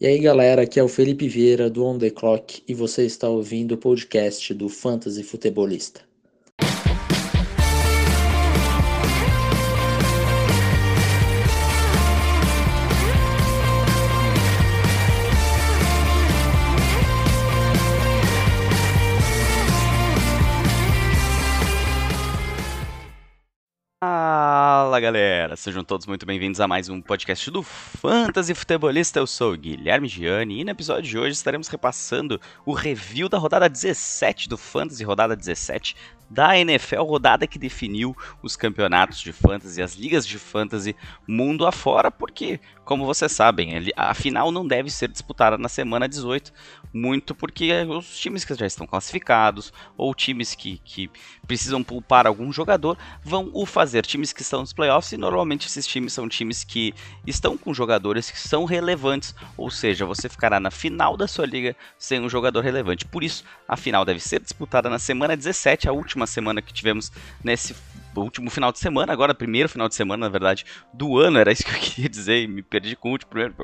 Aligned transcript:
E 0.00 0.06
aí 0.06 0.20
galera, 0.20 0.62
aqui 0.62 0.78
é 0.78 0.82
o 0.82 0.86
Felipe 0.86 1.26
Vieira 1.26 1.68
do 1.68 1.84
On 1.84 1.98
The 1.98 2.10
Clock 2.10 2.62
e 2.68 2.72
você 2.72 3.04
está 3.04 3.28
ouvindo 3.28 3.72
o 3.72 3.76
podcast 3.76 4.54
do 4.54 4.68
Fantasy 4.68 5.24
Futebolista. 5.24 6.07
Fala 24.88 25.00
galera, 25.00 25.54
sejam 25.54 25.84
todos 25.84 26.06
muito 26.06 26.24
bem-vindos 26.24 26.62
a 26.62 26.66
mais 26.66 26.88
um 26.88 26.98
podcast 26.98 27.50
do 27.50 27.62
Fantasy 27.62 28.54
Futebolista. 28.54 29.18
Eu 29.18 29.26
sou 29.26 29.54
Guilherme 29.54 30.08
Gianni 30.08 30.62
e 30.62 30.64
no 30.64 30.70
episódio 30.70 31.02
de 31.02 31.18
hoje 31.18 31.32
estaremos 31.32 31.68
repassando 31.68 32.40
o 32.64 32.72
review 32.72 33.28
da 33.28 33.36
rodada 33.36 33.68
17 33.68 34.48
do 34.48 34.56
Fantasy, 34.56 35.04
rodada 35.04 35.36
17 35.36 35.94
da 36.30 36.58
NFL, 36.58 37.02
rodada 37.02 37.46
que 37.46 37.58
definiu 37.58 38.16
os 38.42 38.56
campeonatos 38.56 39.20
de 39.20 39.32
fantasy, 39.32 39.82
as 39.82 39.94
ligas 39.94 40.26
de 40.26 40.38
fantasy 40.38 40.94
mundo 41.26 41.66
afora, 41.66 42.10
porque, 42.10 42.60
como 42.84 43.06
vocês 43.06 43.32
sabem, 43.32 43.90
a 43.96 44.14
final 44.14 44.50
não 44.50 44.66
deve 44.66 44.90
ser 44.90 45.08
disputada 45.08 45.56
na 45.56 45.68
semana 45.68 46.08
18, 46.08 46.52
muito 46.92 47.34
porque 47.34 47.72
os 47.88 48.18
times 48.18 48.44
que 48.44 48.54
já 48.54 48.66
estão 48.66 48.86
classificados 48.86 49.72
ou 49.96 50.14
times 50.14 50.54
que, 50.54 50.78
que 50.84 51.10
precisam 51.46 51.82
poupar 51.82 52.26
algum 52.26 52.52
jogador 52.52 52.96
vão 53.22 53.50
o 53.52 53.66
fazer. 53.66 54.04
Times 54.04 54.32
que 54.32 54.42
estão 54.42 54.60
nos 54.60 54.72
playoffs 54.72 55.12
e 55.12 55.16
normalmente 55.16 55.66
esses 55.66 55.86
times 55.86 56.12
são 56.12 56.28
times 56.28 56.64
que 56.64 56.94
estão 57.26 57.56
com 57.56 57.74
jogadores 57.74 58.30
que 58.30 58.38
são 58.38 58.64
relevantes, 58.64 59.34
ou 59.56 59.70
seja, 59.70 60.06
você 60.06 60.28
ficará 60.28 60.58
na 60.58 60.70
final 60.70 61.16
da 61.16 61.26
sua 61.26 61.46
liga 61.46 61.76
sem 61.98 62.20
um 62.20 62.28
jogador 62.28 62.62
relevante. 62.62 63.04
Por 63.04 63.22
isso, 63.22 63.44
a 63.66 63.76
final 63.76 64.04
deve 64.04 64.20
ser 64.20 64.40
disputada 64.40 64.88
na 64.88 64.98
semana 64.98 65.36
17, 65.36 65.88
a 65.88 65.92
última 65.92 66.17
semana 66.26 66.62
que 66.62 66.72
tivemos 66.72 67.10
nesse 67.42 67.74
último 68.20 68.50
final 68.50 68.72
de 68.72 68.78
semana, 68.78 69.12
agora 69.12 69.34
primeiro 69.34 69.68
final 69.68 69.88
de 69.88 69.94
semana, 69.94 70.26
na 70.26 70.30
verdade, 70.30 70.64
do 70.92 71.18
ano, 71.18 71.38
era 71.38 71.52
isso 71.52 71.64
que 71.64 71.70
eu 71.70 71.78
queria 71.80 72.08
dizer, 72.08 72.48
me 72.48 72.62
perdi 72.62 72.96
com 72.96 73.08
o 73.08 73.12
último, 73.12 73.30
primeiro, 73.30 73.54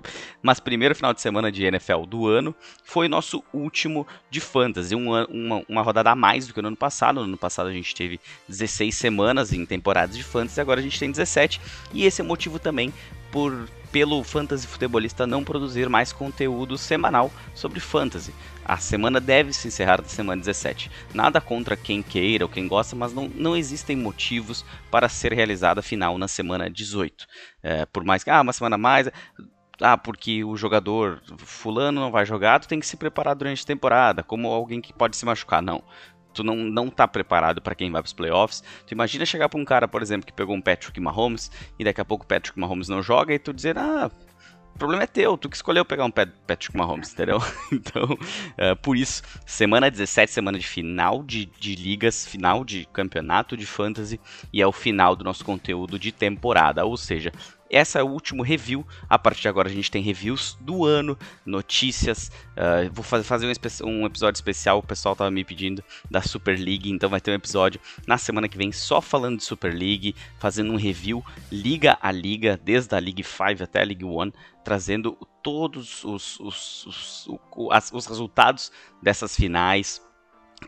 mas 0.43 0.61
primeiro 0.61 0.95
final 0.95 1.13
de 1.13 1.21
semana 1.21 1.51
de 1.51 1.65
NFL 1.65 2.03
do 2.07 2.27
ano, 2.27 2.55
foi 2.85 3.09
nosso 3.09 3.43
último 3.53 4.07
de 4.31 4.41
Fantasy, 4.41 4.95
um, 4.95 5.11
uma, 5.27 5.65
uma 5.69 5.83
rodada 5.83 6.11
a 6.11 6.15
mais 6.15 6.47
do 6.47 6.55
que 6.55 6.63
no 6.63 6.69
ano 6.69 6.77
passado, 6.77 7.17
no 7.17 7.23
ano 7.23 7.39
passado 7.39 7.69
a 7.69 7.73
gente 7.73 7.95
teve 7.95 8.21
16 8.49 8.95
semanas 8.95 9.53
em 9.53 9.65
temporadas 9.67 10.17
de 10.17 10.23
Fantasy, 10.23 10.61
agora 10.61 10.81
a 10.81 10.83
gente 10.83 10.99
tem 10.99 11.11
17, 11.11 11.61
e 11.93 12.05
esse 12.05 12.21
é 12.21 12.25
o 12.25 12.27
motivo 12.27 12.59
também 12.59 12.93
por 13.35 13.69
pelo 13.91 14.23
fantasy 14.23 14.65
futebolista 14.65 15.27
não 15.27 15.43
produzir 15.43 15.89
mais 15.89 16.13
conteúdo 16.13 16.79
semanal 16.79 17.33
sobre 17.53 17.81
fantasy. 17.81 18.33
A 18.65 18.77
semana 18.77 19.21
deve 19.21 19.53
se 19.53 19.67
encerrar 19.67 20.01
na 20.01 20.09
semana 20.09 20.41
17. 20.41 20.89
Nada 21.13 21.41
contra 21.41 21.77
quem 21.77 22.01
queira 22.01 22.45
ou 22.45 22.49
quem 22.49 22.69
gosta, 22.69 22.95
mas 22.95 23.13
não, 23.13 23.29
não 23.29 23.57
existem 23.57 23.97
motivos 23.97 24.65
para 24.89 25.09
ser 25.09 25.33
realizada 25.33 25.81
a 25.81 25.83
final 25.83 26.17
na 26.17 26.29
semana 26.29 26.71
18. 26.71 27.27
É, 27.61 27.87
por 27.87 28.05
mais 28.05 28.23
que, 28.23 28.31
ah, 28.31 28.41
uma 28.41 28.53
semana 28.53 28.77
a 28.77 28.79
mais, 28.79 29.11
ah, 29.81 29.99
porque 29.99 30.45
o 30.45 30.57
jogador 30.57 31.21
fulano 31.39 32.01
não 32.01 32.13
vai 32.13 32.25
jogar, 32.25 32.61
tu 32.61 32.69
tem 32.69 32.79
que 32.79 32.87
se 32.87 32.97
preparar 32.97 33.35
durante 33.35 33.65
a 33.65 33.67
temporada, 33.67 34.23
como 34.23 34.49
alguém 34.49 34.81
que 34.81 34.93
pode 34.93 35.17
se 35.17 35.27
machucar. 35.27 35.61
Não 35.61 35.83
tu 36.35 36.45
não, 36.45 36.57
não 36.57 36.91
tá 36.91 37.09
preparado 37.09 37.63
para 37.63 37.75
quem 37.75 37.91
vai 37.91 38.03
pros 38.03 38.13
playoffs. 38.13 38.63
Tu 38.87 38.93
imagina 38.93 39.25
chegar 39.25 39.49
pra 39.49 39.59
um 39.59 39.65
cara, 39.65 39.89
por 39.89 40.03
exemplo, 40.03 40.27
que 40.27 40.33
pegou 40.33 40.55
um 40.55 40.61
Patrick 40.61 41.01
Mahomes 41.01 41.51
e 41.79 41.85
daqui 41.85 42.01
a 42.01 42.05
pouco 42.05 42.25
o 42.25 42.29
Patrick 42.29 42.59
Mahomes 42.59 42.89
não 42.89 43.03
joga 43.03 43.33
e 43.33 43.39
tu 43.39 43.53
dizer, 43.53 43.79
ah, 43.79 44.11
o 44.75 44.79
problema 44.79 45.05
é 45.05 45.07
teu, 45.07 45.39
tu 45.39 45.49
que 45.49 45.55
escolheu 45.55 45.85
pegar 45.85 46.05
um 46.05 46.11
Patrick 46.11 46.77
Mahomes, 46.77 47.13
entendeu? 47.13 47.39
então, 47.71 48.05
uh, 48.05 48.77
por 48.83 48.97
isso, 48.97 49.23
semana 49.47 49.89
17, 49.89 50.33
semana 50.33 50.59
de 50.59 50.67
final 50.67 51.23
de, 51.23 51.47
de 51.47 51.77
ligas, 51.77 52.27
final 52.27 52.65
de 52.65 52.85
campeonato 52.93 53.57
de 53.57 53.65
fantasy 53.65 54.21
e 54.53 54.61
é 54.61 54.67
o 54.67 54.73
final 54.73 55.15
do 55.15 55.23
nosso 55.23 55.45
conteúdo 55.45 55.97
de 55.97 56.11
temporada, 56.11 56.85
ou 56.85 56.97
seja, 56.97 57.33
essa 57.75 57.99
é 57.99 58.03
o 58.03 58.09
último 58.09 58.43
review. 58.43 58.87
A 59.09 59.19
partir 59.19 59.43
de 59.43 59.49
agora 59.49 59.69
a 59.69 59.73
gente 59.73 59.91
tem 59.91 60.03
reviews 60.03 60.57
do 60.61 60.85
ano, 60.85 61.19
notícias. 61.45 62.31
Uh, 62.53 62.91
vou 62.93 63.05
fazer 63.05 63.47
um, 63.83 63.89
um, 63.89 64.07
episódio 64.07 64.37
especial, 64.39 64.79
o 64.79 64.83
pessoal 64.83 65.17
tava 65.17 65.31
me 65.31 65.45
pedindo 65.45 65.83
da 66.11 66.23
Super 66.23 66.59
League, 66.59 66.91
então 66.91 67.09
vai 67.09 67.21
ter 67.21 67.31
um 67.31 67.35
episódio 67.35 67.81
na 68.07 68.19
semana 68.19 68.49
que 68.49 68.57
vem 68.57 68.73
só 68.73 69.01
falando 69.01 69.39
de 69.39 69.45
Super 69.45 69.73
League, 69.73 70.15
fazendo 70.39 70.73
um 70.73 70.77
review 70.77 71.25
liga 71.51 71.99
a 72.01 72.11
liga, 72.11 72.59
desde 72.63 72.95
a 72.95 72.99
League 72.99 73.25
5 73.25 73.63
até 73.63 73.81
a 73.81 73.85
League 73.85 74.05
1, 74.05 74.33
trazendo 74.65 75.17
todos 75.43 76.05
os, 76.05 76.41
os, 76.41 76.87
os, 76.87 77.29
os, 77.57 77.93
os 77.93 78.07
resultados 78.07 78.73
dessas 79.03 79.37
finais, 79.37 80.01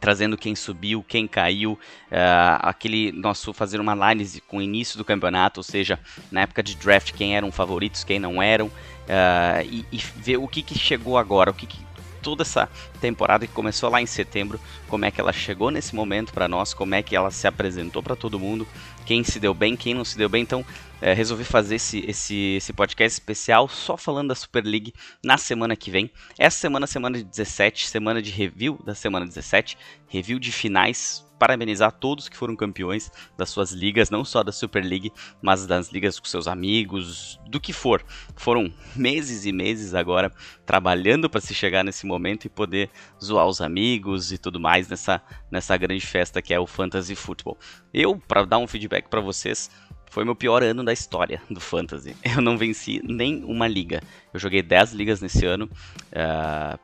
trazendo 0.01 0.37
quem 0.37 0.55
subiu, 0.55 1.05
quem 1.07 1.27
caiu, 1.27 1.73
uh, 1.73 2.59
aquele 2.61 3.13
nosso 3.13 3.53
fazer 3.53 3.81
uma 3.81 3.93
análise 3.93 4.41
com 4.41 4.59
o 4.59 4.63
início 4.63 4.99
do 4.99 5.05
campeonato, 5.05 5.61
ou 5.61 5.65
seja, 5.65 5.99
na 6.31 6.43
época 6.43 6.63
de 6.63 6.77
draft 6.77 7.13
quem 7.13 7.37
eram 7.37 7.51
favoritos, 7.51 8.05
quem 8.05 8.19
não 8.19 8.43
eram, 8.43 8.67
uh, 8.67 9.63
e, 9.65 9.85
e, 9.93 9.99
ver 9.99 10.37
o 10.37 10.49
que, 10.49 10.63
que 10.63 10.79
chegou 10.79 11.19
agora, 11.19 11.51
o 11.51 11.55
que, 11.55 11.67
que 11.67 11.79
toda 12.27 12.43
essa 12.43 12.69
temporada 13.01 13.47
que 13.47 13.53
começou 13.53 13.89
lá 13.89 14.03
em 14.03 14.07
setembro, 14.07 14.59
como 14.89 15.05
é 15.05 15.13
que 15.13 15.21
ela 15.21 15.33
chegou 15.33 15.71
nesse 15.71 15.95
momento 15.95 16.33
para 16.33 16.49
nós, 16.49 16.75
como 16.75 16.93
é 16.93 17.01
que 17.01 17.15
ela 17.15 17.31
se 17.31 17.47
apresentou 17.47 18.03
para 18.03 18.17
todo 18.17 18.37
mundo, 18.37 18.67
quem 19.05 19.23
se 19.23 19.39
deu 19.39 19.55
bem, 19.55 19.77
quem 19.77 19.95
não 19.95 20.05
se 20.05 20.19
deu 20.19 20.29
bem. 20.29 20.43
Então, 20.43 20.67
é, 21.01 21.13
resolvi 21.13 21.45
fazer 21.45 21.77
esse, 21.77 22.05
esse, 22.05 22.57
esse 22.57 22.73
podcast 22.73 23.15
especial 23.21 23.69
só 23.69 23.97
falando 23.97 24.31
da 24.31 24.35
Super 24.35 24.65
League 24.65 24.93
na 25.23 25.39
semana 25.39 25.77
que 25.77 25.89
vem. 25.89 26.11
Essa 26.37 26.59
semana, 26.59 26.89
semana 26.89 27.19
de 27.19 27.23
17, 27.23 27.87
semana 27.87 28.21
de 28.21 28.33
review 28.33 28.77
da 28.85 28.95
semana 28.97 29.25
17, 29.25 29.79
review 30.09 30.41
de 30.41 30.51
finais 30.51 31.26
parabenizar 31.39 31.93
todos 31.93 32.29
que 32.29 32.37
foram 32.37 32.57
campeões 32.57 33.11
das 33.37 33.51
suas 33.51 33.73
ligas, 33.73 34.11
não 34.11 34.25
só 34.25 34.43
da 34.43 34.53
Super 34.53 34.85
League, 34.85 35.13
mas 35.43 35.67
das 35.67 35.91
ligas 35.91 36.19
com 36.19 36.27
seus 36.27 36.47
amigos, 36.47 37.39
do 37.49 37.61
que 37.61 37.73
for. 37.73 38.05
Foram 38.35 38.73
meses 38.95 39.45
e 39.45 39.53
meses 39.53 39.95
agora 39.95 40.33
trabalhando 40.65 41.29
para 41.29 41.41
se 41.41 41.55
chegar 41.55 41.85
nesse 41.85 42.07
momento 42.07 42.47
e 42.47 42.51
poder 42.51 42.91
zoar 43.23 43.47
os 43.47 43.61
amigos 43.61 44.33
e 44.33 44.39
tudo 44.39 44.59
mais 44.59 44.89
nessa, 44.89 45.23
nessa 45.51 45.77
grande 45.77 46.05
festa 46.05 46.43
que 46.43 46.55
é 46.55 46.61
o 46.61 46.67
Fantasy 46.67 47.15
Football. 47.15 47.59
Eu, 47.93 48.17
para 48.17 48.45
dar 48.45 48.59
um 48.59 48.67
feedback 48.67 49.09
para 49.09 49.21
vocês, 49.21 49.71
foi 50.11 50.25
meu 50.25 50.35
pior 50.35 50.63
ano 50.63 50.83
da 50.83 50.93
história 50.93 51.43
do 51.51 51.61
Fantasy. 51.61 52.17
Eu 52.25 52.41
não 52.41 52.57
venci 52.57 53.01
nem 53.05 53.45
uma 53.45 53.69
liga. 53.69 54.03
Eu 54.33 54.41
joguei 54.41 54.63
10 54.63 54.93
ligas 54.93 55.21
nesse 55.21 55.45
ano. 55.45 55.69
Uh, 56.11 56.79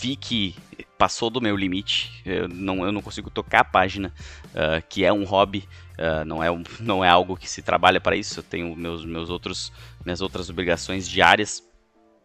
vi 0.00 0.16
que 0.16 0.54
passou 0.98 1.30
do 1.30 1.40
meu 1.40 1.56
limite. 1.56 2.22
Eu 2.24 2.48
não, 2.48 2.84
eu 2.84 2.92
não 2.92 3.02
consigo 3.02 3.30
tocar 3.30 3.60
a 3.60 3.64
página, 3.64 4.12
uh, 4.50 4.84
que 4.88 5.04
é 5.04 5.12
um 5.12 5.24
hobby, 5.24 5.68
uh, 5.98 6.24
não, 6.24 6.42
é 6.42 6.50
um, 6.50 6.62
não 6.80 7.04
é 7.04 7.08
algo 7.08 7.36
que 7.36 7.48
se 7.48 7.62
trabalha 7.62 8.00
para 8.00 8.16
isso. 8.16 8.40
Eu 8.40 8.44
tenho 8.44 8.74
meus, 8.76 9.04
meus 9.04 9.30
outros, 9.30 9.72
minhas 10.04 10.20
outras 10.20 10.50
obrigações 10.50 11.08
diárias 11.08 11.62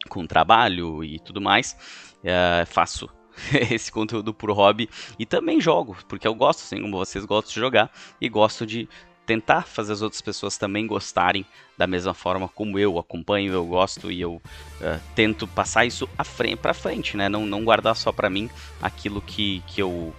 com 0.07 0.25
trabalho 0.25 1.03
e 1.03 1.19
tudo 1.19 1.41
mais. 1.41 1.75
Uh, 2.19 2.65
faço 2.65 3.09
esse 3.71 3.91
conteúdo 3.91 4.33
por 4.33 4.51
hobby 4.51 4.89
e 5.17 5.25
também 5.25 5.59
jogo, 5.59 5.97
porque 6.07 6.27
eu 6.27 6.35
gosto, 6.35 6.61
assim 6.61 6.81
como 6.81 6.97
vocês 6.97 7.25
gostam 7.25 7.53
de 7.53 7.59
jogar 7.59 7.91
e 8.19 8.27
gosto 8.29 8.65
de 8.65 8.87
tentar 9.29 9.61
fazer 9.61 9.93
as 9.93 10.01
outras 10.01 10.23
pessoas 10.23 10.57
também 10.57 10.87
gostarem 10.87 11.45
da 11.77 11.85
mesma 11.85 12.15
forma 12.15 12.47
como 12.47 12.79
eu 12.79 12.97
acompanho, 12.97 13.53
eu 13.53 13.63
gosto 13.63 14.11
e 14.11 14.19
eu 14.19 14.33
uh, 14.33 14.99
tento 15.13 15.47
passar 15.47 15.85
isso 15.85 16.09
à 16.17 16.23
frente, 16.23 16.55
para 16.55 16.73
frente, 16.73 17.15
né? 17.15 17.29
Não, 17.29 17.45
não 17.45 17.63
guardar 17.63 17.95
só 17.95 18.11
para 18.11 18.27
mim 18.27 18.49
aquilo 18.81 19.21
que, 19.21 19.61
que 19.67 19.83
eu 19.83 20.11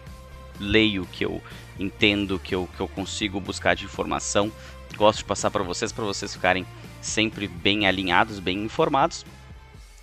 leio, 0.61 1.05
que 1.07 1.25
eu 1.25 1.43
entendo, 1.77 2.39
que 2.39 2.55
eu, 2.55 2.69
que 2.77 2.81
eu 2.81 2.87
consigo 2.87 3.41
buscar 3.41 3.75
de 3.75 3.85
informação. 3.85 4.53
Gosto 4.97 5.19
de 5.19 5.25
passar 5.25 5.51
para 5.51 5.65
vocês, 5.65 5.91
para 5.91 6.05
vocês 6.05 6.33
ficarem 6.33 6.65
sempre 7.01 7.49
bem 7.49 7.89
alinhados, 7.89 8.39
bem 8.39 8.63
informados. 8.63 9.27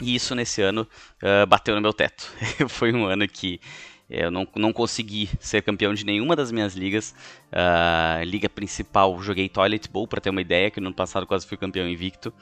E 0.01 0.15
isso 0.15 0.35
nesse 0.35 0.61
ano 0.61 0.85
uh, 1.23 1.47
bateu 1.47 1.73
no 1.75 1.81
meu 1.81 1.93
teto. 1.93 2.29
Foi 2.67 2.91
um 2.91 3.05
ano 3.05 3.25
que 3.25 3.61
eu 4.09 4.31
não, 4.31 4.47
não 4.55 4.71
consegui 4.71 5.29
ser 5.39 5.61
campeão 5.61 5.93
de 5.93 6.05
nenhuma 6.05 6.35
das 6.35 6.51
minhas 6.51 6.75
ligas. 6.75 7.13
Uh, 7.51 8.23
liga 8.23 8.47
principal, 8.47 9.21
joguei 9.21 9.49
Toilet 9.49 9.89
Bowl, 9.89 10.07
para 10.07 10.21
ter 10.21 10.29
uma 10.29 10.41
ideia, 10.41 10.71
que 10.71 10.79
no 10.79 10.87
ano 10.87 10.95
passado 10.95 11.27
quase 11.27 11.45
fui 11.45 11.57
campeão 11.57 11.87
invicto. 11.87 12.33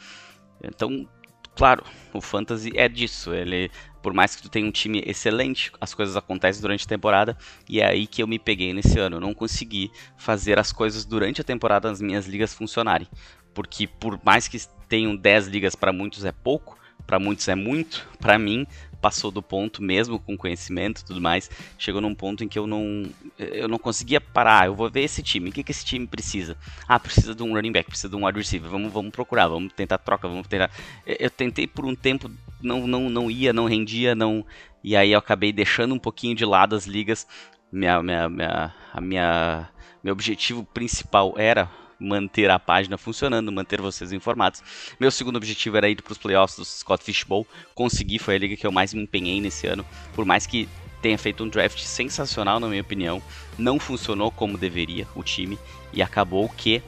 Então, 0.63 1.07
claro, 1.55 1.83
o 2.13 2.21
Fantasy 2.21 2.71
é 2.75 2.87
disso. 2.87 3.33
Ele, 3.33 3.71
por 4.03 4.13
mais 4.13 4.35
que 4.35 4.43
tu 4.43 4.49
tenha 4.49 4.67
um 4.67 4.71
time 4.71 5.01
excelente, 5.07 5.71
as 5.81 5.93
coisas 5.93 6.15
acontecem 6.15 6.61
durante 6.61 6.85
a 6.85 6.87
temporada 6.87 7.35
e 7.67 7.81
é 7.81 7.87
aí 7.87 8.05
que 8.05 8.21
eu 8.21 8.27
me 8.27 8.37
peguei 8.37 8.71
nesse 8.71 8.99
ano. 8.99 9.17
Eu 9.17 9.21
não 9.21 9.33
consegui 9.33 9.91
fazer 10.17 10.59
as 10.59 10.71
coisas 10.71 11.03
durante 11.03 11.41
a 11.41 11.43
temporada 11.43 11.89
nas 11.89 11.99
minhas 11.99 12.27
ligas 12.27 12.53
funcionarem. 12.53 13.07
Porque 13.55 13.87
por 13.87 14.19
mais 14.23 14.47
que 14.47 14.59
tenham 14.87 15.15
10 15.15 15.47
ligas 15.47 15.75
para 15.75 15.91
muitos 15.91 16.25
é 16.25 16.31
pouco, 16.31 16.77
para 17.07 17.17
muitos 17.19 17.47
é 17.47 17.55
muito, 17.55 18.07
para 18.19 18.37
mim 18.37 18.67
passou 19.05 19.29
do 19.29 19.39
ponto, 19.39 19.83
mesmo 19.83 20.17
com 20.17 20.35
conhecimento 20.35 21.01
e 21.01 21.05
tudo 21.05 21.21
mais. 21.21 21.47
Chegou 21.77 22.01
num 22.01 22.15
ponto 22.15 22.43
em 22.43 22.47
que 22.47 22.57
eu 22.57 22.65
não, 22.65 23.03
eu 23.37 23.67
não 23.67 23.77
conseguia 23.77 24.19
parar. 24.19 24.65
Eu 24.65 24.73
vou 24.73 24.89
ver 24.89 25.01
esse 25.01 25.21
time. 25.21 25.51
O 25.51 25.53
que, 25.53 25.63
que 25.63 25.71
esse 25.71 25.85
time 25.85 26.07
precisa? 26.07 26.57
Ah, 26.87 26.99
precisa 26.99 27.35
de 27.35 27.43
um 27.43 27.53
running 27.53 27.71
back, 27.71 27.87
precisa 27.87 28.09
de 28.09 28.15
um 28.15 28.25
wide 28.25 28.39
receiver. 28.39 28.67
Vamos, 28.67 28.91
vamos 28.91 29.11
procurar, 29.11 29.47
vamos 29.47 29.71
tentar 29.73 29.99
troca, 29.99 30.27
vamos 30.27 30.47
tentar. 30.47 30.71
Eu 31.05 31.29
tentei 31.29 31.67
por 31.67 31.85
um 31.85 31.93
tempo, 31.93 32.31
não, 32.59 32.87
não, 32.87 33.07
não 33.07 33.29
ia, 33.29 33.53
não 33.53 33.65
rendia, 33.65 34.15
não. 34.15 34.43
E 34.83 34.95
aí 34.95 35.11
eu 35.11 35.19
acabei 35.19 35.53
deixando 35.53 35.93
um 35.93 35.99
pouquinho 35.99 36.33
de 36.33 36.43
lado 36.43 36.75
as 36.75 36.87
ligas. 36.87 37.27
Minha, 37.71 38.01
minha, 38.01 38.27
minha, 38.27 38.73
a 38.91 38.99
minha, 38.99 39.69
meu 40.03 40.13
objetivo 40.13 40.63
principal 40.63 41.35
era 41.37 41.69
manter 41.99 42.49
a 42.49 42.59
página 42.59 42.97
funcionando, 42.97 43.51
manter 43.51 43.81
vocês 43.81 44.11
informados. 44.11 44.61
Meu 44.99 45.11
segundo 45.11 45.37
objetivo 45.37 45.77
era 45.77 45.89
ir 45.89 46.01
para 46.01 46.11
os 46.11 46.17
playoffs 46.17 46.57
do 46.57 46.65
Scott 46.65 47.03
Fishbowl. 47.03 47.47
Consegui, 47.73 48.19
foi 48.19 48.35
a 48.35 48.39
liga 48.39 48.55
que 48.55 48.65
eu 48.65 48.71
mais 48.71 48.93
me 48.93 49.03
empenhei 49.03 49.39
nesse 49.41 49.67
ano. 49.67 49.85
Por 50.13 50.25
mais 50.25 50.45
que 50.45 50.67
tenha 51.01 51.17
feito 51.17 51.43
um 51.43 51.49
draft 51.49 51.79
sensacional, 51.79 52.59
na 52.59 52.67
minha 52.67 52.81
opinião, 52.81 53.21
não 53.57 53.79
funcionou 53.79 54.31
como 54.31 54.57
deveria 54.57 55.07
o 55.15 55.23
time 55.23 55.57
e 55.93 56.01
acabou 56.01 56.49
que 56.49 56.81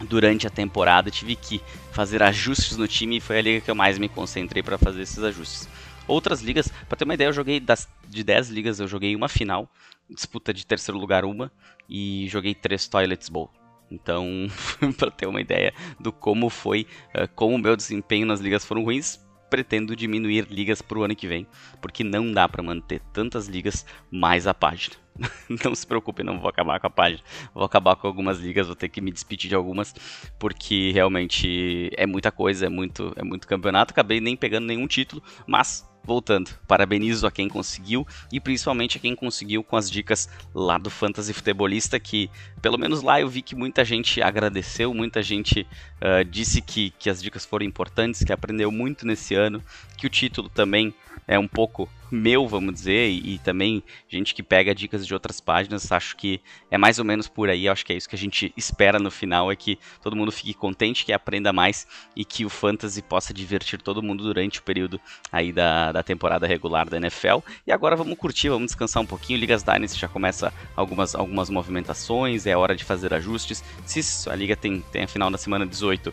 durante 0.00 0.46
a 0.46 0.50
temporada 0.50 1.10
tive 1.10 1.36
que 1.36 1.60
fazer 1.92 2.22
ajustes 2.22 2.76
no 2.76 2.86
time 2.86 3.16
e 3.16 3.20
foi 3.20 3.38
a 3.38 3.42
liga 3.42 3.60
que 3.60 3.70
eu 3.70 3.74
mais 3.74 3.98
me 3.98 4.08
concentrei 4.08 4.62
para 4.62 4.76
fazer 4.76 5.02
esses 5.02 5.22
ajustes. 5.22 5.68
Outras 6.06 6.40
ligas, 6.40 6.68
para 6.88 6.96
ter 6.96 7.04
uma 7.04 7.14
ideia, 7.14 7.28
eu 7.28 7.32
joguei 7.32 7.58
das, 7.58 7.88
de 8.06 8.22
10 8.22 8.50
ligas, 8.50 8.78
eu 8.78 8.86
joguei 8.86 9.16
uma 9.16 9.28
final, 9.28 9.68
disputa 10.08 10.52
de 10.54 10.64
terceiro 10.64 10.98
lugar 10.98 11.24
uma 11.24 11.50
e 11.88 12.28
joguei 12.28 12.54
três 12.54 12.86
Toilets 12.86 13.28
Bowl. 13.28 13.50
Então, 13.90 14.46
para 14.98 15.10
ter 15.10 15.26
uma 15.26 15.40
ideia 15.40 15.72
do 16.00 16.12
como 16.12 16.50
foi, 16.50 16.86
uh, 17.14 17.28
como 17.34 17.54
o 17.54 17.58
meu 17.58 17.76
desempenho 17.76 18.26
nas 18.26 18.40
ligas 18.40 18.64
foram 18.64 18.84
ruins, 18.84 19.24
pretendo 19.48 19.94
diminuir 19.94 20.46
ligas 20.50 20.82
para 20.82 20.98
o 20.98 21.02
ano 21.02 21.14
que 21.14 21.28
vem, 21.28 21.46
porque 21.80 22.02
não 22.02 22.32
dá 22.32 22.48
para 22.48 22.62
manter 22.62 23.00
tantas 23.12 23.46
ligas 23.46 23.86
mais 24.10 24.46
a 24.46 24.54
página. 24.54 25.05
não 25.64 25.74
se 25.74 25.86
preocupe, 25.86 26.22
não 26.22 26.38
vou 26.38 26.48
acabar 26.48 26.80
com 26.80 26.86
a 26.86 26.90
página. 26.90 27.22
Vou 27.54 27.64
acabar 27.64 27.96
com 27.96 28.06
algumas 28.06 28.38
ligas, 28.38 28.66
vou 28.66 28.76
ter 28.76 28.88
que 28.88 29.00
me 29.00 29.10
despedir 29.10 29.48
de 29.48 29.54
algumas, 29.54 29.94
porque 30.38 30.90
realmente 30.92 31.90
é 31.96 32.06
muita 32.06 32.30
coisa, 32.30 32.66
é 32.66 32.68
muito, 32.68 33.12
é 33.16 33.22
muito 33.22 33.46
campeonato. 33.46 33.92
Acabei 33.92 34.20
nem 34.20 34.36
pegando 34.36 34.66
nenhum 34.66 34.86
título, 34.86 35.22
mas 35.46 35.84
voltando, 36.06 36.50
parabenizo 36.68 37.26
a 37.26 37.32
quem 37.32 37.48
conseguiu 37.48 38.06
e 38.32 38.38
principalmente 38.38 38.96
a 38.96 39.00
quem 39.00 39.16
conseguiu 39.16 39.64
com 39.64 39.76
as 39.76 39.90
dicas 39.90 40.30
lá 40.54 40.78
do 40.78 40.88
Fantasy 40.88 41.32
Futebolista, 41.32 41.98
que 41.98 42.30
pelo 42.62 42.78
menos 42.78 43.02
lá 43.02 43.20
eu 43.20 43.28
vi 43.28 43.42
que 43.42 43.56
muita 43.56 43.84
gente 43.84 44.22
agradeceu, 44.22 44.94
muita 44.94 45.20
gente 45.20 45.66
uh, 45.96 46.24
disse 46.24 46.62
que, 46.62 46.90
que 46.90 47.10
as 47.10 47.20
dicas 47.20 47.44
foram 47.44 47.66
importantes, 47.66 48.22
que 48.22 48.32
aprendeu 48.32 48.70
muito 48.70 49.04
nesse 49.04 49.34
ano, 49.34 49.60
que 49.98 50.06
o 50.06 50.10
título 50.10 50.48
também 50.48 50.94
é 51.26 51.38
um 51.38 51.48
pouco 51.48 51.88
meu, 52.10 52.46
vamos 52.46 52.74
dizer, 52.74 53.08
e, 53.08 53.34
e, 53.34 53.38
também 53.38 53.82
gente 54.08 54.34
que 54.34 54.42
pega 54.42 54.74
dicas 54.74 55.06
de 55.06 55.12
outras 55.12 55.40
páginas, 55.40 55.90
acho 55.90 56.16
que 56.16 56.40
é 56.70 56.78
mais 56.78 56.98
ou 56.98 57.04
menos 57.04 57.28
por 57.28 57.48
aí, 57.48 57.68
acho 57.68 57.84
que 57.84 57.92
é 57.92 57.96
isso 57.96 58.08
que 58.08 58.14
a 58.14 58.18
gente 58.18 58.52
espera 58.56 58.98
no 58.98 59.10
final, 59.10 59.50
é 59.50 59.56
que 59.56 59.78
todo 60.02 60.16
mundo 60.16 60.30
fique 60.32 60.54
contente, 60.54 61.04
que 61.04 61.12
aprenda 61.12 61.52
mais 61.52 61.86
e 62.14 62.24
que 62.24 62.44
o 62.44 62.50
Fantasy 62.50 63.02
possa 63.02 63.32
divertir 63.32 63.80
todo 63.80 64.02
mundo 64.02 64.24
durante 64.24 64.60
o 64.60 64.62
período 64.62 65.00
aí 65.30 65.52
da, 65.52 65.92
da 65.92 66.02
temporada 66.02 66.46
regular 66.46 66.88
da 66.88 66.96
NFL. 66.96 67.38
E 67.66 67.72
agora 67.72 67.96
vamos 67.96 68.16
curtir, 68.18 68.48
vamos 68.48 68.66
descansar 68.66 69.02
um 69.02 69.06
pouquinho, 69.06 69.38
Ligas 69.38 69.62
Dynasty 69.62 69.98
já 69.98 70.08
começa 70.08 70.52
algumas, 70.74 71.14
algumas 71.14 71.50
movimentações, 71.50 72.46
é 72.46 72.56
hora 72.56 72.74
de 72.74 72.84
fazer 72.84 73.12
ajustes, 73.14 73.62
se 73.84 74.30
a 74.30 74.34
Liga 74.34 74.56
tem, 74.56 74.80
tem 74.92 75.04
a 75.04 75.08
final 75.08 75.30
na 75.30 75.38
semana 75.38 75.66
18, 75.66 76.12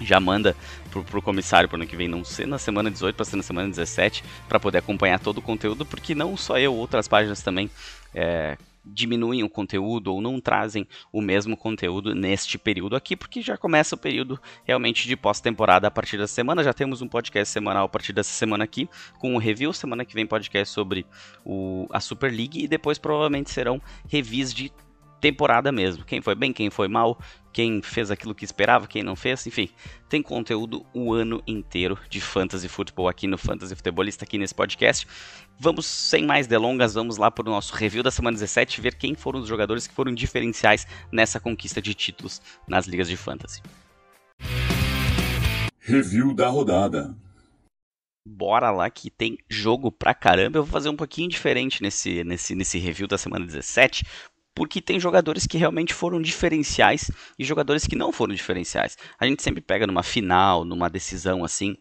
já 0.00 0.20
manda 0.20 0.56
pro, 0.90 1.04
pro 1.04 1.22
comissário 1.22 1.68
para 1.68 1.78
ano 1.78 1.86
que 1.86 1.96
vem 1.96 2.08
não 2.08 2.24
ser 2.24 2.46
na 2.46 2.58
semana 2.58 2.90
18, 2.90 3.14
para 3.14 3.24
ser 3.24 3.36
na 3.36 3.42
semana 3.42 3.68
17, 3.68 4.22
para 4.48 4.60
poder 4.60 4.78
acompanhar 4.78 5.18
todo 5.18 5.38
o 5.38 5.42
conteúdo, 5.42 5.84
porque 5.84 6.14
não 6.14 6.36
só 6.36 6.58
eu, 6.58 6.74
outras 6.74 7.08
páginas 7.08 7.42
também 7.42 7.70
é, 8.14 8.56
diminuem 8.86 9.42
o 9.42 9.50
conteúdo 9.50 10.12
ou 10.12 10.20
não 10.20 10.40
trazem 10.40 10.86
o 11.12 11.20
mesmo 11.20 11.56
conteúdo 11.56 12.14
neste 12.14 12.56
período 12.56 12.94
aqui, 12.94 13.16
porque 13.16 13.42
já 13.42 13.56
começa 13.56 13.94
o 13.94 13.98
período 13.98 14.40
realmente 14.64 15.08
de 15.08 15.16
pós-temporada 15.16 15.88
a 15.88 15.90
partir 15.90 16.16
da 16.16 16.26
semana. 16.26 16.62
Já 16.62 16.72
temos 16.72 17.02
um 17.02 17.08
podcast 17.08 17.52
semanal 17.52 17.86
a 17.86 17.88
partir 17.88 18.12
dessa 18.12 18.32
semana 18.32 18.64
aqui, 18.64 18.88
com 19.18 19.34
o 19.34 19.38
review. 19.38 19.72
Semana 19.72 20.04
que 20.04 20.14
vem, 20.14 20.26
podcast 20.26 20.72
sobre 20.72 21.04
o, 21.44 21.86
a 21.90 22.00
Super 22.00 22.30
League 22.30 22.62
e 22.62 22.68
depois 22.68 22.98
provavelmente 22.98 23.50
serão 23.50 23.80
reviews 24.08 24.54
de 24.54 24.72
temporada 25.20 25.72
mesmo. 25.72 26.04
Quem 26.04 26.20
foi 26.20 26.34
bem, 26.34 26.52
quem 26.52 26.70
foi 26.70 26.88
mal, 26.88 27.18
quem 27.52 27.80
fez 27.80 28.10
aquilo 28.10 28.34
que 28.34 28.44
esperava, 28.44 28.86
quem 28.86 29.02
não 29.02 29.16
fez, 29.16 29.46
enfim, 29.46 29.68
tem 30.08 30.22
conteúdo 30.22 30.84
o 30.92 31.12
ano 31.12 31.42
inteiro 31.46 31.98
de 32.08 32.20
fantasy 32.20 32.68
futebol 32.68 33.08
aqui 33.08 33.26
no 33.26 33.38
Fantasy 33.38 33.74
Futebolista, 33.74 34.24
aqui 34.24 34.36
nesse 34.36 34.54
podcast. 34.54 35.06
Vamos, 35.58 35.86
sem 35.86 36.26
mais 36.26 36.46
delongas, 36.46 36.94
vamos 36.94 37.16
lá 37.16 37.30
para 37.30 37.48
o 37.48 37.50
nosso 37.50 37.74
review 37.74 38.02
da 38.02 38.10
semana 38.10 38.34
17, 38.34 38.80
ver 38.80 38.94
quem 38.94 39.14
foram 39.14 39.40
os 39.40 39.48
jogadores 39.48 39.86
que 39.86 39.94
foram 39.94 40.14
diferenciais 40.14 40.86
nessa 41.10 41.40
conquista 41.40 41.80
de 41.80 41.94
títulos 41.94 42.42
nas 42.68 42.86
ligas 42.86 43.08
de 43.08 43.16
fantasy. 43.16 43.62
Review 45.80 46.34
da 46.34 46.48
rodada. 46.48 47.16
Bora 48.28 48.72
lá 48.72 48.90
que 48.90 49.08
tem 49.08 49.38
jogo 49.48 49.92
pra 49.92 50.12
caramba. 50.12 50.58
Eu 50.58 50.64
vou 50.64 50.72
fazer 50.72 50.88
um 50.88 50.96
pouquinho 50.96 51.28
diferente 51.28 51.80
nesse, 51.80 52.24
nesse, 52.24 52.56
nesse 52.56 52.76
review 52.76 53.06
da 53.06 53.16
semana 53.16 53.46
17, 53.46 54.04
porque 54.56 54.80
tem 54.80 54.98
jogadores 54.98 55.46
que 55.46 55.58
realmente 55.58 55.92
foram 55.92 56.20
diferenciais 56.20 57.10
e 57.38 57.44
jogadores 57.44 57.86
que 57.86 57.94
não 57.94 58.10
foram 58.10 58.34
diferenciais. 58.34 58.96
A 59.20 59.26
gente 59.26 59.42
sempre 59.42 59.60
pega 59.60 59.86
numa 59.86 60.02
final, 60.02 60.64
numa 60.64 60.88
decisão 60.88 61.44
assim, 61.44 61.76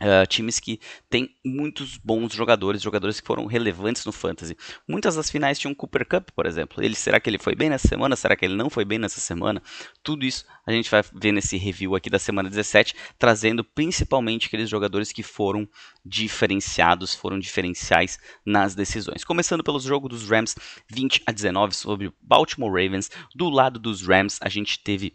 Uh, 0.00 0.26
times 0.26 0.58
que 0.58 0.80
têm 1.08 1.36
muitos 1.44 1.96
bons 1.98 2.34
jogadores, 2.34 2.82
jogadores 2.82 3.20
que 3.20 3.26
foram 3.26 3.46
relevantes 3.46 4.04
no 4.04 4.10
fantasy. 4.10 4.56
Muitas 4.88 5.14
das 5.14 5.30
finais 5.30 5.56
tinham 5.56 5.72
Cooper 5.72 6.04
Cup, 6.04 6.30
por 6.34 6.46
exemplo. 6.46 6.82
Ele 6.82 6.96
será 6.96 7.20
que 7.20 7.30
ele 7.30 7.38
foi 7.38 7.54
bem 7.54 7.70
nessa 7.70 7.86
semana? 7.86 8.16
Será 8.16 8.34
que 8.34 8.44
ele 8.44 8.56
não 8.56 8.68
foi 8.68 8.84
bem 8.84 8.98
nessa 8.98 9.20
semana? 9.20 9.62
Tudo 10.02 10.26
isso 10.26 10.44
a 10.66 10.72
gente 10.72 10.90
vai 10.90 11.00
ver 11.14 11.30
nesse 11.30 11.56
review 11.56 11.94
aqui 11.94 12.10
da 12.10 12.18
semana 12.18 12.50
17, 12.50 12.92
trazendo 13.16 13.62
principalmente 13.62 14.48
aqueles 14.48 14.68
jogadores 14.68 15.12
que 15.12 15.22
foram 15.22 15.68
diferenciados, 16.04 17.14
foram 17.14 17.38
diferenciais 17.38 18.18
nas 18.44 18.74
decisões. 18.74 19.22
Começando 19.22 19.62
pelo 19.62 19.78
jogo 19.78 20.08
dos 20.08 20.28
Rams 20.28 20.56
20 20.90 21.22
a 21.24 21.30
19 21.30 21.74
sobre 21.74 22.08
o 22.08 22.14
Baltimore 22.20 22.70
Ravens. 22.70 23.10
Do 23.32 23.48
lado 23.48 23.78
dos 23.78 24.02
Rams, 24.02 24.38
a 24.40 24.48
gente 24.48 24.82
teve 24.82 25.14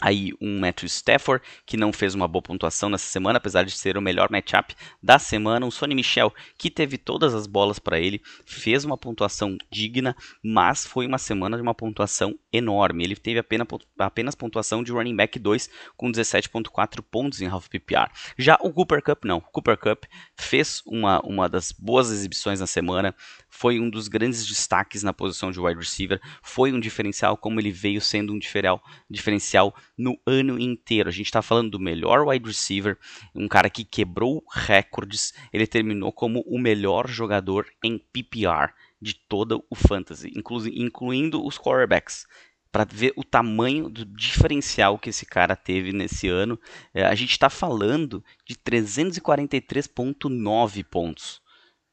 aí 0.00 0.32
um 0.40 0.60
Matthew 0.60 0.86
Stafford, 0.86 1.44
que 1.66 1.76
não 1.76 1.92
fez 1.92 2.14
uma 2.14 2.28
boa 2.28 2.42
pontuação 2.42 2.88
nessa 2.88 3.06
semana, 3.06 3.38
apesar 3.38 3.64
de 3.64 3.72
ser 3.72 3.96
o 3.96 4.02
melhor 4.02 4.30
matchup 4.30 4.74
da 5.02 5.18
semana. 5.18 5.66
Um 5.66 5.70
Sonny 5.70 5.94
Michel, 5.94 6.32
que 6.56 6.70
teve 6.70 6.96
todas 6.98 7.34
as 7.34 7.46
bolas 7.46 7.78
para 7.78 7.98
ele, 7.98 8.22
fez 8.44 8.84
uma 8.84 8.96
pontuação 8.96 9.56
digna, 9.70 10.16
mas 10.42 10.86
foi 10.86 11.06
uma 11.06 11.18
semana 11.18 11.56
de 11.56 11.62
uma 11.62 11.74
pontuação 11.74 12.38
enorme. 12.52 13.04
Ele 13.04 13.16
teve 13.16 13.38
apenas, 13.38 13.66
apenas 13.98 14.34
pontuação 14.34 14.82
de 14.82 14.92
running 14.92 15.16
back 15.16 15.38
2, 15.38 15.70
com 15.96 16.10
17.4 16.10 17.02
pontos 17.02 17.40
em 17.40 17.46
half 17.46 17.68
PPR. 17.68 18.10
Já 18.36 18.58
o 18.60 18.72
Cooper 18.72 19.02
Cup, 19.02 19.24
não. 19.24 19.38
O 19.38 19.40
Cooper 19.40 19.76
Cup 19.76 20.04
fez 20.36 20.82
uma, 20.86 21.20
uma 21.20 21.48
das 21.48 21.72
boas 21.72 22.10
exibições 22.10 22.60
na 22.60 22.66
semana, 22.66 23.14
foi 23.48 23.78
um 23.80 23.88
dos 23.88 24.08
grandes 24.08 24.46
destaques 24.46 25.02
na 25.02 25.12
posição 25.12 25.50
de 25.50 25.60
wide 25.60 25.78
receiver, 25.80 26.20
foi 26.42 26.72
um 26.72 26.80
diferencial, 26.80 27.36
como 27.36 27.60
ele 27.60 27.70
veio 27.70 28.00
sendo 28.00 28.32
um 28.32 28.38
diferencial, 28.38 28.82
diferencial 29.08 29.74
no 29.96 30.18
ano 30.26 30.58
inteiro. 30.58 31.08
A 31.08 31.12
gente 31.12 31.26
está 31.26 31.42
falando 31.42 31.70
do 31.70 31.80
melhor 31.80 32.26
wide 32.26 32.46
receiver, 32.46 32.98
um 33.34 33.48
cara 33.48 33.70
que 33.70 33.84
quebrou 33.84 34.42
recordes, 34.50 35.32
ele 35.52 35.66
terminou 35.66 36.12
como 36.12 36.40
o 36.46 36.58
melhor 36.58 37.08
jogador 37.08 37.66
em 37.82 37.98
PPR 37.98 38.72
de 39.00 39.14
todo 39.14 39.64
o 39.70 39.74
fantasy, 39.74 40.30
inclu 40.36 40.66
incluindo 40.66 41.42
os 41.44 41.58
quarterbacks 41.58 42.26
para 42.70 42.84
ver 42.84 43.14
o 43.16 43.24
tamanho 43.24 43.88
do 43.88 44.04
diferencial 44.04 44.98
que 44.98 45.08
esse 45.10 45.24
cara 45.24 45.56
teve 45.56 45.92
nesse 45.92 46.28
ano. 46.28 46.60
É, 46.92 47.04
a 47.04 47.14
gente 47.14 47.30
está 47.30 47.48
falando 47.48 48.22
de 48.46 48.54
343,9 48.56 50.84
pontos. 50.84 51.40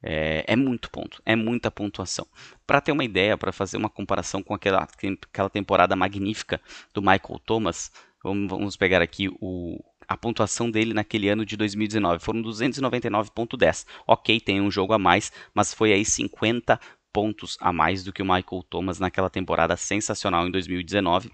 É, 0.08 0.44
é, 0.46 0.56
muito 0.56 0.92
ponto, 0.92 1.20
é 1.26 1.36
muita 1.36 1.72
pontuação. 1.72 2.28
Para 2.68 2.80
ter 2.80 2.92
uma 2.92 3.04
ideia, 3.04 3.36
para 3.36 3.52
fazer 3.52 3.78
uma 3.78 3.90
comparação 3.90 4.44
com 4.44 4.54
aquela, 4.54 4.84
aquela 4.84 5.50
temporada 5.50 5.96
magnífica 5.96 6.62
do 6.94 7.02
Michael 7.02 7.42
Thomas, 7.44 7.92
vamos, 8.24 8.48
vamos 8.48 8.78
pegar 8.78 9.02
aqui 9.02 9.30
o, 9.42 9.84
a 10.08 10.18
pontuação 10.18 10.70
dele 10.70 10.94
naquele 10.94 11.30
ano 11.30 11.46
de 11.46 11.56
2019. 11.58 12.24
Foram 12.24 12.42
299.10. 12.42 13.86
Ok, 14.08 14.40
tem 14.40 14.62
um 14.62 14.72
jogo 14.72 14.94
a 14.94 15.00
mais, 15.00 15.32
mas 15.54 15.74
foi 15.74 15.94
aí 15.94 16.06
50 16.06 16.80
pontos 17.12 17.58
a 17.62 17.72
mais 17.72 18.04
do 18.04 18.12
que 18.12 18.22
o 18.22 18.26
Michael 18.26 18.64
Thomas 18.70 19.00
naquela 19.00 19.30
temporada 19.30 19.78
sensacional 19.78 20.48
em 20.48 20.52
2019. 20.52 21.32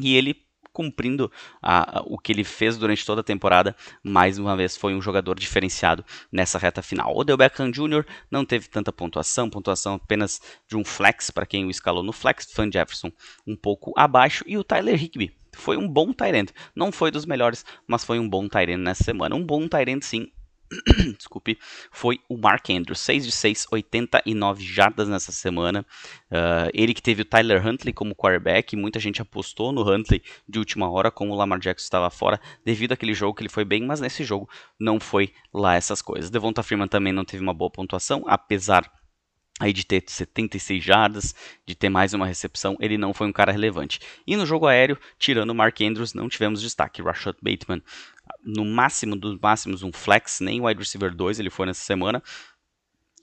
E 0.00 0.14
ele 0.16 0.48
cumprindo 0.72 1.30
a, 1.60 1.98
a, 1.98 2.02
o 2.02 2.16
que 2.16 2.30
ele 2.30 2.44
fez 2.44 2.78
durante 2.78 3.04
toda 3.04 3.20
a 3.20 3.24
temporada, 3.24 3.74
mais 4.00 4.38
uma 4.38 4.56
vez 4.56 4.76
foi 4.76 4.94
um 4.94 5.02
jogador 5.02 5.36
diferenciado 5.36 6.04
nessa 6.30 6.56
reta 6.56 6.80
final. 6.82 7.12
O 7.12 7.18
Odell 7.18 7.36
Beckham 7.36 7.72
Jr. 7.72 8.04
não 8.30 8.44
teve 8.44 8.68
tanta 8.68 8.92
pontuação, 8.92 9.50
pontuação 9.50 9.94
apenas 9.94 10.40
de 10.68 10.76
um 10.76 10.84
flex 10.84 11.32
para 11.32 11.46
quem 11.46 11.64
o 11.64 11.70
escalou 11.70 12.04
no 12.04 12.12
flex, 12.12 12.52
Fan 12.52 12.70
Jefferson 12.72 13.10
um 13.44 13.56
pouco 13.56 13.92
abaixo, 13.96 14.44
e 14.46 14.56
o 14.56 14.62
Tyler 14.62 15.02
Higby 15.02 15.37
foi 15.58 15.76
um 15.76 15.88
bom 15.88 16.12
Tyrant. 16.12 16.50
Não 16.74 16.90
foi 16.90 17.10
dos 17.10 17.26
melhores, 17.26 17.64
mas 17.86 18.04
foi 18.04 18.18
um 18.18 18.28
bom 18.28 18.48
Tyrant 18.48 18.78
nessa 18.78 19.04
semana. 19.04 19.34
Um 19.34 19.44
bom 19.44 19.68
Tyrant 19.68 20.02
sim, 20.02 20.30
desculpe, 21.16 21.58
foi 21.90 22.20
o 22.28 22.36
Mark 22.36 22.68
Andrews, 22.70 23.00
6 23.00 23.26
de 23.26 23.32
6, 23.32 23.66
89 23.70 24.64
jardas 24.64 25.08
nessa 25.08 25.32
semana. 25.32 25.84
Uh, 26.30 26.70
ele 26.74 26.92
que 26.92 27.02
teve 27.02 27.22
o 27.22 27.24
Tyler 27.24 27.66
Huntley 27.66 27.92
como 27.92 28.14
quarterback, 28.14 28.76
muita 28.76 29.00
gente 29.00 29.22
apostou 29.22 29.72
no 29.72 29.82
Huntley 29.82 30.22
de 30.48 30.58
última 30.58 30.90
hora, 30.90 31.10
como 31.10 31.32
o 31.32 31.36
Lamar 31.36 31.58
Jackson 31.58 31.84
estava 31.84 32.10
fora, 32.10 32.40
devido 32.64 32.92
àquele 32.92 33.14
jogo 33.14 33.34
que 33.34 33.42
ele 33.42 33.48
foi 33.48 33.64
bem, 33.64 33.84
mas 33.84 34.00
nesse 34.00 34.24
jogo 34.24 34.48
não 34.78 35.00
foi 35.00 35.32
lá 35.52 35.74
essas 35.74 36.02
coisas. 36.02 36.30
Devonta 36.30 36.62
Freeman 36.62 36.88
também 36.88 37.12
não 37.12 37.24
teve 37.24 37.42
uma 37.42 37.54
boa 37.54 37.70
pontuação, 37.70 38.24
apesar 38.26 38.90
aí 39.58 39.72
de 39.72 39.84
ter 39.84 40.02
76 40.06 40.82
jardas, 40.82 41.34
de 41.66 41.74
ter 41.74 41.88
mais 41.88 42.14
uma 42.14 42.26
recepção, 42.26 42.76
ele 42.80 42.96
não 42.96 43.12
foi 43.12 43.26
um 43.26 43.32
cara 43.32 43.52
relevante. 43.52 44.00
E 44.26 44.36
no 44.36 44.46
jogo 44.46 44.66
aéreo, 44.66 44.98
tirando 45.18 45.50
o 45.50 45.54
Mark 45.54 45.80
Andrews, 45.80 46.14
não 46.14 46.28
tivemos 46.28 46.60
destaque. 46.60 47.02
Rashad 47.02 47.36
Bateman, 47.42 47.82
no 48.44 48.64
máximo 48.64 49.16
dos 49.16 49.38
máximos, 49.40 49.82
um 49.82 49.92
flex, 49.92 50.40
nem 50.40 50.64
wide 50.64 50.78
receiver 50.78 51.14
2 51.14 51.40
ele 51.40 51.50
foi 51.50 51.66
nessa 51.66 51.82
semana. 51.82 52.22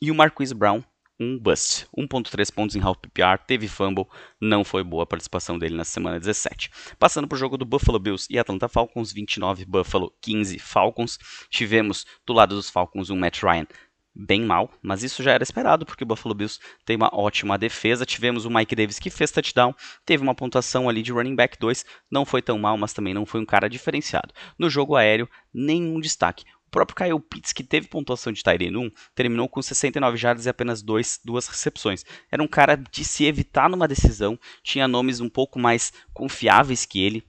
E 0.02 0.12
o 0.12 0.16
Marquise 0.16 0.54
Brown, 0.54 0.84
um 1.20 1.40
bust. 1.40 1.88
1.3 1.98 2.54
pontos 2.54 2.76
em 2.76 2.82
half 2.82 2.98
PPR, 2.98 3.38
teve 3.48 3.68
fumble, 3.68 4.06
não 4.40 4.64
foi 4.64 4.84
boa 4.84 5.04
a 5.04 5.06
participação 5.06 5.58
dele 5.58 5.76
na 5.76 5.86
semana 5.86 6.20
17. 6.20 6.70
Passando 7.00 7.28
para 7.28 7.36
o 7.36 7.40
jogo 7.40 7.58
do 7.58 7.66
Buffalo 7.66 8.00
Bills 8.00 8.28
e 8.30 8.38
Atlanta 8.38 8.68
Falcons, 8.68 9.14
29 9.14 9.66
Buffalo, 9.66 10.14
15 10.22 10.60
Falcons. 10.60 11.18
Tivemos 11.50 12.06
do 12.26 12.34
lado 12.34 12.56
dos 12.56 12.70
Falcons 12.70 13.10
um 13.10 13.18
Matt 13.18 13.42
Ryan 13.42 13.66
bem 14.16 14.42
mal, 14.42 14.72
mas 14.82 15.04
isso 15.04 15.22
já 15.22 15.34
era 15.34 15.44
esperado 15.44 15.86
porque 15.86 16.04
o 16.04 16.08
Buffalo 16.08 16.34
Bills 16.34 16.60
tem 16.86 16.96
uma 16.96 17.10
ótima 17.14 17.58
defesa. 17.58 18.06
Tivemos 18.06 18.46
o 18.46 18.50
Mike 18.50 18.76
Davis 18.76 18.98
que 18.98 19.10
fez 19.10 19.32
touchdown, 19.32 19.76
teve 20.06 20.24
uma 20.24 20.34
pontuação 20.34 20.88
ali 20.88 21.02
de 21.02 21.12
running 21.12 21.36
back 21.36 21.60
2, 21.60 21.86
não 22.10 22.26
foi 22.26 22.42
tão 22.42 22.58
mal, 22.58 22.78
mas 22.78 22.94
também 22.94 23.14
não 23.14 23.26
foi 23.26 23.42
um 23.42 23.46
cara 23.46 23.68
diferenciado. 23.68 24.34
No 24.58 24.70
jogo 24.70 24.96
aéreo, 24.96 25.30
nenhum 25.54 26.00
destaque. 26.00 26.46
O 26.68 26.72
próprio 26.72 26.96
Kyle 26.96 27.20
Pitts, 27.20 27.54
que 27.54 27.64
teve 27.64 27.88
pontuação 27.88 28.34
de 28.34 28.44
Tyrene 28.44 28.78
1, 28.78 28.92
terminou 29.14 29.48
com 29.48 29.62
69 29.62 30.18
jardas 30.18 30.46
e 30.46 30.50
apenas 30.50 30.82
dois, 30.82 31.20
duas 31.24 31.48
recepções. 31.48 32.04
Era 32.30 32.44
um 32.44 32.48
cara 32.48 32.76
de 32.76 33.04
se 33.04 33.26
evitar 33.26 33.70
numa 33.70 33.88
decisão, 33.88 34.38
tinha 34.62 34.88
nomes 34.88 35.22
um 35.22 35.30
pouco 35.30 35.60
mais 35.60 35.94
confiáveis 36.14 36.86
que 36.86 37.02
ele, 37.02 37.24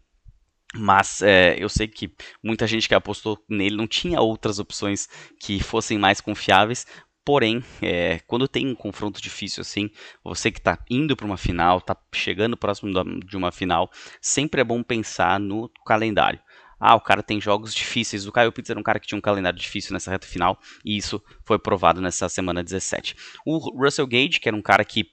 mas 0.79 1.23
é, 1.23 1.57
eu 1.59 1.69
sei 1.69 1.89
que 1.89 2.13
muita 2.43 2.67
gente 2.67 2.89
que 2.89 2.95
apostou 2.95 3.43
nele 3.49 3.77
não 3.77 3.87
tinha 3.87 4.21
outras 4.21 4.59
opções 4.59 5.09
que 5.41 5.63
fossem 5.63 5.99
mais 5.99 6.21
confiáveis. 6.21 6.87
Porém, 7.25 7.63
é, 7.83 8.21
quando 8.27 8.47
tem 8.47 8.69
um 8.69 8.75
confronto 8.75 9.21
difícil 9.21 9.61
assim, 9.61 9.91
você 10.23 10.51
que 10.53 10.61
está 10.61 10.79
indo 10.89 11.17
para 11.17 11.27
uma 11.27 11.37
final, 11.37 11.79
está 11.79 11.97
chegando 12.15 12.57
próximo 12.57 12.93
de 13.19 13.37
uma 13.37 13.51
final, 13.51 13.91
sempre 14.21 14.61
é 14.61 14.65
bom 14.65 14.81
pensar 14.81 15.41
no 15.41 15.69
calendário. 15.85 16.39
Ah, 16.79 16.95
o 16.95 17.01
cara 17.01 17.23
tem 17.23 17.41
jogos 17.41 17.75
difíceis. 17.75 18.27
O 18.27 18.33
Kyle 18.33 18.53
Pitts 18.53 18.71
era 18.71 18.79
um 18.79 18.83
cara 18.83 19.01
que 19.01 19.07
tinha 19.07 19.19
um 19.19 19.23
calendário 19.23 19.59
difícil 19.59 19.93
nessa 19.93 20.11
reta 20.11 20.27
final, 20.27 20.59
e 20.85 20.97
isso 20.97 21.23
foi 21.45 21.59
provado 21.59 22.01
nessa 22.01 22.29
semana 22.29 22.63
17. 22.63 23.17
O 23.45 23.59
Russell 23.59 24.07
Gage, 24.07 24.39
que 24.39 24.49
era 24.49 24.57
um 24.57 24.63
cara 24.63 24.85
que 24.85 25.11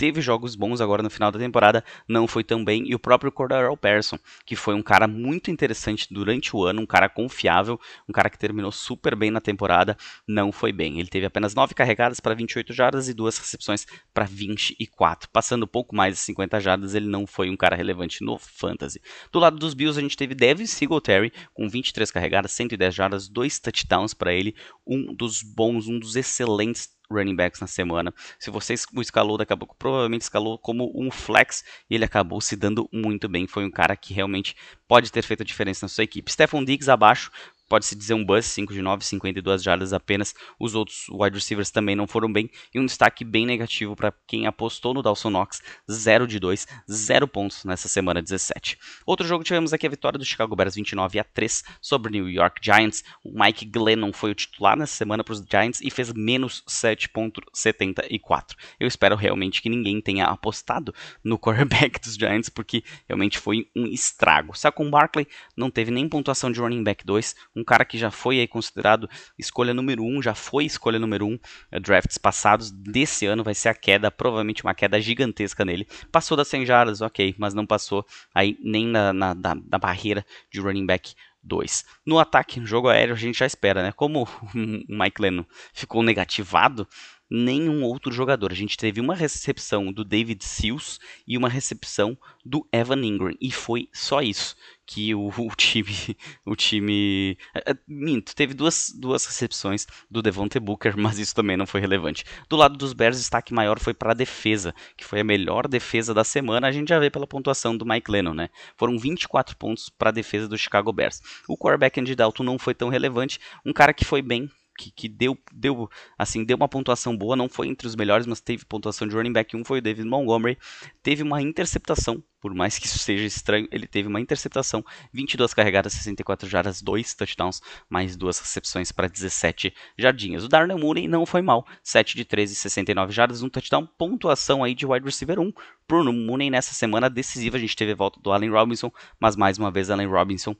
teve 0.00 0.22
jogos 0.22 0.56
bons 0.56 0.80
agora 0.80 1.02
no 1.02 1.10
final 1.10 1.30
da 1.30 1.38
temporada, 1.38 1.84
não 2.08 2.26
foi 2.26 2.42
tão 2.42 2.64
bem. 2.64 2.88
E 2.88 2.94
o 2.94 2.98
próprio 2.98 3.30
Cordero 3.30 3.76
Persson, 3.76 4.18
que 4.46 4.56
foi 4.56 4.74
um 4.74 4.82
cara 4.82 5.06
muito 5.06 5.50
interessante 5.50 6.06
durante 6.10 6.56
o 6.56 6.64
ano, 6.64 6.80
um 6.80 6.86
cara 6.86 7.06
confiável, 7.06 7.78
um 8.08 8.12
cara 8.12 8.30
que 8.30 8.38
terminou 8.38 8.72
super 8.72 9.14
bem 9.14 9.30
na 9.30 9.42
temporada, 9.42 9.94
não 10.26 10.50
foi 10.50 10.72
bem. 10.72 10.98
Ele 10.98 11.10
teve 11.10 11.26
apenas 11.26 11.54
9 11.54 11.74
carregadas 11.74 12.18
para 12.18 12.34
28 12.34 12.72
jardas 12.72 13.10
e 13.10 13.12
duas 13.12 13.36
recepções 13.36 13.86
para 14.14 14.24
24. 14.24 15.28
Passando 15.28 15.66
pouco 15.66 15.94
mais 15.94 16.14
de 16.14 16.20
50 16.20 16.58
jardas, 16.60 16.94
ele 16.94 17.06
não 17.06 17.26
foi 17.26 17.50
um 17.50 17.56
cara 17.56 17.76
relevante 17.76 18.24
no 18.24 18.38
Fantasy. 18.38 19.02
Do 19.30 19.38
lado 19.38 19.58
dos 19.58 19.74
Bills, 19.74 19.98
a 19.98 20.02
gente 20.02 20.16
teve 20.16 20.34
Devin 20.34 20.64
Singletary 20.64 21.30
com 21.52 21.68
23 21.68 22.10
carregadas, 22.10 22.52
110 22.52 22.94
jardas, 22.94 23.28
dois 23.28 23.58
touchdowns 23.58 24.14
para 24.14 24.32
ele, 24.32 24.56
um 24.86 25.14
dos 25.14 25.42
bons, 25.42 25.88
um 25.88 25.98
dos 25.98 26.16
excelentes 26.16 26.88
running 27.10 27.34
backs 27.34 27.60
na 27.60 27.66
semana. 27.66 28.14
Se 28.38 28.50
você 28.50 28.74
o 28.94 29.00
escalou 29.00 29.36
daqui 29.36 29.52
a 29.52 29.56
pouco, 29.56 29.74
provavelmente 29.76 30.22
escalou 30.22 30.58
como 30.58 30.92
um 30.94 31.10
flex 31.10 31.64
e 31.88 31.94
ele 31.94 32.04
acabou 32.04 32.40
se 32.40 32.56
dando 32.56 32.88
muito 32.92 33.28
bem. 33.28 33.46
Foi 33.46 33.64
um 33.64 33.70
cara 33.70 33.96
que 33.96 34.14
realmente 34.14 34.56
pode 34.86 35.10
ter 35.10 35.22
feito 35.22 35.42
a 35.42 35.46
diferença 35.46 35.84
na 35.84 35.88
sua 35.88 36.04
equipe. 36.04 36.30
Stephon 36.30 36.64
Diggs 36.64 36.90
abaixo, 36.90 37.30
pode-se 37.70 37.94
dizer 37.94 38.14
um 38.14 38.24
buzz, 38.24 38.46
5 38.46 38.74
de 38.74 38.82
9, 38.82 39.04
52 39.04 39.62
jardas 39.62 39.92
apenas. 39.92 40.34
Os 40.58 40.74
outros 40.74 41.06
wide 41.08 41.36
receivers 41.36 41.70
também 41.70 41.94
não 41.94 42.06
foram 42.06 42.30
bem. 42.30 42.50
E 42.74 42.80
um 42.80 42.84
destaque 42.84 43.24
bem 43.24 43.46
negativo 43.46 43.94
para 43.94 44.12
quem 44.26 44.46
apostou 44.46 44.92
no 44.92 45.02
Dawson 45.02 45.30
Knox, 45.30 45.62
0 45.90 46.26
de 46.26 46.40
2, 46.40 46.66
0 46.90 47.28
pontos 47.28 47.64
nessa 47.64 47.88
semana 47.88 48.20
17. 48.20 48.76
Outro 49.06 49.24
jogo 49.24 49.44
tivemos 49.44 49.72
aqui 49.72 49.86
a 49.86 49.90
vitória 49.90 50.18
do 50.18 50.24
Chicago 50.24 50.56
Bears 50.56 50.74
29 50.74 51.20
a 51.20 51.24
3 51.24 51.62
sobre 51.80 52.10
o 52.10 52.12
New 52.12 52.28
York 52.28 52.60
Giants. 52.60 53.04
O 53.24 53.32
Mike 53.40 53.64
Glennon 53.66 54.12
foi 54.12 54.32
o 54.32 54.34
titular 54.34 54.76
nessa 54.76 54.96
semana 54.96 55.22
para 55.22 55.32
os 55.32 55.44
Giants 55.48 55.80
e 55.80 55.90
fez 55.90 56.12
menos 56.12 56.64
7.74. 56.68 58.56
Eu 58.80 58.88
espero 58.88 59.14
realmente 59.14 59.62
que 59.62 59.68
ninguém 59.68 60.00
tenha 60.00 60.24
apostado 60.26 60.92
no 61.22 61.38
quarterback 61.38 62.00
dos 62.00 62.16
Giants, 62.16 62.48
porque 62.48 62.82
realmente 63.06 63.38
foi 63.38 63.68
um 63.76 63.86
estrago. 63.86 64.58
Saquon 64.58 64.90
Barkley 64.90 65.28
não 65.56 65.70
teve 65.70 65.92
nem 65.92 66.08
pontuação 66.08 66.50
de 66.50 66.58
running 66.58 66.82
back 66.82 67.04
2, 67.04 67.36
um 67.60 67.64
cara 67.64 67.84
que 67.84 67.98
já 67.98 68.10
foi 68.10 68.40
aí 68.40 68.48
considerado 68.48 69.08
escolha 69.38 69.74
número 69.74 70.02
1, 70.02 70.18
um, 70.18 70.22
já 70.22 70.34
foi 70.34 70.64
escolha 70.64 70.98
número 70.98 71.26
1 71.26 71.30
um, 71.30 71.38
eh, 71.70 71.80
drafts 71.80 72.18
passados, 72.18 72.70
desse 72.70 73.26
ano 73.26 73.44
vai 73.44 73.54
ser 73.54 73.68
a 73.68 73.74
queda, 73.74 74.10
provavelmente 74.10 74.62
uma 74.62 74.74
queda 74.74 75.00
gigantesca 75.00 75.64
nele. 75.64 75.86
Passou 76.10 76.36
das 76.36 76.48
100 76.48 76.66
jardas, 76.66 77.00
ok, 77.00 77.34
mas 77.38 77.54
não 77.54 77.66
passou 77.66 78.04
aí 78.34 78.58
nem 78.62 78.86
na, 78.86 79.12
na, 79.12 79.34
na, 79.34 79.54
na 79.54 79.78
barreira 79.78 80.24
de 80.50 80.60
running 80.60 80.86
back 80.86 81.14
2. 81.42 81.84
No 82.04 82.18
ataque, 82.18 82.60
no 82.60 82.66
jogo 82.66 82.88
aéreo, 82.88 83.14
a 83.14 83.18
gente 83.18 83.38
já 83.38 83.46
espera, 83.46 83.82
né? 83.82 83.92
Como 83.92 84.24
o 84.54 84.58
Mike 84.88 85.20
Lennon 85.20 85.44
ficou 85.72 86.02
negativado, 86.02 86.86
nenhum 87.30 87.84
outro 87.84 88.12
jogador. 88.12 88.50
A 88.50 88.54
gente 88.54 88.76
teve 88.76 89.00
uma 89.00 89.14
recepção 89.14 89.92
do 89.92 90.04
David 90.04 90.44
Sills 90.44 90.98
e 91.26 91.38
uma 91.38 91.48
recepção 91.48 92.18
do 92.44 92.66
Evan 92.72 93.04
Ingram. 93.04 93.34
E 93.40 93.52
foi 93.52 93.88
só 93.92 94.20
isso 94.20 94.56
que 94.90 95.14
o, 95.14 95.28
o 95.38 95.54
time. 95.56 96.16
O 96.44 96.56
time. 96.56 97.38
É, 97.54 97.70
é, 97.70 97.76
minto, 97.86 98.34
teve 98.34 98.52
duas, 98.52 98.92
duas 98.94 99.24
recepções 99.24 99.86
do 100.10 100.20
Devontae 100.20 100.58
Booker, 100.60 100.96
mas 100.96 101.18
isso 101.18 101.34
também 101.34 101.56
não 101.56 101.66
foi 101.66 101.80
relevante. 101.80 102.24
Do 102.48 102.56
lado 102.56 102.76
dos 102.76 102.92
Bears, 102.92 103.16
o 103.16 103.20
destaque 103.20 103.54
maior 103.54 103.78
foi 103.78 103.94
para 103.94 104.10
a 104.10 104.14
defesa, 104.14 104.74
que 104.96 105.04
foi 105.04 105.20
a 105.20 105.24
melhor 105.24 105.68
defesa 105.68 106.12
da 106.12 106.24
semana. 106.24 106.66
A 106.66 106.72
gente 106.72 106.88
já 106.88 106.98
vê 106.98 107.08
pela 107.08 107.26
pontuação 107.26 107.76
do 107.76 107.86
Mike 107.86 108.10
Lennon, 108.10 108.34
né? 108.34 108.48
Foram 108.76 108.98
24 108.98 109.56
pontos 109.56 109.88
para 109.88 110.08
a 110.08 110.12
defesa 110.12 110.48
do 110.48 110.58
Chicago 110.58 110.92
Bears. 110.92 111.20
O 111.48 111.56
quarterback 111.56 112.00
Andy 112.00 112.16
Dalton 112.16 112.42
não 112.42 112.58
foi 112.58 112.74
tão 112.74 112.88
relevante. 112.88 113.38
Um 113.64 113.72
cara 113.72 113.94
que 113.94 114.04
foi 114.04 114.20
bem 114.20 114.50
que, 114.80 114.90
que, 114.90 115.08
deu, 115.08 115.38
deu, 115.52 115.90
assim, 116.16 116.42
deu 116.42 116.56
uma 116.56 116.68
pontuação 116.68 117.14
boa, 117.14 117.36
não 117.36 117.50
foi 117.50 117.68
entre 117.68 117.86
os 117.86 117.94
melhores, 117.94 118.26
mas 118.26 118.40
teve 118.40 118.64
pontuação 118.64 119.06
de 119.06 119.14
running 119.14 119.32
back 119.32 119.54
1, 119.54 119.62
foi 119.62 119.78
o 119.78 119.82
David 119.82 120.08
Montgomery, 120.08 120.56
teve 121.02 121.22
uma 121.22 121.42
interceptação, 121.42 122.24
por 122.40 122.54
mais 122.54 122.78
que 122.78 122.86
isso 122.86 122.96
seja 122.98 123.26
estranho, 123.26 123.68
ele 123.70 123.86
teve 123.86 124.08
uma 124.08 124.18
interceptação, 124.18 124.82
22 125.12 125.52
carregadas, 125.52 125.92
64 125.92 126.48
jardas, 126.48 126.80
2 126.80 127.12
touchdowns, 127.12 127.60
mais 127.90 128.16
duas 128.16 128.38
recepções 128.38 128.90
para 128.90 129.06
17 129.06 129.74
jardinhas. 129.98 130.44
O 130.44 130.48
Darnell 130.48 130.78
Mooney 130.78 131.06
não 131.06 131.26
foi 131.26 131.42
mal, 131.42 131.66
7 131.82 132.16
de 132.16 132.24
13, 132.24 132.54
69 132.54 133.12
jardas, 133.12 133.42
um 133.42 133.50
touchdown, 133.50 133.86
pontuação 133.98 134.64
aí 134.64 134.74
de 134.74 134.86
wide 134.86 135.04
receiver 135.04 135.38
1. 135.38 135.52
Bruno 135.86 136.12
Mooney 136.12 136.48
nessa 136.48 136.72
semana 136.72 137.10
decisiva, 137.10 137.58
a 137.58 137.60
gente 137.60 137.76
teve 137.76 137.92
a 137.92 137.96
volta 137.96 138.18
do 138.20 138.32
Allen 138.32 138.50
Robinson, 138.50 138.90
mas 139.20 139.36
mais 139.36 139.58
uma 139.58 139.70
vez 139.70 139.90
Allen 139.90 140.06
Robinson 140.06 140.56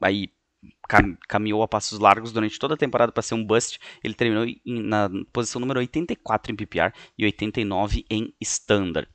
aí 0.00 0.30
cam 0.88 1.16
caminhou 1.28 1.62
a 1.62 1.68
passos 1.68 1.98
largos 1.98 2.32
durante 2.32 2.58
toda 2.58 2.74
a 2.74 2.76
temporada 2.76 3.12
para 3.12 3.22
ser 3.22 3.34
um 3.34 3.44
bust. 3.44 3.78
Ele 4.02 4.14
terminou 4.14 4.44
em, 4.44 4.60
na 4.64 5.08
posição 5.32 5.60
número 5.60 5.80
84 5.80 6.52
em 6.52 6.56
PPR 6.56 6.92
e 7.16 7.24
89 7.24 8.04
em 8.10 8.34
Standard. 8.40 9.08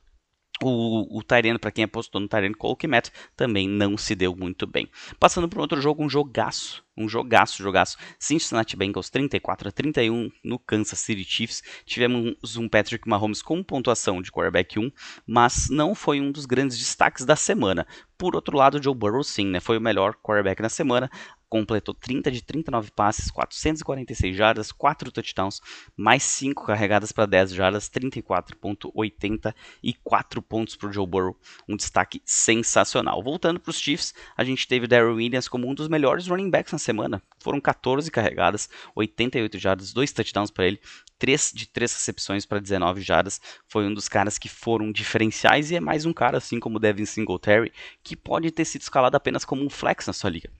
O, 0.62 1.18
o 1.18 1.22
Tyrene, 1.22 1.58
para 1.58 1.70
quem 1.70 1.84
apostou 1.84 2.20
no 2.20 2.28
Tyrene 2.28 2.54
Colquimet, 2.54 3.12
também 3.36 3.68
não 3.68 3.96
se 3.98 4.14
deu 4.14 4.34
muito 4.34 4.66
bem. 4.66 4.88
Passando 5.20 5.48
para 5.48 5.60
outro 5.60 5.80
jogo, 5.80 6.02
um 6.02 6.08
jogaço, 6.08 6.82
um 6.96 7.08
jogaço, 7.08 7.62
jogaço. 7.62 7.96
Cincinnati 8.18 8.76
Bengals 8.76 9.10
34 9.10 9.68
a 9.68 9.72
31 9.72 10.30
no 10.42 10.58
Kansas 10.58 10.98
City 10.98 11.24
Chiefs. 11.24 11.62
Tivemos 11.84 12.56
um 12.56 12.68
Patrick 12.68 13.08
Mahomes 13.08 13.42
com 13.42 13.62
pontuação 13.62 14.22
de 14.22 14.32
quarterback 14.32 14.78
1, 14.78 14.90
mas 15.26 15.68
não 15.68 15.94
foi 15.94 16.20
um 16.20 16.32
dos 16.32 16.46
grandes 16.46 16.78
destaques 16.78 17.24
da 17.24 17.36
semana. 17.36 17.86
Por 18.18 18.34
outro 18.34 18.56
lado, 18.56 18.82
Joe 18.82 18.94
Burrow 18.94 19.22
sim, 19.22 19.46
né, 19.46 19.60
foi 19.60 19.76
o 19.76 19.80
melhor 19.80 20.14
quarterback 20.14 20.62
na 20.62 20.70
semana, 20.70 21.10
completou 21.48 21.94
30 21.94 22.30
de 22.30 22.42
39 22.42 22.90
passes, 22.90 23.30
446 23.30 24.36
jardas, 24.36 24.70
4 24.72 25.12
touchdowns, 25.12 25.62
mais 25.96 26.22
5 26.22 26.66
carregadas 26.66 27.12
para 27.12 27.24
10 27.26 27.52
jardas, 27.52 27.88
34.84 27.88 30.42
pontos 30.42 30.76
para 30.76 30.88
o 30.88 30.92
Joe 30.92 31.06
Burrow, 31.06 31.36
um 31.68 31.76
destaque 31.76 32.22
sensacional. 32.24 33.22
Voltando 33.22 33.60
para 33.60 33.70
os 33.70 33.78
Chiefs, 33.78 34.14
a 34.36 34.44
gente 34.44 34.66
teve 34.66 34.86
Darryl 34.86 35.16
Williams 35.16 35.48
como 35.48 35.68
um 35.68 35.74
dos 35.74 35.88
melhores 35.88 36.26
running 36.26 36.48
backs 36.50 36.72
na 36.72 36.78
semana. 36.86 37.22
Foram 37.40 37.60
14 37.60 38.10
carregadas, 38.10 38.68
88 38.94 39.58
jardas, 39.58 39.92
2 39.92 40.12
touchdowns 40.12 40.50
para 40.50 40.66
ele, 40.66 40.80
3 41.18 41.52
de 41.54 41.66
3 41.66 41.92
recepções 41.92 42.46
para 42.46 42.60
19 42.60 43.00
jardas. 43.00 43.40
Foi 43.68 43.86
um 43.86 43.92
dos 43.92 44.08
caras 44.08 44.38
que 44.38 44.48
foram 44.48 44.90
diferenciais 44.92 45.70
e 45.70 45.76
é 45.76 45.80
mais 45.80 46.06
um 46.06 46.12
cara, 46.12 46.38
assim 46.38 46.58
como 46.58 46.78
Devin 46.78 47.04
Singletary, 47.04 47.72
que 48.02 48.16
pode 48.16 48.50
ter 48.50 48.64
sido 48.64 48.82
escalado 48.82 49.16
apenas 49.16 49.44
como 49.44 49.64
um 49.64 49.70
flex 49.70 50.06
na 50.06 50.12
sua 50.12 50.30
liga. 50.30 50.50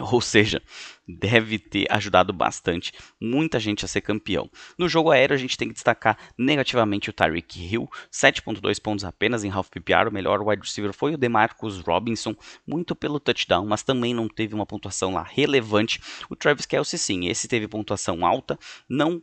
Ou 0.00 0.22
seja, 0.22 0.62
deve 1.06 1.58
ter 1.58 1.86
ajudado 1.90 2.32
bastante 2.32 2.92
muita 3.20 3.60
gente 3.60 3.84
a 3.84 3.88
ser 3.88 4.00
campeão. 4.00 4.50
No 4.78 4.88
jogo 4.88 5.10
aéreo, 5.10 5.34
a 5.34 5.38
gente 5.38 5.56
tem 5.56 5.68
que 5.68 5.74
destacar 5.74 6.16
negativamente 6.38 7.10
o 7.10 7.12
Tyreek 7.12 7.60
Hill, 7.60 7.88
7.2 8.10 8.80
pontos 8.80 9.04
apenas 9.04 9.44
em 9.44 9.50
half 9.50 9.68
PPR. 9.68 10.08
O 10.08 10.12
melhor 10.12 10.40
wide 10.40 10.62
receiver 10.62 10.94
foi 10.94 11.12
o 11.12 11.18
DeMarcus 11.18 11.80
Robinson, 11.80 12.34
muito 12.66 12.96
pelo 12.96 13.20
touchdown, 13.20 13.66
mas 13.66 13.82
também 13.82 14.14
não 14.14 14.28
teve 14.28 14.54
uma 14.54 14.64
pontuação 14.64 15.12
lá 15.12 15.22
relevante. 15.22 16.00
O 16.30 16.34
Travis 16.34 16.64
Kelce, 16.64 16.96
sim, 16.96 17.26
esse 17.26 17.46
teve 17.46 17.68
pontuação 17.68 18.24
alta, 18.24 18.58
não, 18.88 19.20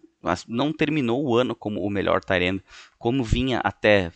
não 0.47 0.71
terminou 0.71 1.25
o 1.25 1.35
ano 1.35 1.55
como 1.55 1.81
o 1.81 1.89
melhor 1.89 2.23
tight 2.23 2.63
como 2.99 3.23
vinha 3.23 3.59
até 3.63 4.11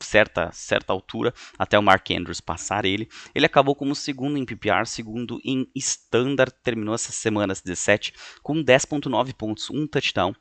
certa, 0.00 0.50
certa 0.52 0.92
altura, 0.92 1.32
até 1.58 1.78
o 1.78 1.82
Mark 1.82 2.10
Andrews 2.10 2.40
passar 2.40 2.84
ele. 2.84 3.08
Ele 3.34 3.46
acabou 3.46 3.74
como 3.74 3.94
segundo 3.94 4.36
em 4.36 4.44
PPR, 4.44 4.86
segundo 4.86 5.40
em 5.44 5.70
Standard, 5.74 6.54
terminou 6.62 6.94
essa 6.94 7.12
semana 7.12 7.54
17 7.54 8.12
com 8.42 8.62
10.9 8.62 9.34
pontos, 9.34 9.70
um 9.70 9.86
touchdown. 9.86 10.34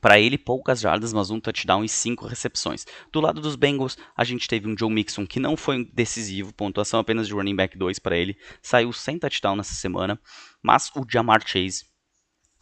Para 0.00 0.18
ele, 0.18 0.38
poucas 0.38 0.80
jardas, 0.80 1.12
mas 1.12 1.30
um 1.30 1.38
touchdown 1.38 1.84
e 1.84 1.88
cinco 1.88 2.26
recepções. 2.26 2.86
Do 3.12 3.20
lado 3.20 3.42
dos 3.42 3.56
Bengals, 3.56 3.98
a 4.16 4.24
gente 4.24 4.48
teve 4.48 4.66
um 4.66 4.76
Joe 4.76 4.90
Mixon 4.90 5.26
que 5.26 5.38
não 5.38 5.54
foi 5.56 5.84
decisivo, 5.92 6.54
pontuação 6.54 6.98
apenas 6.98 7.26
de 7.26 7.34
running 7.34 7.56
back 7.56 7.76
2 7.76 7.98
para 7.98 8.16
ele, 8.16 8.36
saiu 8.62 8.92
sem 8.92 9.18
touchdown 9.18 9.56
nessa 9.56 9.74
semana, 9.74 10.18
mas 10.62 10.90
o 10.96 11.04
Jamar 11.08 11.46
Chase 11.46 11.91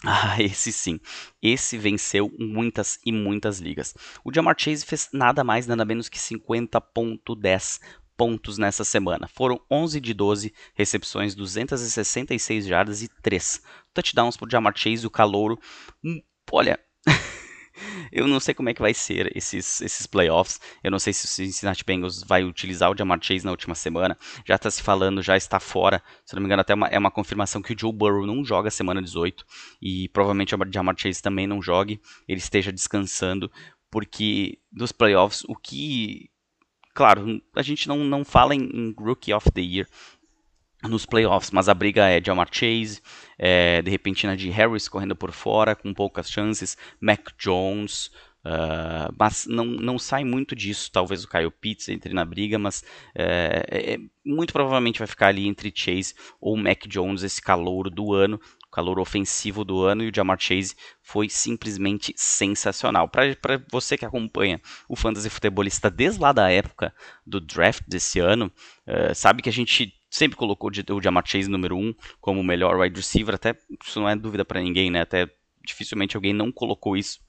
ah, 0.04 0.40
esse 0.40 0.72
sim. 0.72 0.98
Esse 1.42 1.76
venceu 1.76 2.32
muitas 2.38 2.98
e 3.04 3.12
muitas 3.12 3.58
ligas. 3.58 3.94
O 4.24 4.32
Jamar 4.32 4.54
Chase 4.58 4.84
fez 4.84 5.10
nada 5.12 5.44
mais, 5.44 5.66
nada 5.66 5.84
menos 5.84 6.08
que 6.08 6.18
50.10 6.18 7.80
pontos 8.16 8.58
nessa 8.58 8.84
semana. 8.84 9.28
Foram 9.28 9.60
11 9.70 10.00
de 10.00 10.12
12 10.12 10.54
recepções, 10.74 11.34
266 11.34 12.66
jardas 12.66 13.02
e 13.02 13.08
3 13.08 13.62
touchdowns 13.94 14.36
para 14.36 14.46
o 14.46 14.50
Jamar 14.50 14.72
Chase, 14.76 15.06
o 15.06 15.10
calouro. 15.10 15.58
Hum, 16.04 16.20
olha, 16.52 16.78
eu 18.12 18.26
não 18.26 18.40
sei 18.40 18.54
como 18.54 18.68
é 18.68 18.74
que 18.74 18.80
vai 18.80 18.92
ser 18.94 19.36
esses, 19.36 19.80
esses 19.80 20.06
playoffs. 20.06 20.60
Eu 20.82 20.90
não 20.90 20.98
sei 20.98 21.12
se 21.12 21.24
o 21.24 21.28
Cincinnati 21.28 21.84
Bengals 21.84 22.22
vai 22.22 22.44
utilizar 22.44 22.90
o 22.90 22.96
Jamar 22.96 23.18
Chase 23.22 23.44
na 23.44 23.50
última 23.50 23.74
semana. 23.74 24.16
Já 24.44 24.56
está 24.56 24.70
se 24.70 24.82
falando, 24.82 25.22
já 25.22 25.36
está 25.36 25.60
fora. 25.60 26.02
Se 26.24 26.34
não 26.34 26.42
me 26.42 26.46
engano, 26.46 26.62
até 26.62 26.74
uma, 26.74 26.88
é 26.88 26.98
uma 26.98 27.10
confirmação 27.10 27.62
que 27.62 27.72
o 27.72 27.78
Joe 27.78 27.92
Burrow 27.92 28.26
não 28.26 28.44
joga 28.44 28.70
semana 28.70 29.02
18. 29.02 29.44
E 29.80 30.08
provavelmente 30.08 30.54
o 30.54 30.58
Jamar 30.72 30.94
Chase 30.98 31.22
também 31.22 31.46
não 31.46 31.62
jogue. 31.62 32.00
Ele 32.26 32.38
esteja 32.38 32.72
descansando. 32.72 33.50
Porque 33.90 34.58
dos 34.70 34.92
playoffs, 34.92 35.44
o 35.48 35.56
que. 35.56 36.30
Claro, 36.94 37.40
a 37.54 37.62
gente 37.62 37.88
não, 37.88 37.98
não 37.98 38.24
fala 38.24 38.54
em, 38.54 38.62
em 38.62 38.94
Rookie 38.98 39.32
of 39.32 39.50
the 39.52 39.60
Year 39.60 39.86
nos 40.88 41.04
playoffs, 41.04 41.50
mas 41.50 41.68
a 41.68 41.74
briga 41.74 42.06
é 42.06 42.20
de 42.20 42.30
Amar 42.30 42.48
Chase, 42.50 43.00
é, 43.38 43.82
de 43.82 43.90
repente 43.90 44.26
na 44.26 44.34
de 44.34 44.48
Harris 44.50 44.88
correndo 44.88 45.14
por 45.14 45.32
fora, 45.32 45.74
com 45.74 45.92
poucas 45.92 46.30
chances, 46.30 46.76
Mac 47.00 47.28
Jones, 47.38 48.06
uh, 48.44 49.12
mas 49.18 49.46
não, 49.46 49.64
não 49.64 49.98
sai 49.98 50.24
muito 50.24 50.54
disso, 50.54 50.90
talvez 50.90 51.24
o 51.24 51.28
Kyle 51.28 51.50
Pitts 51.50 51.88
entre 51.88 52.14
na 52.14 52.24
briga, 52.24 52.58
mas 52.58 52.82
é, 53.14 53.64
é, 53.68 53.98
muito 54.24 54.52
provavelmente 54.52 54.98
vai 54.98 55.08
ficar 55.08 55.28
ali 55.28 55.46
entre 55.46 55.72
Chase 55.74 56.14
ou 56.40 56.56
Mac 56.56 56.86
Jones, 56.86 57.22
esse 57.22 57.42
calouro 57.42 57.90
do 57.90 58.14
ano, 58.14 58.40
calor 58.70 58.98
ofensivo 59.00 59.64
do 59.64 59.82
ano, 59.82 60.04
e 60.04 60.08
o 60.08 60.14
Jamar 60.14 60.38
Chase 60.40 60.76
foi 61.02 61.28
simplesmente 61.28 62.14
sensacional. 62.16 63.08
Para 63.08 63.34
você 63.70 63.98
que 63.98 64.04
acompanha 64.04 64.60
o 64.88 64.94
fantasy 64.94 65.28
futebolista 65.28 65.90
desde 65.90 66.20
lá 66.20 66.32
da 66.32 66.50
época 66.50 66.94
do 67.26 67.40
draft 67.40 67.82
desse 67.86 68.20
ano, 68.20 68.50
uh, 68.86 69.14
sabe 69.14 69.42
que 69.42 69.48
a 69.48 69.52
gente 69.52 69.92
sempre 70.10 70.36
colocou 70.36 70.70
o 70.70 71.02
Jamar 71.02 71.24
Chase 71.26 71.48
número 71.48 71.76
1 71.76 71.80
um 71.80 71.94
como 72.20 72.40
o 72.40 72.44
melhor 72.44 72.78
wide 72.78 72.96
receiver, 72.96 73.34
até 73.34 73.56
isso 73.84 74.00
não 74.00 74.08
é 74.08 74.16
dúvida 74.16 74.44
para 74.44 74.60
ninguém, 74.60 74.90
né? 74.90 75.00
Até 75.00 75.28
dificilmente 75.64 76.16
alguém 76.16 76.32
não 76.32 76.50
colocou 76.50 76.96
isso. 76.96 77.20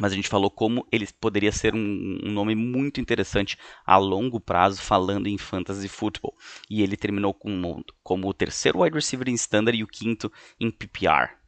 Mas 0.00 0.12
a 0.12 0.14
gente 0.14 0.28
falou 0.28 0.48
como 0.48 0.86
ele 0.92 1.08
poderia 1.20 1.50
ser 1.50 1.74
um, 1.74 2.20
um 2.22 2.30
nome 2.30 2.54
muito 2.54 3.00
interessante 3.00 3.58
a 3.84 3.96
longo 3.96 4.38
prazo, 4.38 4.80
falando 4.80 5.26
em 5.26 5.36
fantasy 5.36 5.88
football. 5.88 6.36
E 6.70 6.82
ele 6.82 6.96
terminou 6.96 7.34
com, 7.34 7.82
como 8.00 8.28
o 8.28 8.34
terceiro 8.34 8.82
wide 8.82 8.94
receiver 8.94 9.28
em 9.28 9.34
standard 9.34 9.76
e 9.76 9.82
o 9.82 9.88
quinto 9.88 10.32
em 10.60 10.70
PPR 10.70 11.38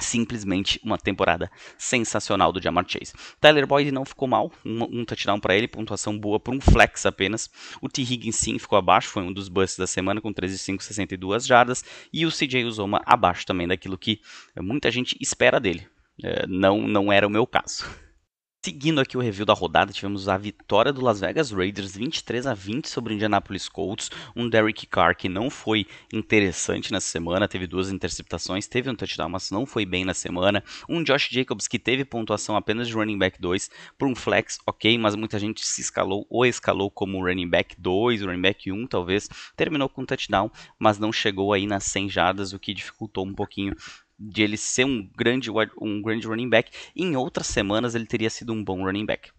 simplesmente 0.00 0.80
uma 0.82 0.96
temporada 0.96 1.50
sensacional 1.76 2.52
do 2.52 2.62
Jamar 2.62 2.84
Chase. 2.88 3.12
Tyler 3.40 3.66
Boyd 3.66 3.92
não 3.92 4.04
ficou 4.04 4.26
mal, 4.26 4.50
um, 4.64 5.00
um 5.00 5.04
touchdown 5.04 5.38
para 5.38 5.54
ele, 5.54 5.68
pontuação 5.68 6.18
boa 6.18 6.40
por 6.40 6.54
um 6.54 6.60
flex 6.60 7.04
apenas. 7.04 7.50
O 7.80 7.88
T. 7.88 8.02
Higgins 8.02 8.36
sim 8.36 8.58
ficou 8.58 8.78
abaixo, 8.78 9.08
foi 9.08 9.22
um 9.22 9.32
dos 9.32 9.48
busts 9.48 9.78
da 9.78 9.86
semana 9.86 10.20
com 10.20 10.32
13,5, 10.32 10.80
62 10.80 11.46
jardas. 11.46 11.84
E 12.12 12.24
o 12.24 12.30
CJ 12.30 12.64
Uzoma 12.64 13.02
abaixo 13.04 13.46
também 13.46 13.68
daquilo 13.68 13.98
que 13.98 14.20
muita 14.58 14.90
gente 14.90 15.16
espera 15.20 15.60
dele. 15.60 15.86
É, 16.22 16.46
não, 16.46 16.80
não 16.82 17.12
era 17.12 17.26
o 17.26 17.30
meu 17.30 17.46
caso. 17.46 17.84
Seguindo 18.64 19.00
aqui 19.00 19.16
o 19.16 19.20
review 19.20 19.44
da 19.44 19.52
rodada, 19.52 19.92
tivemos 19.92 20.28
a 20.28 20.38
vitória 20.38 20.92
do 20.92 21.00
Las 21.00 21.18
Vegas 21.18 21.50
Raiders 21.50 21.96
23 21.96 22.46
a 22.46 22.54
20 22.54 22.88
sobre 22.88 23.12
o 23.12 23.16
Indianapolis 23.16 23.68
Colts, 23.68 24.08
um 24.36 24.48
Derek 24.48 24.86
Carr 24.86 25.16
que 25.16 25.28
não 25.28 25.50
foi 25.50 25.84
interessante 26.12 26.92
nessa 26.92 27.08
semana, 27.08 27.48
teve 27.48 27.66
duas 27.66 27.90
interceptações, 27.90 28.68
teve 28.68 28.88
um 28.88 28.94
touchdown, 28.94 29.30
mas 29.30 29.50
não 29.50 29.66
foi 29.66 29.84
bem 29.84 30.04
na 30.04 30.14
semana, 30.14 30.62
um 30.88 31.02
Josh 31.02 31.28
Jacobs 31.28 31.66
que 31.66 31.76
teve 31.76 32.04
pontuação 32.04 32.54
apenas 32.54 32.86
de 32.86 32.94
running 32.94 33.18
back 33.18 33.40
2 33.40 33.68
por 33.98 34.06
um 34.06 34.14
flex, 34.14 34.60
ok, 34.64 34.96
mas 34.96 35.16
muita 35.16 35.40
gente 35.40 35.66
se 35.66 35.80
escalou 35.80 36.24
ou 36.30 36.46
escalou 36.46 36.88
como 36.88 37.20
running 37.20 37.48
back 37.48 37.74
2, 37.80 38.22
running 38.22 38.42
back 38.42 38.70
1 38.70 38.86
talvez, 38.86 39.28
terminou 39.56 39.88
com 39.88 40.02
um 40.02 40.06
touchdown, 40.06 40.48
mas 40.78 41.00
não 41.00 41.12
chegou 41.12 41.52
aí 41.52 41.66
nas 41.66 41.82
100 41.82 42.08
jardas, 42.08 42.52
o 42.52 42.60
que 42.60 42.72
dificultou 42.72 43.26
um 43.26 43.34
pouquinho 43.34 43.74
de 44.18 44.42
ele 44.42 44.56
ser 44.56 44.84
um 44.84 45.08
grande, 45.16 45.50
um 45.80 46.02
grande 46.02 46.26
running 46.26 46.48
back. 46.48 46.70
em 46.94 47.16
outras 47.16 47.46
semanas 47.46 47.94
ele 47.94 48.06
teria 48.06 48.30
sido 48.30 48.52
um 48.52 48.62
bom 48.62 48.84
running 48.84 49.06
back 49.06 49.30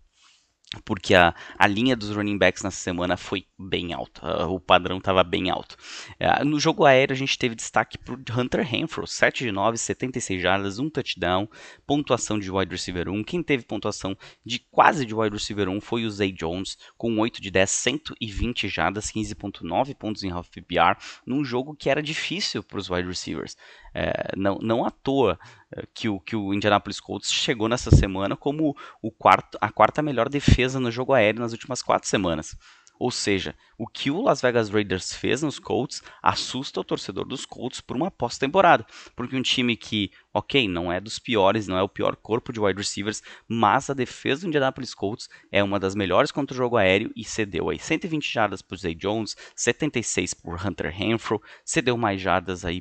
porque 0.82 1.14
a, 1.14 1.36
a 1.58 1.68
linha 1.68 1.96
dos 1.96 2.16
running 2.16 2.38
backs 2.38 2.64
nessa 2.64 2.78
semana 2.78 3.16
foi 3.16 3.46
bem 3.60 3.94
alta, 3.94 4.48
o 4.48 4.60
padrão 4.60 4.98
estava 4.98 5.24
bem 5.24 5.50
alto. 5.50 5.76
É, 6.20 6.44
no 6.44 6.60
jogo 6.60 6.86
aéreo 6.86 7.14
a 7.14 7.18
gente 7.18 7.38
teve 7.38 7.56
destaque 7.56 7.98
para 7.98 8.16
Hunter 8.40 8.66
Renfro, 8.66 9.06
7 9.06 9.44
de 9.44 9.52
9, 9.52 9.78
76 9.78 10.42
jardas, 10.42 10.80
um 10.80 10.90
touchdown, 10.90 11.48
pontuação 11.86 12.40
de 12.40 12.52
wide 12.52 12.72
receiver 12.72 13.10
1. 13.10 13.24
Quem 13.24 13.44
teve 13.44 13.64
pontuação 13.64 14.18
de 14.46 14.60
quase 14.72 15.06
de 15.06 15.14
wide 15.14 15.36
receiver 15.36 15.70
1 15.70 15.82
foi 15.82 16.06
o 16.06 16.10
Zay 16.10 16.32
Jones, 16.32 16.78
com 16.98 17.18
8 17.20 17.42
de 17.42 17.52
10, 17.52 17.70
120 17.70 18.68
jardas, 18.68 19.12
15.9 19.12 19.96
pontos 19.96 20.24
em 20.24 20.32
half 20.32 20.50
PPR, 20.50 20.98
num 21.26 21.44
jogo 21.44 21.76
que 21.76 21.90
era 21.90 22.02
difícil 22.02 22.64
para 22.64 22.80
os 22.80 22.90
wide 22.90 23.08
receivers. 23.08 23.56
É, 23.94 24.34
não, 24.36 24.58
não 24.62 24.86
à 24.86 24.92
toa 24.92 25.38
é, 25.76 25.84
que 25.94 26.10
o, 26.10 26.20
que 26.20 26.36
o 26.36 26.54
Indianapolis 26.54 27.00
Colts 27.00 27.32
chegou 27.32 27.70
nessa 27.70 27.92
semana 27.92 28.36
como 28.36 28.76
o 29.02 29.12
quarto, 29.12 29.58
a 29.62 29.72
quarta 29.72 30.02
melhor 30.02 30.30
defesa 30.30 30.80
no 30.80 30.92
jogo 30.92 31.14
aéreo 31.14 31.42
nas 31.42 31.52
últimas 31.52 31.82
quatro 31.82 32.08
semanas. 32.08 32.58
Ou 33.00 33.12
seja, 33.12 33.56
o 33.78 33.88
que 33.88 34.12
o 34.12 34.22
Las 34.22 34.42
Vegas 34.42 34.70
Raiders 34.70 35.14
fez 35.14 35.42
nos 35.42 35.60
Colts 35.60 36.02
assusta 36.22 36.80
o 36.80 36.84
torcedor 36.84 37.26
dos 37.26 37.46
Colts 37.46 37.82
por 37.82 37.98
uma 37.98 38.12
pós-temporada. 38.12 38.86
Porque 39.16 39.36
um 39.36 39.42
time 39.42 39.76
que, 39.76 40.12
ok, 40.34 40.68
não 40.68 40.92
é 40.92 41.02
dos 41.02 41.20
piores, 41.20 41.68
não 41.68 41.78
é 41.78 41.82
o 41.82 41.90
pior 41.90 42.16
corpo 42.16 42.54
de 42.54 42.60
wide 42.60 42.78
receivers, 42.78 43.22
mas 43.48 43.90
a 43.90 43.94
defesa 43.94 44.42
do 44.42 44.48
Indianapolis 44.48 44.94
Colts 44.94 45.28
é 45.52 45.64
uma 45.64 45.80
das 45.80 45.96
melhores 45.96 46.32
contra 46.32 46.54
o 46.54 46.58
jogo 46.58 46.78
aéreo 46.78 47.12
e 47.16 47.26
cedeu 47.26 47.70
aí 47.70 47.80
120 47.80 48.32
jardas 48.32 48.62
para 48.62 48.76
o 48.76 48.78
Zay 48.78 48.96
Jones, 48.96 49.36
76 49.56 50.34
por 50.36 50.66
Hunter 50.66 50.90
Renfro, 50.90 51.42
cedeu 51.66 51.98
mais 51.98 52.22
jardas 52.22 52.64
aí 52.64 52.80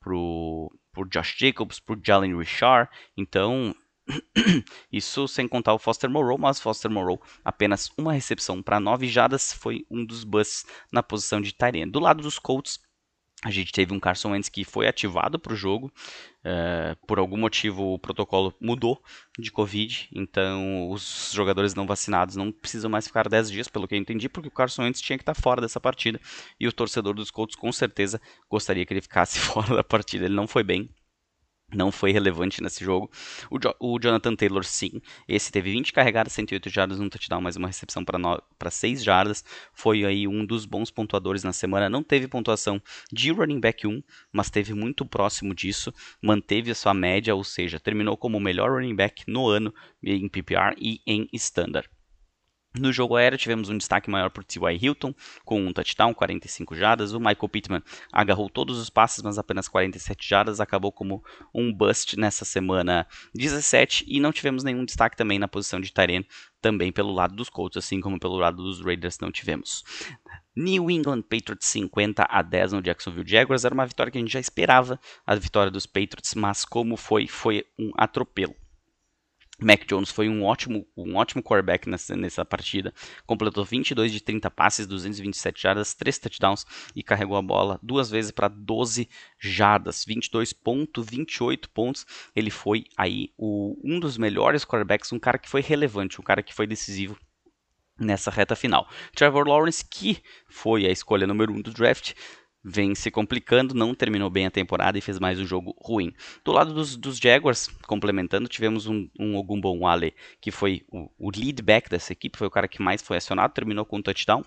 pro, 0.00 0.70
pro, 0.92 1.08
Josh 1.08 1.36
Jacobs, 1.38 1.78
por 1.78 2.00
Jalen 2.02 2.36
Richard. 2.36 2.90
Então, 3.16 3.74
isso 4.90 5.28
sem 5.28 5.46
contar 5.46 5.74
o 5.74 5.78
Foster 5.78 6.10
Moreau, 6.10 6.38
mas 6.38 6.58
Foster 6.58 6.90
Moreau 6.90 7.20
apenas 7.44 7.90
uma 7.96 8.12
recepção 8.12 8.62
para 8.62 8.80
nove 8.80 9.06
jadas 9.06 9.52
foi 9.52 9.86
um 9.90 10.04
dos 10.04 10.24
busts 10.24 10.64
na 10.90 11.02
posição 11.02 11.40
de 11.40 11.52
Tyrene. 11.52 11.90
Do 11.90 12.00
lado 12.00 12.22
dos 12.22 12.38
Colts, 12.38 12.80
a 13.42 13.50
gente 13.50 13.72
teve 13.72 13.94
um 13.94 14.00
Carson 14.00 14.32
Wentz 14.32 14.50
que 14.50 14.64
foi 14.64 14.86
ativado 14.86 15.38
para 15.38 15.52
o 15.52 15.56
jogo. 15.56 15.90
Uh, 16.40 16.96
por 17.06 17.18
algum 17.18 17.36
motivo 17.36 17.94
o 17.94 17.98
protocolo 17.98 18.54
mudou 18.60 19.02
de 19.38 19.50
Covid, 19.50 20.08
então 20.14 20.90
os 20.90 21.30
jogadores 21.34 21.74
não 21.74 21.86
vacinados 21.86 22.34
não 22.34 22.50
precisam 22.50 22.90
mais 22.90 23.06
ficar 23.06 23.28
10 23.28 23.50
dias, 23.50 23.68
pelo 23.68 23.86
que 23.86 23.94
eu 23.94 23.98
entendi, 23.98 24.26
porque 24.26 24.48
o 24.48 24.50
Carson 24.50 24.82
Wentz 24.82 25.02
tinha 25.02 25.18
que 25.18 25.22
estar 25.22 25.34
fora 25.34 25.60
dessa 25.60 25.80
partida. 25.80 26.20
E 26.58 26.66
o 26.66 26.72
torcedor 26.72 27.14
dos 27.14 27.30
Colts 27.30 27.56
com 27.56 27.70
certeza 27.72 28.20
gostaria 28.48 28.84
que 28.84 28.92
ele 28.92 29.02
ficasse 29.02 29.38
fora 29.40 29.76
da 29.76 29.84
partida. 29.84 30.24
Ele 30.26 30.34
não 30.34 30.46
foi 30.46 30.62
bem, 30.62 30.90
não 31.74 31.92
foi 31.92 32.12
relevante 32.12 32.62
nesse 32.62 32.84
jogo. 32.84 33.10
O, 33.50 33.58
jo 33.58 33.74
o, 33.78 33.98
Jonathan 33.98 34.34
Taylor, 34.34 34.64
sim. 34.64 35.00
Esse 35.28 35.52
teve 35.52 35.70
20 35.72 35.92
carregadas, 35.92 36.32
108 36.32 36.68
jardas, 36.68 37.00
um 37.00 37.08
touchdown, 37.08 37.40
mais 37.40 37.56
uma 37.56 37.68
recepção 37.68 38.04
para 38.04 38.70
6 38.70 39.02
jardas. 39.02 39.44
Foi 39.72 40.04
aí 40.04 40.26
um 40.26 40.44
dos 40.44 40.64
bons 40.64 40.90
pontuadores 40.90 41.44
na 41.44 41.52
semana. 41.52 41.88
Não 41.88 42.02
teve 42.02 42.28
pontuação 42.28 42.80
de 43.12 43.30
running 43.30 43.60
back 43.60 43.86
1, 43.86 44.02
mas 44.32 44.50
teve 44.50 44.74
muito 44.74 45.04
próximo 45.04 45.54
disso. 45.54 45.92
Manteve 46.22 46.70
a 46.70 46.74
sua 46.74 46.94
média, 46.94 47.34
ou 47.34 47.44
seja, 47.44 47.80
terminou 47.80 48.16
como 48.16 48.38
o 48.38 48.40
melhor 48.40 48.70
running 48.70 48.94
back 48.94 49.24
no 49.26 49.48
ano 49.48 49.74
em 50.02 50.28
PPR 50.28 50.74
e 50.78 51.00
em 51.06 51.28
standard. 51.32 51.88
No 52.78 52.92
jogo 52.92 53.16
aéreo 53.16 53.36
tivemos 53.36 53.68
um 53.68 53.76
destaque 53.76 54.08
maior 54.08 54.30
por 54.30 54.44
T.Y. 54.44 54.78
Hilton, 54.80 55.12
com 55.44 55.60
um 55.60 55.72
touchdown, 55.72 56.14
45 56.14 56.76
jardas. 56.76 57.12
O 57.12 57.18
Michael 57.18 57.48
Pittman 57.48 57.82
agarrou 58.12 58.48
todos 58.48 58.78
os 58.78 58.88
passes, 58.88 59.24
mas 59.24 59.38
apenas 59.38 59.66
47 59.66 60.28
jardas, 60.28 60.60
acabou 60.60 60.92
como 60.92 61.24
um 61.52 61.72
bust 61.72 62.16
nessa 62.16 62.44
semana 62.44 63.08
17. 63.34 64.04
E 64.06 64.20
não 64.20 64.30
tivemos 64.30 64.62
nenhum 64.62 64.84
destaque 64.84 65.16
também 65.16 65.36
na 65.36 65.48
posição 65.48 65.80
de 65.80 65.92
Tyrene, 65.92 66.28
também 66.60 66.92
pelo 66.92 67.12
lado 67.12 67.34
dos 67.34 67.48
Colts, 67.48 67.76
assim 67.76 68.00
como 68.00 68.20
pelo 68.20 68.36
lado 68.36 68.62
dos 68.62 68.80
Raiders 68.80 69.18
não 69.18 69.32
tivemos. 69.32 69.82
New 70.54 70.88
England 70.90 71.22
Patriots 71.22 71.66
50 71.66 72.24
a 72.28 72.40
10 72.40 72.72
no 72.72 72.82
Jacksonville 72.82 73.28
Jaguars. 73.28 73.64
Era 73.64 73.74
uma 73.74 73.86
vitória 73.86 74.12
que 74.12 74.18
a 74.18 74.20
gente 74.20 74.32
já 74.32 74.40
esperava, 74.40 75.00
a 75.26 75.34
vitória 75.34 75.72
dos 75.72 75.86
Patriots, 75.86 76.34
mas 76.36 76.64
como 76.64 76.96
foi, 76.96 77.26
foi 77.26 77.64
um 77.76 77.90
atropelo. 77.96 78.54
Mac 79.62 79.86
Jones 79.86 80.10
foi 80.10 80.28
um 80.28 80.44
ótimo, 80.44 80.86
um 80.96 81.16
ótimo 81.16 81.42
quarterback 81.42 81.88
nessa, 81.88 82.16
nessa 82.16 82.44
partida. 82.44 82.92
Completou 83.26 83.64
22 83.64 84.12
de 84.12 84.20
30 84.20 84.50
passes, 84.50 84.86
227 84.86 85.62
jardas, 85.62 85.94
3 85.94 86.18
touchdowns 86.18 86.66
e 86.94 87.02
carregou 87.02 87.36
a 87.36 87.42
bola 87.42 87.78
duas 87.82 88.10
vezes 88.10 88.30
para 88.30 88.48
12 88.48 89.08
jardas, 89.38 90.04
22.28 90.04 91.68
pontos. 91.72 92.06
Ele 92.34 92.50
foi 92.50 92.84
aí 92.96 93.32
o, 93.36 93.76
um 93.84 94.00
dos 94.00 94.16
melhores 94.16 94.64
quarterbacks, 94.64 95.12
um 95.12 95.18
cara 95.18 95.38
que 95.38 95.48
foi 95.48 95.60
relevante, 95.60 96.20
um 96.20 96.24
cara 96.24 96.42
que 96.42 96.54
foi 96.54 96.66
decisivo 96.66 97.18
nessa 97.98 98.30
reta 98.30 98.56
final. 98.56 98.88
Trevor 99.14 99.46
Lawrence, 99.46 99.84
que 99.84 100.22
foi 100.48 100.86
a 100.86 100.90
escolha 100.90 101.26
número 101.26 101.52
1 101.52 101.56
um 101.56 101.60
do 101.60 101.70
draft, 101.70 102.14
vem 102.62 102.94
se 102.94 103.10
complicando, 103.10 103.74
não 103.74 103.94
terminou 103.94 104.28
bem 104.28 104.46
a 104.46 104.50
temporada 104.50 104.98
e 104.98 105.00
fez 105.00 105.18
mais 105.18 105.40
um 105.40 105.46
jogo 105.46 105.74
ruim. 105.80 106.12
Do 106.44 106.52
lado 106.52 106.74
dos, 106.74 106.96
dos 106.96 107.18
Jaguars, 107.18 107.68
complementando, 107.86 108.48
tivemos 108.48 108.86
um, 108.86 109.08
um 109.18 109.36
Ogumbonwale, 109.36 110.14
que 110.40 110.50
foi 110.50 110.84
o, 110.88 111.10
o 111.18 111.30
lead 111.30 111.62
back 111.62 111.88
dessa 111.88 112.12
equipe, 112.12 112.38
foi 112.38 112.46
o 112.46 112.50
cara 112.50 112.68
que 112.68 112.82
mais 112.82 113.02
foi 113.02 113.16
acionado, 113.16 113.54
terminou 113.54 113.84
com 113.84 113.98
um 113.98 114.02
touchdown. 114.02 114.42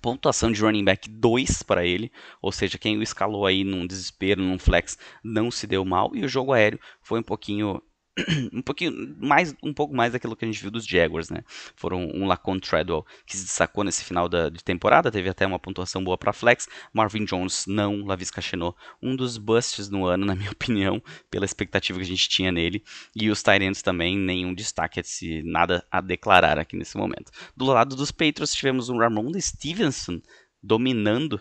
Pontuação 0.00 0.52
de 0.52 0.60
running 0.60 0.84
back 0.84 1.08
2 1.10 1.64
para 1.64 1.84
ele, 1.84 2.12
ou 2.40 2.52
seja, 2.52 2.78
quem 2.78 2.96
o 2.96 3.02
escalou 3.02 3.44
aí 3.44 3.64
num 3.64 3.84
desespero, 3.84 4.40
num 4.40 4.58
flex, 4.58 4.96
não 5.24 5.50
se 5.50 5.66
deu 5.66 5.84
mal. 5.84 6.12
E 6.14 6.24
o 6.24 6.28
jogo 6.28 6.52
aéreo 6.52 6.78
foi 7.02 7.18
um 7.18 7.24
pouquinho 7.24 7.82
um 8.52 8.62
pouquinho 8.62 9.16
mais, 9.18 9.54
um 9.62 9.72
pouco 9.72 9.94
mais 9.94 10.12
daquilo 10.12 10.34
que 10.36 10.44
a 10.44 10.48
gente 10.48 10.60
viu 10.60 10.70
dos 10.70 10.84
Jaguars, 10.84 11.30
né? 11.30 11.42
Foram 11.76 12.10
um 12.12 12.26
Lacon 12.26 12.58
Treadwell 12.58 13.04
que 13.26 13.36
se 13.36 13.44
destacou 13.44 13.84
nesse 13.84 14.04
final 14.04 14.28
da, 14.28 14.48
de 14.48 14.62
temporada, 14.62 15.10
teve 15.10 15.28
até 15.28 15.46
uma 15.46 15.58
pontuação 15.58 16.02
boa 16.02 16.18
para 16.18 16.32
flex. 16.32 16.68
Marvin 16.92 17.24
Jones 17.24 17.66
não, 17.66 18.04
Lavis 18.04 18.30
Cachenot, 18.30 18.76
um 19.02 19.14
dos 19.14 19.38
busts 19.38 19.88
no 19.88 20.06
ano, 20.06 20.26
na 20.26 20.34
minha 20.34 20.50
opinião, 20.50 21.02
pela 21.30 21.44
expectativa 21.44 21.98
que 21.98 22.04
a 22.04 22.08
gente 22.08 22.28
tinha 22.28 22.50
nele. 22.50 22.82
E 23.14 23.30
os 23.30 23.42
Tyrants 23.42 23.82
também, 23.82 24.16
nenhum 24.16 24.54
destaque, 24.54 25.02
se 25.02 25.42
nada 25.44 25.86
a 25.90 26.00
declarar 26.00 26.58
aqui 26.58 26.76
nesse 26.76 26.96
momento. 26.96 27.30
Do 27.56 27.66
lado 27.66 27.96
dos 27.96 28.10
Patriots 28.10 28.54
tivemos 28.54 28.88
um 28.88 28.98
Ramon 28.98 29.30
Stevenson 29.40 30.20
dominando 30.62 31.40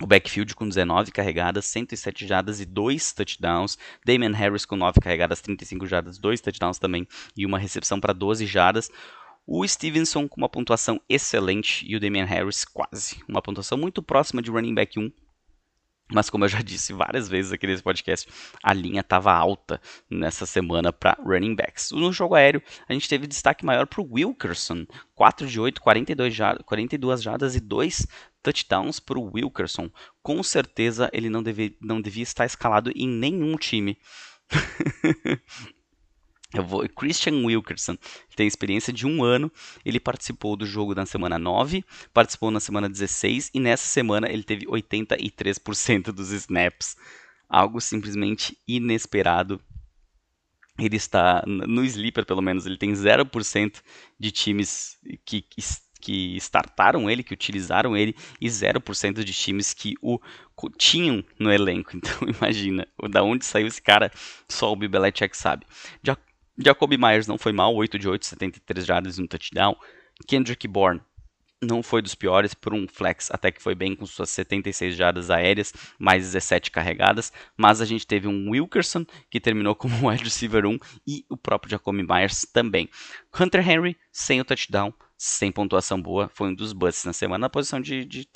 o 0.00 0.06
backfield 0.06 0.54
com 0.56 0.68
19 0.68 1.12
carregadas, 1.12 1.66
107 1.66 2.26
jardas 2.26 2.60
e 2.60 2.64
2 2.64 3.12
touchdowns. 3.12 3.78
Damian 4.04 4.32
Harris 4.32 4.64
com 4.64 4.76
9 4.76 5.00
carregadas, 5.00 5.40
35 5.40 5.86
jardas, 5.86 6.18
2 6.18 6.40
touchdowns 6.40 6.78
também 6.78 7.06
e 7.36 7.46
uma 7.46 7.58
recepção 7.58 8.00
para 8.00 8.12
12 8.12 8.44
jardas. 8.46 8.90
O 9.46 9.66
Stevenson 9.66 10.26
com 10.26 10.40
uma 10.40 10.48
pontuação 10.48 11.00
excelente 11.08 11.84
e 11.86 11.94
o 11.94 12.00
Damian 12.00 12.24
Harris 12.24 12.64
quase. 12.64 13.22
Uma 13.28 13.42
pontuação 13.42 13.78
muito 13.78 14.02
próxima 14.02 14.42
de 14.42 14.50
running 14.50 14.74
back 14.74 14.98
1, 14.98 15.12
mas 16.12 16.28
como 16.28 16.44
eu 16.44 16.48
já 16.48 16.60
disse 16.62 16.92
várias 16.92 17.28
vezes 17.28 17.52
aqui 17.52 17.66
nesse 17.66 17.82
podcast, 17.82 18.28
a 18.62 18.72
linha 18.72 19.00
estava 19.00 19.32
alta 19.32 19.80
nessa 20.10 20.46
semana 20.46 20.92
para 20.92 21.16
running 21.24 21.54
backs. 21.54 21.90
No 21.92 22.12
jogo 22.12 22.34
aéreo, 22.34 22.62
a 22.88 22.92
gente 22.92 23.08
teve 23.08 23.26
destaque 23.26 23.64
maior 23.64 23.86
para 23.86 24.00
o 24.00 24.08
Wilkerson. 24.12 24.86
4 25.14 25.46
de 25.46 25.60
8, 25.60 25.80
42, 25.80 26.36
42 26.64 27.22
jardas 27.22 27.54
e 27.54 27.60
2 27.60 28.06
touchdowns 28.44 29.00
para 29.00 29.18
o 29.18 29.32
Wilkerson. 29.34 29.90
Com 30.22 30.42
certeza 30.42 31.10
ele 31.12 31.30
não, 31.30 31.42
deve, 31.42 31.76
não 31.80 32.00
devia 32.00 32.22
estar 32.22 32.44
escalado 32.44 32.92
em 32.94 33.08
nenhum 33.08 33.56
time. 33.56 33.98
Vou, 36.62 36.88
Christian 36.88 37.44
Wilkerson 37.44 37.96
tem 38.36 38.46
experiência 38.46 38.92
de 38.92 39.06
um 39.06 39.24
ano. 39.24 39.50
Ele 39.84 39.98
participou 39.98 40.56
do 40.56 40.66
jogo 40.66 40.94
na 40.94 41.06
semana 41.06 41.38
9, 41.38 41.84
participou 42.12 42.50
na 42.50 42.60
semana 42.60 42.88
16 42.88 43.50
e 43.52 43.58
nessa 43.58 43.86
semana 43.86 44.30
ele 44.30 44.44
teve 44.44 44.66
83% 44.66 46.12
dos 46.12 46.30
snaps. 46.30 46.96
Algo 47.48 47.80
simplesmente 47.80 48.56
inesperado. 48.68 49.60
Ele 50.78 50.96
está 50.96 51.42
no 51.46 51.84
sleeper, 51.84 52.26
pelo 52.26 52.42
menos, 52.42 52.66
ele 52.66 52.76
tem 52.76 52.92
0% 52.92 53.80
de 54.18 54.30
times 54.32 54.98
que, 55.24 55.40
que 55.40 55.60
que 56.04 56.36
startaram 56.36 57.08
ele, 57.08 57.22
que 57.22 57.32
utilizaram 57.32 57.96
ele, 57.96 58.14
e 58.38 58.46
0% 58.46 59.24
de 59.24 59.32
times 59.32 59.72
que 59.72 59.94
o 60.02 60.20
tinham 60.76 61.24
no 61.38 61.50
elenco. 61.50 61.92
Então 61.96 62.28
imagina, 62.28 62.86
da 63.10 63.22
onde 63.22 63.46
saiu 63.46 63.66
esse 63.66 63.80
cara, 63.80 64.12
só 64.46 64.70
o 64.70 64.76
Bibelechek 64.76 65.34
sabe. 65.34 65.66
Jacoby 66.58 66.98
Myers 66.98 67.26
não 67.26 67.38
foi 67.38 67.52
mal, 67.52 67.74
8 67.74 67.98
de 67.98 68.06
8, 68.06 68.26
73 68.26 68.84
jardas 68.84 69.16
e 69.16 69.22
um 69.22 69.26
touchdown. 69.26 69.74
Kendrick 70.28 70.68
Bourne 70.68 71.00
não 71.62 71.82
foi 71.82 72.02
dos 72.02 72.14
piores, 72.14 72.52
por 72.52 72.74
um 72.74 72.86
flex 72.86 73.30
até 73.30 73.50
que 73.50 73.62
foi 73.62 73.74
bem 73.74 73.96
com 73.96 74.04
suas 74.04 74.28
76 74.28 74.94
jardas 74.94 75.30
aéreas, 75.30 75.72
mais 75.98 76.22
17 76.24 76.70
carregadas, 76.70 77.32
mas 77.56 77.80
a 77.80 77.86
gente 77.86 78.06
teve 78.06 78.28
um 78.28 78.50
Wilkerson 78.50 79.06
que 79.30 79.40
terminou 79.40 79.74
como 79.74 79.94
wide 80.10 80.24
receiver 80.24 80.66
1 80.66 80.78
e 81.06 81.24
o 81.30 81.36
próprio 81.36 81.70
Jacoby 81.70 82.06
Myers 82.06 82.42
também. 82.52 82.90
Hunter 83.40 83.66
Henry 83.66 83.96
sem 84.12 84.40
o 84.40 84.44
touchdown, 84.44 84.92
sem 85.24 85.50
pontuação 85.50 86.00
boa, 86.00 86.30
foi 86.34 86.48
um 86.48 86.54
dos 86.54 86.74
busts 86.74 87.06
na 87.06 87.12
semana 87.14 87.44
na 87.44 87.48
posição 87.48 87.80
de, 87.80 88.04
de. 88.04 88.28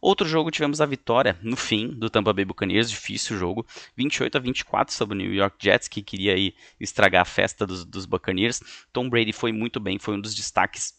Outro 0.00 0.26
jogo 0.26 0.50
tivemos 0.50 0.80
a 0.80 0.86
vitória 0.86 1.38
no 1.40 1.56
fim 1.56 1.86
do 1.86 2.10
Tampa 2.10 2.32
Bay 2.32 2.44
Buccaneers, 2.44 2.90
difícil 2.90 3.38
jogo, 3.38 3.64
28 3.96 4.36
a 4.36 4.40
24 4.40 4.92
sobre 4.92 5.14
o 5.14 5.18
New 5.18 5.32
York 5.32 5.56
Jets, 5.60 5.86
que 5.86 6.02
queria 6.02 6.34
aí 6.34 6.52
estragar 6.80 7.22
a 7.22 7.24
festa 7.24 7.64
dos, 7.64 7.84
dos 7.84 8.06
Buccaneers. 8.06 8.60
Tom 8.92 9.08
Brady 9.08 9.32
foi 9.32 9.52
muito 9.52 9.78
bem, 9.78 10.00
foi 10.00 10.16
um 10.16 10.20
dos 10.20 10.34
destaques 10.34 10.94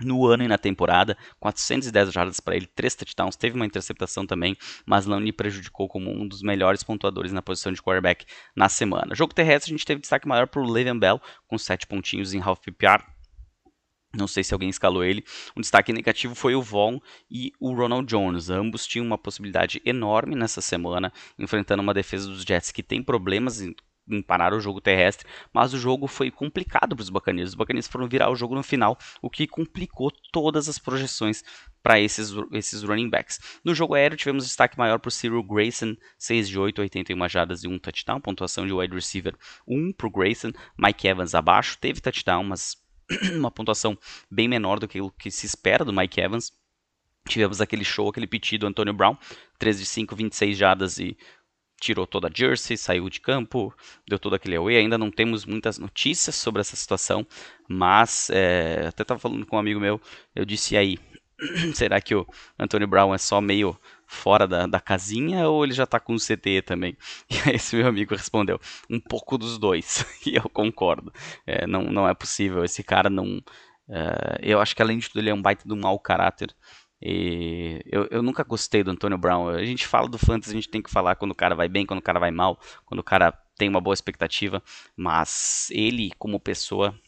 no 0.00 0.24
ano 0.24 0.44
e 0.44 0.48
na 0.48 0.56
temporada, 0.56 1.18
410 1.40 2.12
jardas 2.12 2.38
para 2.38 2.54
ele, 2.54 2.66
3 2.66 2.94
touchdowns, 2.94 3.34
teve 3.34 3.56
uma 3.56 3.66
interceptação 3.66 4.24
também, 4.24 4.56
mas 4.86 5.04
não 5.04 5.18
lhe 5.18 5.32
prejudicou 5.32 5.88
como 5.88 6.12
um 6.12 6.28
dos 6.28 6.42
melhores 6.42 6.84
pontuadores 6.84 7.32
na 7.32 7.42
posição 7.42 7.72
de 7.72 7.82
quarterback 7.82 8.24
na 8.54 8.68
semana. 8.68 9.16
Jogo 9.16 9.34
terrestre, 9.34 9.72
a 9.72 9.76
gente 9.76 9.84
teve 9.84 10.00
destaque 10.00 10.28
maior 10.28 10.46
para 10.46 10.62
o 10.62 10.70
Le'Veon 10.70 10.96
Bell, 10.96 11.20
com 11.48 11.58
7 11.58 11.88
pontinhos 11.88 12.32
em 12.32 12.40
half 12.40 12.60
PPR, 12.60 13.02
não 14.14 14.26
sei 14.26 14.42
se 14.42 14.54
alguém 14.54 14.70
escalou 14.70 15.04
ele. 15.04 15.24
Um 15.56 15.60
destaque 15.60 15.92
negativo 15.92 16.34
foi 16.34 16.54
o 16.54 16.62
Von 16.62 17.00
e 17.30 17.52
o 17.60 17.74
Ronald 17.74 18.06
Jones. 18.06 18.48
Ambos 18.48 18.86
tinham 18.86 19.04
uma 19.04 19.18
possibilidade 19.18 19.82
enorme 19.84 20.34
nessa 20.34 20.60
semana, 20.60 21.12
enfrentando 21.38 21.82
uma 21.82 21.92
defesa 21.92 22.26
dos 22.28 22.42
Jets 22.42 22.72
que 22.72 22.82
tem 22.82 23.02
problemas 23.02 23.60
em, 23.60 23.74
em 24.08 24.22
parar 24.22 24.54
o 24.54 24.60
jogo 24.60 24.80
terrestre, 24.80 25.28
mas 25.52 25.74
o 25.74 25.78
jogo 25.78 26.06
foi 26.06 26.30
complicado 26.30 26.96
para 26.96 27.02
os 27.02 27.10
Buccaneers. 27.10 27.50
Os 27.50 27.54
Buccaneers 27.54 27.86
foram 27.86 28.08
virar 28.08 28.30
o 28.30 28.36
jogo 28.36 28.54
no 28.54 28.62
final, 28.62 28.96
o 29.20 29.28
que 29.28 29.46
complicou 29.46 30.10
todas 30.32 30.70
as 30.70 30.78
projeções 30.78 31.44
para 31.82 32.00
esses, 32.00 32.32
esses 32.52 32.82
running 32.82 33.10
backs. 33.10 33.38
No 33.62 33.74
jogo 33.74 33.94
aéreo 33.94 34.16
tivemos 34.16 34.46
destaque 34.46 34.78
maior 34.78 34.98
para 34.98 35.08
o 35.08 35.12
Cyril 35.12 35.42
Grayson, 35.42 35.94
6 36.16 36.48
de 36.48 36.58
8, 36.58 36.80
81 36.80 37.28
jardas 37.28 37.62
e 37.62 37.68
um 37.68 37.78
touchdown, 37.78 38.22
pontuação 38.22 38.66
de 38.66 38.72
wide 38.72 38.94
receiver 38.94 39.34
1 39.66 39.92
para 39.92 40.06
o 40.06 40.10
Grayson, 40.10 40.52
Mike 40.78 41.06
Evans 41.06 41.34
abaixo, 41.34 41.76
teve 41.78 42.00
touchdown, 42.00 42.42
mas 42.42 42.87
uma 43.34 43.50
pontuação 43.50 43.96
bem 44.30 44.48
menor 44.48 44.78
do 44.78 44.88
que 44.88 45.00
o 45.00 45.10
que 45.10 45.30
se 45.30 45.46
espera 45.46 45.84
do 45.84 45.92
Mike 45.92 46.20
Evans. 46.20 46.52
Tivemos 47.28 47.60
aquele 47.60 47.84
show, 47.84 48.08
aquele 48.08 48.26
piti 48.26 48.56
do 48.56 48.66
Antonio 48.66 48.92
Brown, 48.92 49.16
13 49.58 49.80
de 49.80 49.86
5, 49.86 50.16
26 50.16 50.56
jadas 50.56 50.98
e 50.98 51.16
tirou 51.80 52.06
toda 52.06 52.28
a 52.28 52.30
jersey, 52.34 52.76
saiu 52.76 53.08
de 53.08 53.20
campo, 53.20 53.74
deu 54.06 54.18
todo 54.18 54.34
aquele 54.34 54.56
away. 54.56 54.76
Ainda 54.76 54.98
não 54.98 55.10
temos 55.10 55.44
muitas 55.44 55.78
notícias 55.78 56.34
sobre 56.34 56.60
essa 56.60 56.76
situação, 56.76 57.26
mas 57.68 58.30
é, 58.30 58.86
até 58.88 59.02
estava 59.02 59.20
falando 59.20 59.46
com 59.46 59.56
um 59.56 59.58
amigo 59.58 59.80
meu, 59.80 60.00
eu 60.34 60.44
disse 60.44 60.76
aí, 60.76 60.98
será 61.74 62.00
que 62.00 62.14
o 62.14 62.26
Antonio 62.58 62.88
Brown 62.88 63.14
é 63.14 63.18
só 63.18 63.40
meio 63.40 63.78
fora 64.08 64.48
da, 64.48 64.66
da 64.66 64.80
casinha 64.80 65.48
ou 65.48 65.62
ele 65.62 65.74
já 65.74 65.84
está 65.84 66.00
com 66.00 66.14
o 66.14 66.18
CTE 66.18 66.62
também? 66.62 66.96
E 67.30 67.36
aí 67.48 67.56
esse 67.56 67.76
meu 67.76 67.86
amigo 67.86 68.14
respondeu, 68.14 68.58
um 68.90 68.98
pouco 68.98 69.38
dos 69.38 69.58
dois. 69.58 70.04
e 70.26 70.34
eu 70.34 70.48
concordo. 70.48 71.12
É, 71.46 71.66
não, 71.66 71.84
não 71.84 72.08
é 72.08 72.14
possível. 72.14 72.64
Esse 72.64 72.82
cara 72.82 73.10
não. 73.10 73.40
É, 73.88 74.38
eu 74.42 74.60
acho 74.60 74.74
que 74.74 74.82
além 74.82 74.98
de 74.98 75.08
tudo 75.08 75.20
ele 75.20 75.30
é 75.30 75.34
um 75.34 75.42
baita 75.42 75.70
um 75.72 75.76
mau 75.76 75.98
caráter. 75.98 76.54
E 77.00 77.80
eu, 77.86 78.08
eu 78.10 78.22
nunca 78.22 78.42
gostei 78.42 78.82
do 78.82 78.90
Antônio 78.90 79.18
Brown. 79.18 79.48
A 79.50 79.64
gente 79.64 79.86
fala 79.86 80.08
do 80.08 80.18
fantasy, 80.18 80.50
a 80.50 80.54
gente 80.54 80.70
tem 80.70 80.82
que 80.82 80.90
falar 80.90 81.14
quando 81.16 81.30
o 81.32 81.34
cara 81.34 81.54
vai 81.54 81.68
bem, 81.68 81.86
quando 81.86 82.00
o 82.00 82.02
cara 82.02 82.18
vai 82.18 82.30
mal, 82.30 82.58
quando 82.84 83.00
o 83.00 83.04
cara 83.04 83.32
tem 83.56 83.68
uma 83.68 83.80
boa 83.80 83.94
expectativa. 83.94 84.62
Mas 84.96 85.68
ele, 85.70 86.10
como 86.18 86.40
pessoa, 86.40 86.98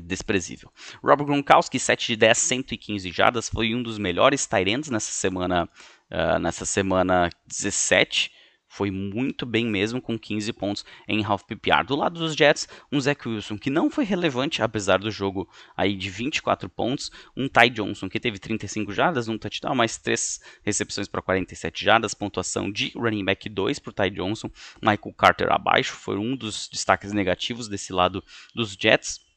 desprezível. 0.00 0.70
Robert 1.02 1.26
Gronkowski, 1.26 1.78
7 1.78 2.08
de 2.08 2.16
10, 2.16 2.38
115 2.38 3.10
jardas, 3.10 3.48
foi 3.48 3.74
um 3.74 3.82
dos 3.82 3.98
melhores 3.98 4.48
ends 4.52 4.90
nessa 4.90 5.12
semana, 5.12 5.68
uh, 6.10 6.38
nessa 6.38 6.64
semana 6.64 7.30
17 7.46 8.30
foi 8.68 8.90
muito 8.90 9.46
bem 9.46 9.66
mesmo, 9.66 10.00
com 10.00 10.18
15 10.18 10.52
pontos 10.52 10.84
em 11.08 11.24
half 11.24 11.42
PPR. 11.42 11.84
Do 11.84 11.96
lado 11.96 12.20
dos 12.20 12.34
Jets, 12.34 12.68
um 12.92 13.00
Zach 13.00 13.26
Wilson 13.26 13.56
que 13.56 13.70
não 13.70 13.90
foi 13.90 14.04
relevante, 14.04 14.62
apesar 14.62 14.98
do 14.98 15.10
jogo 15.10 15.48
aí 15.76 15.96
de 15.96 16.10
24 16.10 16.68
pontos, 16.68 17.10
um 17.36 17.48
Ty 17.48 17.70
Johnson 17.70 18.08
que 18.08 18.20
teve 18.20 18.38
35 18.38 18.92
jardas, 18.92 19.26
um 19.26 19.38
touchdown, 19.38 19.74
mais 19.74 19.96
3 19.96 20.40
recepções 20.62 21.08
para 21.08 21.22
47 21.22 21.82
jardas, 21.84 22.14
pontuação 22.14 22.70
de 22.70 22.92
running 22.94 23.24
back 23.24 23.48
2 23.48 23.78
para 23.78 23.90
o 23.90 23.92
Ty 23.92 24.10
Johnson, 24.10 24.50
Michael 24.82 25.14
Carter 25.16 25.50
abaixo, 25.50 25.94
foi 25.94 26.18
um 26.18 26.36
dos 26.36 26.68
destaques 26.68 27.12
negativos 27.12 27.68
desse 27.68 27.92
lado 27.92 28.22
dos 28.54 28.76
Jets 28.78 29.27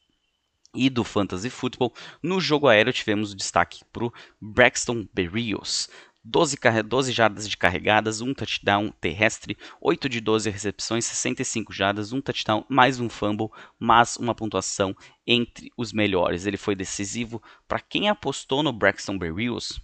e 0.74 0.88
do 0.88 1.04
Fantasy 1.04 1.50
Football. 1.50 1.92
No 2.22 2.40
jogo 2.40 2.68
aéreo 2.68 2.92
tivemos 2.92 3.34
destaque 3.34 3.84
para 3.92 4.04
o 4.04 4.12
Braxton 4.40 5.06
Berrios. 5.12 5.88
12, 6.24 6.56
12 6.86 7.10
jardas 7.10 7.48
de 7.48 7.56
carregadas, 7.56 8.20
um 8.20 8.32
touchdown 8.32 8.92
terrestre, 9.00 9.58
8 9.80 10.08
de 10.08 10.20
12 10.20 10.50
recepções, 10.50 11.04
65 11.04 11.72
jardas, 11.72 12.12
um 12.12 12.20
touchdown, 12.20 12.64
mais 12.68 13.00
um 13.00 13.08
fumble, 13.08 13.50
mas 13.78 14.16
uma 14.16 14.34
pontuação 14.34 14.94
entre 15.26 15.72
os 15.76 15.92
melhores. 15.92 16.46
Ele 16.46 16.56
foi 16.56 16.76
decisivo 16.76 17.42
para 17.66 17.80
quem 17.80 18.08
apostou 18.08 18.62
no 18.62 18.72
Braxton 18.72 19.18
Berrios 19.18 19.80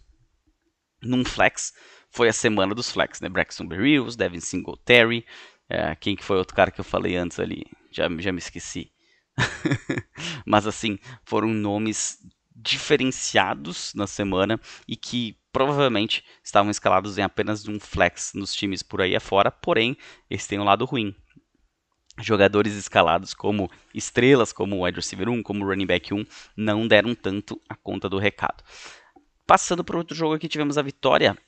num 1.03 1.25
flex. 1.25 1.73
Foi 2.09 2.29
a 2.29 2.33
semana 2.33 2.75
dos 2.75 2.91
flex, 2.91 3.21
né? 3.21 3.29
Braxton 3.29 3.67
Berrios, 3.67 4.15
Devin 4.15 4.41
Singletary, 4.41 5.27
é, 5.69 5.95
quem 5.97 6.17
que 6.17 6.25
foi 6.25 6.39
outro 6.39 6.57
cara 6.57 6.71
que 6.71 6.81
eu 6.81 6.85
falei 6.85 7.17
antes 7.17 7.39
ali? 7.39 7.67
Já, 7.91 8.09
já 8.19 8.33
me 8.33 8.39
esqueci. 8.39 8.91
mas 10.45 10.67
assim, 10.67 10.99
foram 11.25 11.49
nomes 11.49 12.19
diferenciados 12.55 13.93
na 13.95 14.07
semana 14.07 14.61
e 14.87 14.97
que 14.97 15.39
provavelmente 15.53 16.25
estavam 16.43 16.71
escalados 16.71 17.17
em 17.19 17.23
apenas 17.23 17.67
um 17.67 17.79
flex 17.79 18.33
nos 18.35 18.53
times 18.53 18.83
por 18.83 19.01
aí 19.01 19.15
afora, 19.15 19.51
porém, 19.51 19.97
eles 20.29 20.47
têm 20.47 20.59
um 20.59 20.65
lado 20.65 20.85
ruim. 20.85 21.15
Jogadores 22.21 22.75
escalados 22.75 23.33
como 23.33 23.71
estrelas, 23.95 24.53
como 24.53 24.85
wide 24.85 24.97
receiver 24.97 25.29
1, 25.29 25.43
como 25.43 25.65
running 25.65 25.87
back 25.87 26.13
1, 26.13 26.25
não 26.57 26.87
deram 26.87 27.15
tanto 27.15 27.61
a 27.69 27.77
conta 27.77 28.09
do 28.09 28.19
recado. 28.19 28.65
Passando 29.47 29.85
para 29.85 29.97
outro 29.97 30.17
jogo 30.17 30.35
aqui, 30.35 30.49
tivemos 30.49 30.77
a 30.77 30.83
vitória 30.83 31.39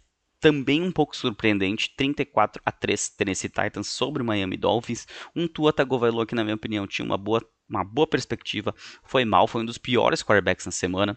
também 0.40 0.80
um 0.80 0.90
pouco 0.90 1.14
surpreendente, 1.14 1.92
34 1.96 2.62
a 2.64 2.72
3 2.72 3.10
Tennessee 3.10 3.50
Titans 3.50 3.88
sobre 3.88 4.22
Miami 4.22 4.56
Dolphins. 4.56 5.06
Um 5.36 5.46
Tua 5.46 5.72
Tagovailoa 5.72 6.26
que 6.26 6.34
na 6.34 6.42
minha 6.42 6.56
opinião 6.56 6.86
tinha 6.86 7.04
uma 7.04 7.18
boa 7.18 7.46
uma 7.70 7.84
boa 7.84 8.06
perspectiva, 8.06 8.74
foi 9.04 9.24
mal, 9.24 9.46
foi 9.46 9.62
um 9.62 9.66
dos 9.66 9.78
piores 9.78 10.22
quarterbacks 10.22 10.66
na 10.66 10.72
semana. 10.72 11.16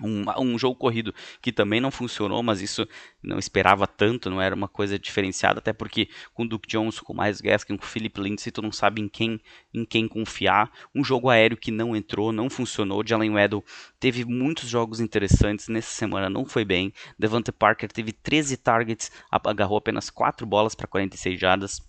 Um, 0.00 0.24
um, 0.38 0.56
jogo 0.56 0.76
corrido 0.76 1.12
que 1.42 1.50
também 1.50 1.80
não 1.80 1.90
funcionou, 1.90 2.40
mas 2.40 2.62
isso 2.62 2.86
não 3.20 3.36
esperava 3.36 3.84
tanto, 3.84 4.30
não 4.30 4.40
era 4.40 4.54
uma 4.54 4.68
coisa 4.68 4.96
diferenciada, 4.96 5.58
até 5.58 5.72
porque 5.72 6.08
com 6.32 6.44
o 6.44 6.48
Duke 6.48 6.68
Johnson, 6.68 7.04
com 7.04 7.12
mais 7.12 7.40
Gaskin, 7.40 7.76
com 7.76 7.84
o 7.84 7.88
Philip 7.88 8.20
Lindsay, 8.20 8.52
tu 8.52 8.62
não 8.62 8.70
sabe 8.70 9.00
em 9.00 9.08
quem, 9.08 9.40
em 9.74 9.84
quem 9.84 10.06
confiar. 10.06 10.70
Um 10.94 11.02
jogo 11.02 11.28
aéreo 11.28 11.56
que 11.56 11.72
não 11.72 11.96
entrou, 11.96 12.30
não 12.30 12.48
funcionou. 12.48 13.02
Jalen 13.04 13.32
Weddle 13.32 13.64
teve 13.98 14.24
muitos 14.24 14.68
jogos 14.68 15.00
interessantes, 15.00 15.66
nessa 15.66 15.90
semana 15.90 16.30
não 16.30 16.46
foi 16.46 16.64
bem. 16.64 16.92
Devante 17.18 17.50
Parker 17.50 17.90
teve 17.90 18.12
13 18.12 18.56
targets, 18.56 19.10
agarrou 19.30 19.78
apenas 19.78 20.10
4 20.10 20.46
bolas 20.46 20.76
para 20.76 20.86
46 20.86 21.40
jardas. 21.40 21.87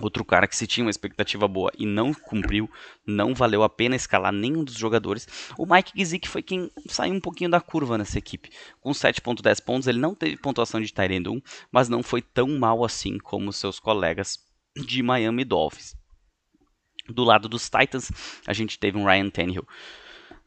Outro 0.00 0.24
cara 0.24 0.46
que 0.46 0.56
se 0.56 0.66
tinha 0.66 0.84
uma 0.84 0.90
expectativa 0.90 1.48
boa 1.48 1.72
e 1.76 1.84
não 1.84 2.14
cumpriu, 2.14 2.70
não 3.04 3.34
valeu 3.34 3.64
a 3.64 3.68
pena 3.68 3.96
escalar 3.96 4.32
nenhum 4.32 4.62
dos 4.62 4.74
jogadores. 4.74 5.26
O 5.58 5.66
Mike 5.66 5.92
Gesicki 5.96 6.28
foi 6.28 6.42
quem 6.42 6.70
saiu 6.88 7.14
um 7.14 7.20
pouquinho 7.20 7.50
da 7.50 7.60
curva 7.60 7.98
nessa 7.98 8.18
equipe. 8.18 8.50
Com 8.80 8.90
7.10 8.90 9.62
pontos, 9.64 9.88
ele 9.88 9.98
não 9.98 10.14
teve 10.14 10.36
pontuação 10.36 10.80
de 10.80 10.92
Tyrande 10.92 11.28
1, 11.28 11.42
mas 11.72 11.88
não 11.88 12.02
foi 12.02 12.22
tão 12.22 12.48
mal 12.58 12.84
assim 12.84 13.18
como 13.18 13.52
seus 13.52 13.80
colegas 13.80 14.38
de 14.76 15.02
Miami 15.02 15.44
Dolphins. 15.44 15.96
Do 17.08 17.24
lado 17.24 17.48
dos 17.48 17.68
Titans, 17.68 18.12
a 18.46 18.52
gente 18.52 18.78
teve 18.78 18.98
um 18.98 19.04
Ryan 19.04 19.30
Tannehill 19.30 19.66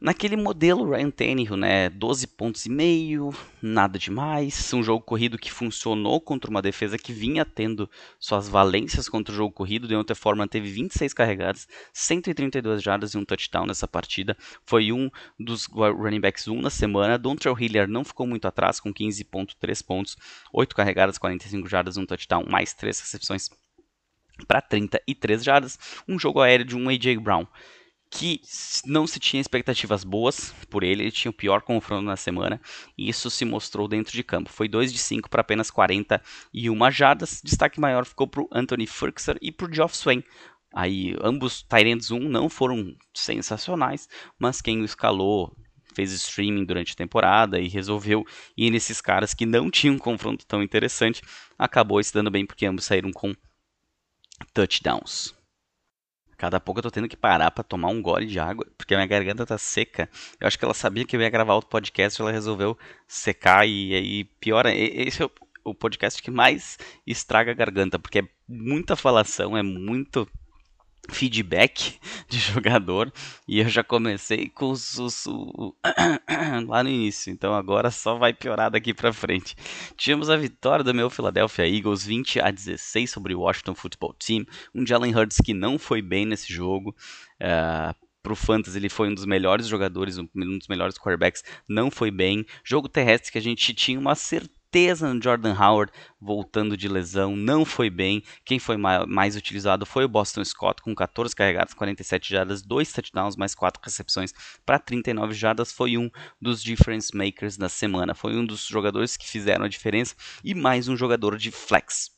naquele 0.02 0.36
modelo 0.36 0.90
Ryan 0.90 1.10
Tannehill, 1.10 1.56
né? 1.56 1.88
12 1.88 2.26
pontos 2.26 2.66
e 2.66 2.68
meio, 2.68 3.32
nada 3.62 3.98
demais. 3.98 4.72
Um 4.74 4.82
jogo 4.82 5.04
corrido 5.04 5.38
que 5.38 5.50
funcionou 5.50 6.20
contra 6.20 6.50
uma 6.50 6.60
defesa 6.60 6.98
que 6.98 7.12
vinha 7.12 7.44
tendo 7.44 7.88
suas 8.18 8.48
valências 8.48 9.08
contra 9.08 9.32
o 9.32 9.36
jogo 9.36 9.54
corrido. 9.54 9.86
De 9.86 9.94
outra 9.94 10.16
forma, 10.16 10.48
teve 10.48 10.68
26 10.68 11.14
carregadas, 11.14 11.68
132 11.92 12.82
jardas 12.82 13.14
e 13.14 13.18
um 13.18 13.24
touchdown 13.24 13.64
nessa 13.64 13.86
partida. 13.86 14.36
Foi 14.66 14.90
um 14.92 15.08
dos 15.38 15.66
running 15.66 16.20
backs 16.20 16.48
1 16.48 16.60
na 16.60 16.70
semana. 16.70 17.16
Dontrell 17.16 17.56
Hilliard 17.56 17.90
não 17.90 18.04
ficou 18.04 18.26
muito 18.26 18.46
atrás, 18.46 18.80
com 18.80 18.92
15.3 18.92 19.86
pontos, 19.86 20.16
8 20.52 20.74
carregadas, 20.74 21.16
45 21.16 21.68
jardas, 21.68 21.96
um 21.96 22.04
touchdown, 22.04 22.44
mais 22.50 22.74
3 22.74 22.98
recepções 22.98 23.48
para 24.48 24.60
33 24.60 25.44
jardas. 25.44 25.78
Um 26.08 26.18
jogo 26.18 26.40
aéreo 26.40 26.66
de 26.66 26.76
um 26.76 26.88
A.J. 26.88 27.18
Brown 27.18 27.46
que 28.12 28.42
não 28.84 29.06
se 29.06 29.18
tinha 29.18 29.40
expectativas 29.40 30.04
boas 30.04 30.54
por 30.68 30.82
ele, 30.82 31.04
ele 31.04 31.10
tinha 31.10 31.30
o 31.30 31.34
pior 31.34 31.62
confronto 31.62 32.04
na 32.04 32.16
semana, 32.16 32.60
e 32.96 33.08
isso 33.08 33.30
se 33.30 33.42
mostrou 33.42 33.88
dentro 33.88 34.12
de 34.12 34.22
campo. 34.22 34.52
Foi 34.52 34.68
2 34.68 34.92
de 34.92 34.98
5 34.98 35.30
para 35.30 35.40
apenas 35.40 35.70
41 35.70 36.90
jardas, 36.90 37.40
destaque 37.42 37.80
maior 37.80 38.04
ficou 38.04 38.28
para 38.28 38.42
o 38.42 38.48
Anthony 38.52 38.86
Furkser 38.86 39.38
e 39.40 39.50
para 39.50 39.66
o 39.66 39.74
Geoff 39.74 39.96
Swain. 39.96 40.22
Aí, 40.74 41.16
ambos 41.22 41.62
Tyrants 41.62 42.10
1 42.10 42.18
não 42.28 42.50
foram 42.50 42.94
sensacionais, 43.14 44.06
mas 44.38 44.60
quem 44.60 44.82
o 44.82 44.84
escalou 44.84 45.56
fez 45.94 46.12
streaming 46.12 46.66
durante 46.66 46.92
a 46.92 46.96
temporada 46.96 47.58
e 47.58 47.66
resolveu 47.66 48.26
ir 48.56 48.70
nesses 48.70 49.00
caras 49.00 49.32
que 49.32 49.46
não 49.46 49.70
tinham 49.70 49.94
um 49.94 49.98
confronto 49.98 50.46
tão 50.46 50.62
interessante, 50.62 51.22
acabou 51.58 52.02
se 52.02 52.12
dando 52.12 52.30
bem 52.30 52.44
porque 52.44 52.66
ambos 52.66 52.84
saíram 52.84 53.10
com 53.10 53.34
touchdowns. 54.52 55.34
Cada 56.42 56.58
pouco 56.58 56.80
eu 56.80 56.82
tô 56.82 56.90
tendo 56.90 57.08
que 57.08 57.16
parar 57.16 57.52
para 57.52 57.62
tomar 57.62 57.86
um 57.90 58.02
gole 58.02 58.26
de 58.26 58.40
água, 58.40 58.66
porque 58.76 58.96
minha 58.96 59.06
garganta 59.06 59.46
tá 59.46 59.56
seca. 59.56 60.10
Eu 60.40 60.48
acho 60.48 60.58
que 60.58 60.64
ela 60.64 60.74
sabia 60.74 61.04
que 61.04 61.14
eu 61.14 61.20
ia 61.20 61.30
gravar 61.30 61.54
outro 61.54 61.70
podcast, 61.70 62.20
ela 62.20 62.32
resolveu 62.32 62.76
secar 63.06 63.64
e 63.64 63.94
aí 63.94 64.24
piora. 64.40 64.74
Esse 64.74 65.22
é 65.22 65.30
o 65.64 65.72
podcast 65.72 66.20
que 66.20 66.32
mais 66.32 66.80
estraga 67.06 67.52
a 67.52 67.54
garganta, 67.54 67.96
porque 67.96 68.18
é 68.18 68.28
muita 68.48 68.96
falação, 68.96 69.56
é 69.56 69.62
muito 69.62 70.28
feedback 71.10 71.98
de 72.28 72.38
jogador 72.38 73.12
e 73.46 73.58
eu 73.60 73.68
já 73.68 73.82
comecei 73.82 74.48
com 74.48 74.70
os, 74.70 74.98
os, 74.98 75.26
o, 75.26 75.74
lá 76.68 76.82
no 76.82 76.88
início, 76.88 77.32
então 77.32 77.54
agora 77.54 77.90
só 77.90 78.16
vai 78.16 78.32
piorar 78.32 78.70
daqui 78.70 78.94
para 78.94 79.12
frente. 79.12 79.56
Tivemos 79.96 80.30
a 80.30 80.36
vitória 80.36 80.84
do 80.84 80.94
meu 80.94 81.10
Philadelphia 81.10 81.66
Eagles 81.66 82.04
20 82.04 82.40
a 82.40 82.50
16 82.50 83.10
sobre 83.10 83.34
o 83.34 83.40
Washington 83.40 83.74
Football 83.74 84.14
Team, 84.14 84.44
um 84.74 84.86
Jalen 84.86 85.14
Hurts 85.14 85.38
que 85.44 85.54
não 85.54 85.78
foi 85.78 86.00
bem 86.00 86.24
nesse 86.24 86.52
jogo. 86.52 86.94
Uh, 87.40 87.94
pro 88.22 88.36
Fantasy 88.36 88.78
ele 88.78 88.88
foi 88.88 89.08
um 89.08 89.14
dos 89.14 89.26
melhores 89.26 89.66
jogadores, 89.66 90.16
um 90.16 90.26
dos 90.58 90.68
melhores 90.68 90.96
quarterbacks, 90.96 91.42
não 91.68 91.90
foi 91.90 92.10
bem. 92.10 92.46
Jogo 92.62 92.88
terrestre 92.88 93.32
que 93.32 93.38
a 93.38 93.42
gente 93.42 93.74
tinha 93.74 93.98
uma 93.98 94.14
certeza 94.14 94.61
certeza 94.72 95.12
no 95.12 95.22
Jordan 95.22 95.54
Howard 95.54 95.92
voltando 96.18 96.78
de 96.78 96.88
lesão, 96.88 97.36
não 97.36 97.62
foi 97.62 97.90
bem. 97.90 98.22
Quem 98.42 98.58
foi 98.58 98.78
mais 98.78 99.36
utilizado 99.36 99.84
foi 99.84 100.06
o 100.06 100.08
Boston 100.08 100.42
Scott, 100.42 100.80
com 100.80 100.94
14 100.94 101.36
carregadas, 101.36 101.74
47 101.74 102.30
jardas, 102.30 102.62
2 102.62 102.90
touchdowns, 102.90 103.36
mais 103.36 103.54
4 103.54 103.82
recepções 103.84 104.32
para 104.64 104.78
39 104.78 105.34
jardas. 105.34 105.70
Foi 105.70 105.98
um 105.98 106.10
dos 106.40 106.62
difference 106.62 107.14
makers 107.14 107.58
da 107.58 107.68
semana. 107.68 108.14
Foi 108.14 108.34
um 108.34 108.46
dos 108.46 108.66
jogadores 108.66 109.14
que 109.14 109.28
fizeram 109.28 109.66
a 109.66 109.68
diferença 109.68 110.14
e 110.42 110.54
mais 110.54 110.88
um 110.88 110.96
jogador 110.96 111.36
de 111.36 111.50
flex. 111.50 112.10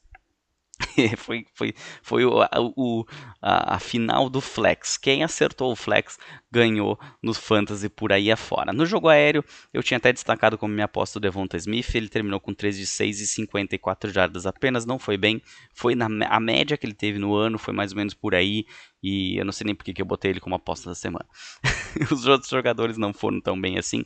foi 1.17 1.47
foi, 1.55 1.75
foi 2.03 2.25
o, 2.25 2.41
o, 2.77 3.05
a, 3.41 3.77
a, 3.77 3.79
final 3.79 4.29
do 4.29 4.41
flex. 4.41 4.97
Quem 4.97 5.23
acertou 5.23 5.73
o 5.73 5.77
flex 5.77 6.19
ganhou 6.51 6.99
no 7.23 7.35
fantasy 7.35 7.89
por 7.89 8.13
aí 8.13 8.31
afora. 8.31 8.73
No 8.73 8.87
jogo 8.87 9.09
aéreo, 9.09 9.45
eu 9.73 9.83
tinha 9.83 9.99
até 9.99 10.13
destacado 10.13 10.57
como 10.57 10.73
minha 10.73 10.85
aposta 10.85 11.19
o 11.19 11.21
Devonta 11.21 11.57
Smith. 11.57 11.95
Ele 11.95 12.09
terminou 12.09 12.41
com 12.41 12.55
3 12.55 12.77
de 12.77 12.87
6 12.87 13.21
e 13.21 13.27
54 13.27 14.11
jardas 14.11 14.47
apenas. 14.47 14.87
Não 14.87 14.99
foi 14.99 15.17
bem. 15.17 15.43
Foi 15.75 15.95
na 15.95 16.07
a 16.29 16.41
média 16.41 16.77
que 16.77 16.87
ele 16.87 16.95
teve 16.95 17.19
no 17.19 17.35
ano, 17.35 17.59
foi 17.59 17.75
mais 17.75 17.93
ou 17.93 17.97
menos 17.97 18.15
por 18.15 18.35
aí. 18.35 18.65
E 19.03 19.39
eu 19.39 19.45
não 19.45 19.53
sei 19.53 19.67
nem 19.67 19.75
porque 19.75 19.93
que 19.93 20.01
eu 20.01 20.07
botei 20.07 20.31
ele 20.31 20.41
como 20.41 20.55
aposta 20.55 20.89
da 20.89 20.95
semana. 20.95 21.27
Os 22.11 22.27
outros 22.27 22.51
jogadores 22.51 22.97
não 22.97 23.13
foram 23.13 23.41
tão 23.41 23.61
bem 23.61 23.79
assim 23.79 24.05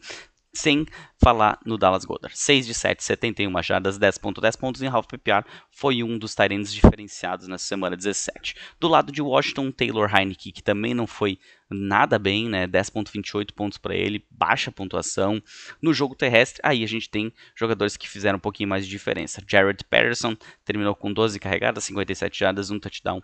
sem 0.59 0.85
falar 1.21 1.59
no 1.65 1.79
Dallas 1.79 2.05
Goddard. 2.05 2.37
6 2.37 2.67
de 2.67 2.75
7, 2.75 3.03
71 3.03 3.63
jardas, 3.63 3.99
10.10 3.99 4.59
pontos 4.59 4.83
em 4.83 4.89
half 4.89 5.07
PPR, 5.07 5.45
foi 5.71 6.03
um 6.03 6.19
dos 6.19 6.35
Tyrants 6.35 6.73
diferenciados 6.73 7.47
nessa 7.47 7.65
semana 7.65 7.97
17. 7.97 8.57
Do 8.81 8.89
lado 8.89 9.13
de 9.13 9.23
Washington, 9.23 9.71
Taylor 9.71 10.13
Heineke, 10.13 10.53
que 10.53 10.63
também 10.63 10.95
não 10.95 11.07
foi 11.07 11.39
nada 11.71 12.19
bem, 12.19 12.49
né? 12.49 12.67
10.28 12.67 13.53
pontos 13.53 13.79
para 13.79 13.95
ele, 13.95 14.25
baixa 14.31 14.73
pontuação. 14.73 15.41
No 15.81 15.95
jogo 15.95 16.15
terrestre, 16.15 16.61
aí 16.65 16.83
a 16.83 16.89
gente 16.89 17.09
tem 17.09 17.33
jogadores 17.55 17.97
que 17.97 18.09
fizeram 18.09 18.37
um 18.37 18.41
pouquinho 18.41 18.69
mais 18.69 18.85
de 18.85 18.91
diferença. 18.91 19.43
Jared 19.47 19.85
Patterson 19.85 20.37
terminou 20.65 20.95
com 20.95 21.13
12 21.13 21.39
carregadas, 21.39 21.85
57 21.85 22.39
jardas, 22.39 22.71
um 22.71 22.81
touchdown, 22.81 23.23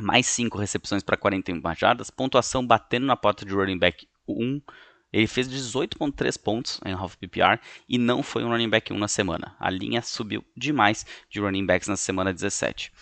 mais 0.00 0.26
5 0.26 0.58
recepções 0.58 1.02
para 1.02 1.16
41 1.16 1.60
jardas, 1.76 2.10
pontuação 2.10 2.66
batendo 2.66 3.06
na 3.06 3.16
porta 3.16 3.44
de 3.44 3.52
running 3.52 3.78
back 3.78 4.08
1 4.28 4.60
Ele 5.14 5.28
fez 5.28 5.48
18.3 5.48 6.36
pontos 6.42 6.80
em 6.84 6.92
half 6.92 7.14
PPR 7.14 7.60
e 7.88 7.98
não 7.98 8.20
foi 8.20 8.42
um 8.42 8.48
running 8.48 8.68
back 8.68 8.92
1 8.92 8.98
na 8.98 9.06
semana. 9.06 9.54
A 9.60 9.70
linha 9.70 10.02
subiu 10.02 10.44
demais 10.56 11.06
de 11.30 11.38
running 11.38 11.64
backs 11.64 11.86
na 11.86 11.96
semana 11.96 12.34
17. 12.34 12.92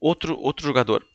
Outro, 0.00 0.34
outro 0.38 0.66
jogador 0.66 1.06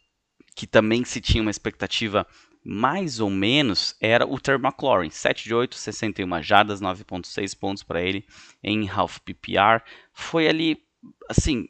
que 0.56 0.67
também 0.67 1.04
se 1.04 1.19
tinha 1.19 1.41
uma 1.41 1.50
expectativa 1.50 2.28
mais 2.63 3.19
ou 3.19 3.32
menos 3.32 3.95
era 4.00 4.28
o 4.28 4.39
Terry 4.39 4.62
McLaurin, 4.62 5.10
7 5.10 5.43
de 5.43 5.56
8, 5.56 5.76
61 5.76 6.43
jardas, 6.43 6.82
9.6 6.82 7.58
pontos 7.58 7.82
para 7.82 8.04
ele 8.04 8.23
em 8.63 8.88
half 8.88 9.17
PPR. 9.21 9.82
Foi 10.13 10.47
ali, 10.47 10.84
assim, 11.28 11.67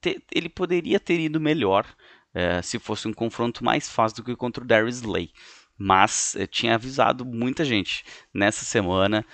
te, 0.00 0.20
ele 0.34 0.48
poderia 0.48 0.98
ter 0.98 1.20
ido 1.20 1.38
melhor 1.40 1.86
é, 2.34 2.60
se 2.60 2.78
fosse 2.80 3.06
um 3.06 3.12
confronto 3.12 3.64
mais 3.64 3.88
fácil 3.88 4.16
do 4.16 4.24
que 4.24 4.34
contra 4.34 4.64
o 4.64 4.66
Darius 4.66 4.96
Slay. 4.96 5.30
Mas 5.82 6.34
eu 6.34 6.46
tinha 6.46 6.74
avisado 6.74 7.24
muita 7.24 7.64
gente 7.64 8.04
nessa 8.34 8.66
semana. 8.66 9.24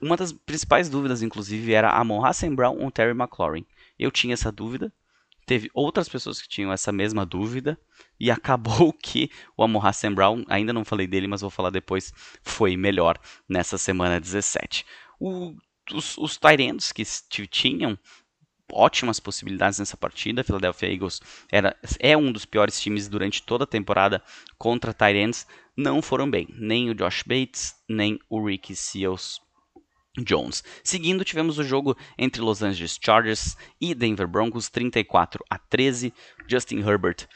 Uma 0.00 0.16
das 0.16 0.30
principais 0.30 0.88
dúvidas, 0.88 1.20
inclusive, 1.20 1.72
era 1.72 1.90
Amon 1.90 2.24
Hassan 2.24 2.54
Brown 2.54 2.78
ou 2.78 2.92
Terry 2.92 3.10
McLaurin. 3.10 3.66
Eu 3.98 4.12
tinha 4.12 4.34
essa 4.34 4.52
dúvida, 4.52 4.92
teve 5.44 5.68
outras 5.74 6.08
pessoas 6.08 6.40
que 6.40 6.48
tinham 6.48 6.72
essa 6.72 6.92
mesma 6.92 7.26
dúvida 7.26 7.76
e 8.20 8.30
acabou 8.30 8.92
que 8.92 9.32
o 9.56 9.64
Amon 9.64 9.84
Hassan 9.84 10.14
Brown, 10.14 10.44
ainda 10.46 10.72
não 10.72 10.84
falei 10.84 11.08
dele, 11.08 11.26
mas 11.26 11.40
vou 11.40 11.50
falar 11.50 11.70
depois, 11.70 12.12
foi 12.40 12.76
melhor 12.76 13.18
nessa 13.48 13.76
semana 13.76 14.20
17. 14.20 14.86
O, 15.18 15.56
os, 15.92 16.16
os 16.16 16.38
que 16.94 17.04
tinham 17.48 17.98
ótimas 18.72 19.20
possibilidades 19.20 19.78
nessa 19.78 19.96
partida. 19.96 20.40
A 20.40 20.44
Philadelphia 20.44 20.92
Eagles 20.92 21.20
era, 21.50 21.76
é 21.98 22.16
um 22.16 22.32
dos 22.32 22.44
piores 22.44 22.80
times 22.80 23.08
durante 23.08 23.42
toda 23.42 23.64
a 23.64 23.66
temporada 23.66 24.22
contra 24.58 24.94
Tyrants. 24.94 25.46
Não 25.76 26.00
foram 26.00 26.30
bem, 26.30 26.48
nem 26.58 26.88
o 26.88 26.94
Josh 26.94 27.22
Bates, 27.22 27.74
nem 27.86 28.18
o 28.30 28.42
Ricky 28.42 28.74
Seals 28.74 29.38
Jones. 30.18 30.64
Seguindo, 30.82 31.24
tivemos 31.24 31.58
o 31.58 31.64
jogo 31.64 31.94
entre 32.16 32.40
Los 32.40 32.62
Angeles 32.62 32.98
Chargers 32.98 33.56
e 33.78 33.94
Denver 33.94 34.26
Broncos, 34.26 34.70
34 34.70 35.44
a 35.50 35.58
13. 35.58 36.14
Justin 36.48 36.78
Herbert 36.78 37.28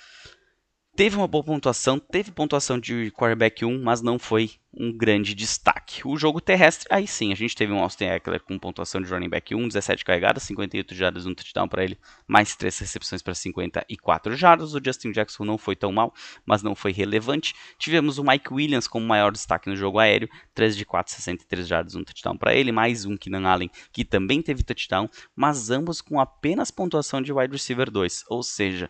teve 0.96 1.16
uma 1.16 1.26
boa 1.26 1.44
pontuação, 1.44 1.98
teve 1.98 2.30
pontuação 2.30 2.78
de 2.78 3.10
quarterback 3.12 3.64
1, 3.64 3.82
mas 3.82 4.02
não 4.02 4.18
foi 4.18 4.50
um 4.72 4.92
grande 4.92 5.34
destaque. 5.34 6.06
O 6.06 6.16
jogo 6.16 6.40
terrestre, 6.40 6.86
aí 6.90 7.06
sim, 7.06 7.32
a 7.32 7.34
gente 7.34 7.56
teve 7.56 7.72
um 7.72 7.80
Austin 7.80 8.04
Eckler 8.04 8.40
com 8.40 8.58
pontuação 8.58 9.00
de 9.00 9.08
running 9.08 9.28
back 9.28 9.54
1, 9.54 9.68
17 9.68 10.04
carregadas, 10.04 10.44
58 10.44 10.94
jardas, 10.94 11.26
um 11.26 11.34
touchdown 11.34 11.68
para 11.68 11.82
ele, 11.82 11.98
mais 12.26 12.54
3 12.54 12.78
recepções 12.78 13.22
para 13.22 13.34
54 13.34 14.36
jardas. 14.36 14.74
O 14.74 14.80
Justin 14.84 15.10
Jackson 15.12 15.44
não 15.44 15.58
foi 15.58 15.74
tão 15.74 15.90
mal, 15.90 16.14
mas 16.46 16.62
não 16.62 16.74
foi 16.74 16.92
relevante. 16.92 17.54
Tivemos 17.78 18.18
o 18.18 18.24
Mike 18.24 18.52
Williams 18.52 18.86
como 18.86 19.06
maior 19.06 19.32
destaque 19.32 19.68
no 19.68 19.76
jogo 19.76 19.98
aéreo, 19.98 20.28
3 20.54 20.76
de 20.76 20.84
4, 20.84 21.12
63 21.12 21.66
jardas, 21.66 21.94
um 21.94 22.04
touchdown 22.04 22.36
para 22.36 22.54
ele, 22.54 22.70
mais 22.70 23.04
um 23.04 23.16
Keenan 23.16 23.48
Allen, 23.48 23.70
que 23.92 24.04
também 24.04 24.40
teve 24.40 24.62
touchdown, 24.62 25.08
mas 25.34 25.70
ambos 25.70 26.00
com 26.00 26.20
apenas 26.20 26.70
pontuação 26.70 27.20
de 27.20 27.32
wide 27.32 27.52
receiver 27.52 27.90
2, 27.90 28.24
ou 28.28 28.42
seja, 28.42 28.88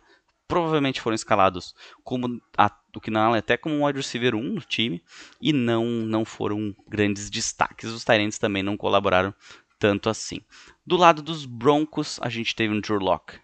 provavelmente 0.51 1.01
foram 1.01 1.15
escalados 1.15 1.75
como 2.03 2.41
a, 2.59 2.71
o 2.95 3.01
que 3.01 3.09
é 3.09 3.39
até 3.39 3.57
como 3.57 3.77
um 3.77 3.87
wide 3.87 3.99
receiver 3.99 4.35
1 4.35 4.43
no 4.43 4.61
time 4.61 5.01
e 5.41 5.53
não 5.53 5.85
não 5.85 6.25
foram 6.25 6.75
grandes 6.89 7.31
destaques. 7.31 7.89
Os 7.89 8.05
Tyrants 8.05 8.37
também 8.37 8.63
não 8.63 8.77
colaboraram 8.77 9.33
tanto 9.79 10.11
assim. 10.11 10.41
Do 10.85 10.97
lado 10.97 11.23
dos 11.23 11.47
Broncos, 11.47 12.19
a 12.21 12.29
gente 12.29 12.55
teve 12.55 12.75
um 12.75 12.81
Drew 12.81 12.99
Locke. 12.99 13.39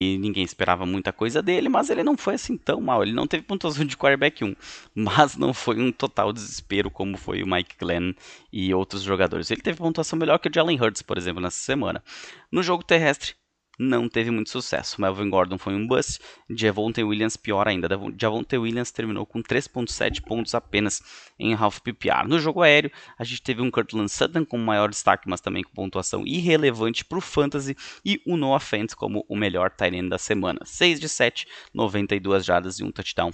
E 0.00 0.16
ninguém 0.16 0.44
esperava 0.44 0.86
muita 0.86 1.12
coisa 1.12 1.42
dele, 1.42 1.68
mas 1.68 1.90
ele 1.90 2.04
não 2.04 2.16
foi 2.16 2.34
assim 2.34 2.56
tão 2.56 2.80
mal. 2.80 3.02
Ele 3.02 3.12
não 3.12 3.26
teve 3.26 3.42
pontuação 3.44 3.84
de 3.84 3.96
quarterback 3.96 4.44
1, 4.44 4.54
mas 4.94 5.36
não 5.36 5.52
foi 5.52 5.80
um 5.80 5.90
total 5.90 6.32
desespero 6.32 6.90
como 6.90 7.16
foi 7.16 7.42
o 7.42 7.46
Mike 7.48 7.76
Glenn 7.78 8.14
e 8.52 8.72
outros 8.74 9.02
jogadores. 9.02 9.50
Ele 9.50 9.60
teve 9.60 9.78
pontuação 9.78 10.18
melhor 10.18 10.38
que 10.38 10.48
o 10.48 10.52
Jalen 10.54 10.80
Hurts, 10.80 11.02
por 11.02 11.18
exemplo, 11.18 11.42
nessa 11.42 11.58
semana. 11.58 12.02
No 12.50 12.62
jogo 12.62 12.84
terrestre, 12.84 13.34
não 13.78 14.08
teve 14.08 14.30
muito 14.30 14.50
sucesso. 14.50 15.00
Melvin 15.00 15.30
Gordon 15.30 15.56
foi 15.56 15.74
um 15.74 15.86
bust, 15.86 16.18
Javonte 16.50 17.02
Williams 17.02 17.36
pior 17.36 17.68
ainda. 17.68 17.88
Javonte 18.20 18.56
Williams 18.56 18.90
terminou 18.90 19.24
com 19.24 19.42
3.7 19.42 20.20
pontos 20.22 20.54
apenas 20.54 21.00
em 21.38 21.54
half 21.54 21.80
PPR. 21.80 22.26
No 22.26 22.38
jogo 22.38 22.62
aéreo, 22.62 22.90
a 23.18 23.24
gente 23.24 23.42
teve 23.42 23.62
um 23.62 23.70
Cortland 23.70 24.10
Sutton 24.10 24.44
com 24.44 24.58
maior 24.58 24.90
destaque, 24.90 25.28
mas 25.28 25.40
também 25.40 25.62
com 25.62 25.72
pontuação 25.72 26.26
irrelevante 26.26 27.04
para 27.04 27.18
o 27.18 27.20
Fantasy 27.20 27.76
e 28.04 28.20
o 28.26 28.36
Noah 28.36 28.60
Fent 28.60 28.94
como 28.94 29.24
o 29.28 29.36
melhor 29.36 29.70
tight 29.70 30.08
da 30.08 30.18
semana. 30.18 30.60
6 30.64 30.98
de 30.98 31.08
7, 31.08 31.46
92 31.72 32.44
jardas 32.44 32.80
e 32.80 32.84
um 32.84 32.90
touchdown 32.90 33.30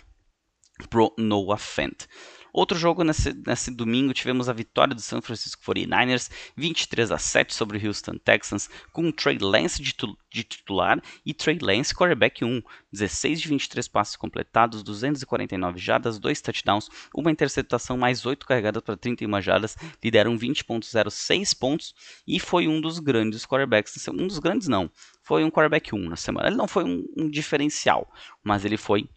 pro 0.90 1.12
Noah 1.18 1.58
Fent. 1.58 2.06
Outro 2.54 2.78
jogo 2.78 3.02
nesse, 3.02 3.34
nesse 3.44 3.68
domingo 3.68 4.14
tivemos 4.14 4.48
a 4.48 4.52
vitória 4.52 4.94
do 4.94 5.00
San 5.00 5.20
Francisco 5.20 5.60
49ers, 5.64 6.30
23 6.56 7.10
a 7.10 7.18
7 7.18 7.52
sobre 7.52 7.76
o 7.76 7.84
Houston 7.84 8.16
Texans, 8.16 8.70
com 8.92 9.10
Trey 9.10 9.38
Lance 9.38 9.82
de, 9.82 9.92
de 10.32 10.44
titular 10.44 11.02
e 11.26 11.34
Trey 11.34 11.58
Lance 11.60 11.92
quarterback 11.92 12.44
1, 12.44 12.62
16 12.92 13.40
de 13.40 13.48
23 13.48 13.88
passes 13.88 14.14
completados, 14.14 14.84
249 14.84 15.80
jardas, 15.80 16.16
2 16.20 16.40
touchdowns, 16.40 16.88
uma 17.12 17.32
interceptação 17.32 17.96
mais 17.96 18.24
8 18.24 18.46
carregadas 18.46 18.84
para 18.84 18.96
31 18.96 19.40
jardas, 19.40 19.76
lideram 20.00 20.38
20.06 20.38 21.58
pontos 21.58 21.92
e 22.24 22.38
foi 22.38 22.68
um 22.68 22.80
dos 22.80 23.00
grandes 23.00 23.44
quarterbacks, 23.44 24.06
um 24.06 24.28
dos 24.28 24.38
grandes 24.38 24.68
não, 24.68 24.88
foi 25.24 25.42
um 25.42 25.50
quarterback 25.50 25.92
1 25.92 25.98
na 26.08 26.14
semana. 26.14 26.46
Ele 26.46 26.56
não 26.56 26.68
foi 26.68 26.84
um, 26.84 27.04
um 27.16 27.28
diferencial, 27.28 28.08
mas 28.44 28.64
ele 28.64 28.76
foi 28.76 29.08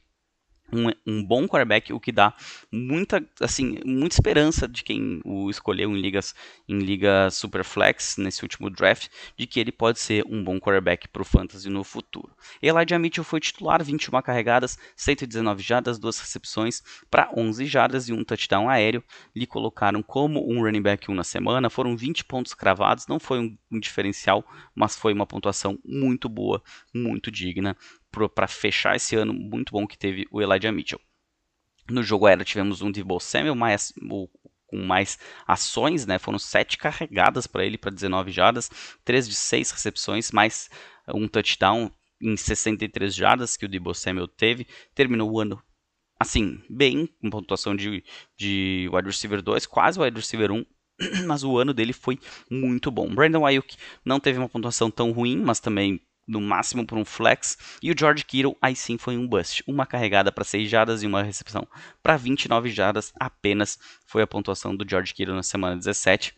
um, 0.71 0.89
um, 1.06 1.23
bom 1.23 1.47
quarterback, 1.47 1.93
o 1.93 1.99
que 1.99 2.12
dá 2.12 2.34
muita, 2.71 3.23
assim, 3.39 3.80
muita 3.86 4.15
esperança 4.15 4.67
de 4.67 4.84
quem 4.84 5.21
o 5.23 5.49
escolheu 5.49 5.91
em 5.91 5.99
ligas 5.99 6.36
em 6.67 6.80
liga 6.80 7.30
Superflex 7.32 8.17
nesse 8.17 8.43
último 8.43 8.69
draft, 8.69 9.08
de 9.38 9.47
que 9.47 9.60
ele 9.60 9.71
pode 9.71 9.99
ser 9.99 10.25
um 10.27 10.43
bom 10.43 10.60
quarterback 10.60 11.08
para 11.08 11.21
o 11.21 11.25
fantasy 11.25 11.69
no 11.69 11.84
futuro. 11.84 12.30
Elijah 12.62 12.99
Mitchell 12.99 13.23
foi 13.23 13.39
titular, 13.39 13.84
21 13.84 14.21
carregadas, 14.21 14.77
119 14.95 15.63
jardas, 15.63 15.97
duas 15.97 16.19
recepções 16.19 16.84
para 17.10 17.32
11 17.36 17.65
jardas 17.65 18.10
e 18.10 18.13
um 18.13 18.23
touchdown 18.23 18.69
aéreo. 18.69 19.03
Lhe 19.36 19.47
colocaram 19.47 20.03
como 20.03 20.51
um 20.51 20.62
running 20.62 20.82
back 20.82 21.10
1 21.10 21.13
na 21.13 21.23
semana, 21.23 21.69
foram 21.69 21.95
20 21.95 22.25
pontos 22.25 22.53
cravados, 22.53 23.08
não 23.08 23.19
foi 23.19 23.39
um, 23.39 23.58
um 23.71 23.80
diferencial, 23.80 24.45
mas 24.75 24.97
foi 24.97 25.13
uma 25.13 25.25
pontuação 25.25 25.80
muito 25.86 26.27
boa, 26.27 26.62
muito 26.93 27.32
digna 27.32 27.75
para 28.30 28.47
fechar 28.47 28.95
esse 28.95 29.15
ano 29.15 29.34
muito 29.34 29.71
bom 29.71 29.86
que 29.86 29.97
teve 29.97 30.25
o 30.32 30.41
Elijah 30.41 30.71
Mitchell. 30.71 30.99
No 31.89 32.03
jogo 32.03 32.25
aéreo 32.25 32.43
tivemos 32.43 32.82
um 32.82 32.91
Debo 32.91 33.19
Samuel 33.19 33.56
mais, 33.56 33.93
o, 34.10 34.27
com 34.65 34.77
mais 34.77 35.17
ações, 35.45 36.06
né? 36.06 36.17
Foram 36.19 36.39
sete 36.39 36.77
carregadas 36.77 37.47
para 37.47 37.65
ele 37.65 37.77
para 37.77 37.91
19 37.91 38.32
jardas, 38.32 38.69
3 39.06 39.30
de 39.30 39.36
6 39.36 39.71
recepções, 39.71 40.32
mais 40.32 40.69
um 41.08 41.27
touchdown 41.27 41.91
em 42.21 42.36
63 42.36 43.13
jardas 43.13 43.56
que 43.56 43.65
o 43.65 43.69
Debo 43.69 43.93
Samuel 43.93 44.27
teve. 44.27 44.67
Terminou 44.93 45.32
o 45.32 45.39
ano 45.39 45.62
assim, 46.19 46.62
bem, 46.69 47.08
com 47.21 47.30
pontuação 47.30 47.75
de, 47.75 48.03
de 48.36 48.89
wide 48.91 49.08
receiver 49.08 49.41
2, 49.41 49.65
quase 49.65 49.99
wide 49.99 50.17
receiver 50.17 50.51
1, 50.51 50.65
mas 51.27 51.43
o 51.43 51.58
ano 51.58 51.73
dele 51.73 51.93
foi 51.93 52.19
muito 52.49 52.89
bom. 52.89 53.13
Brandon 53.13 53.45
Ayuk 53.45 53.75
não 54.03 54.19
teve 54.19 54.39
uma 54.39 54.49
pontuação 54.49 54.89
tão 54.89 55.12
ruim, 55.12 55.38
mas 55.38 55.60
também 55.60 56.01
no 56.27 56.41
máximo 56.41 56.85
por 56.85 56.97
um 56.97 57.05
flex. 57.05 57.57
E 57.81 57.91
o 57.91 57.95
George 57.97 58.25
Kittle 58.25 58.57
aí 58.61 58.75
sim 58.75 58.97
foi 58.97 59.17
um 59.17 59.27
bust. 59.27 59.63
Uma 59.65 59.85
carregada 59.85 60.31
para 60.31 60.43
6 60.43 60.69
jardas 60.69 61.03
e 61.03 61.07
uma 61.07 61.23
recepção 61.23 61.67
para 62.03 62.17
29 62.17 62.69
jardas 62.69 63.13
apenas 63.19 63.79
foi 64.05 64.21
a 64.21 64.27
pontuação 64.27 64.75
do 64.75 64.87
George 64.87 65.13
Kittle 65.13 65.35
na 65.35 65.43
semana 65.43 65.77
17. 65.77 66.35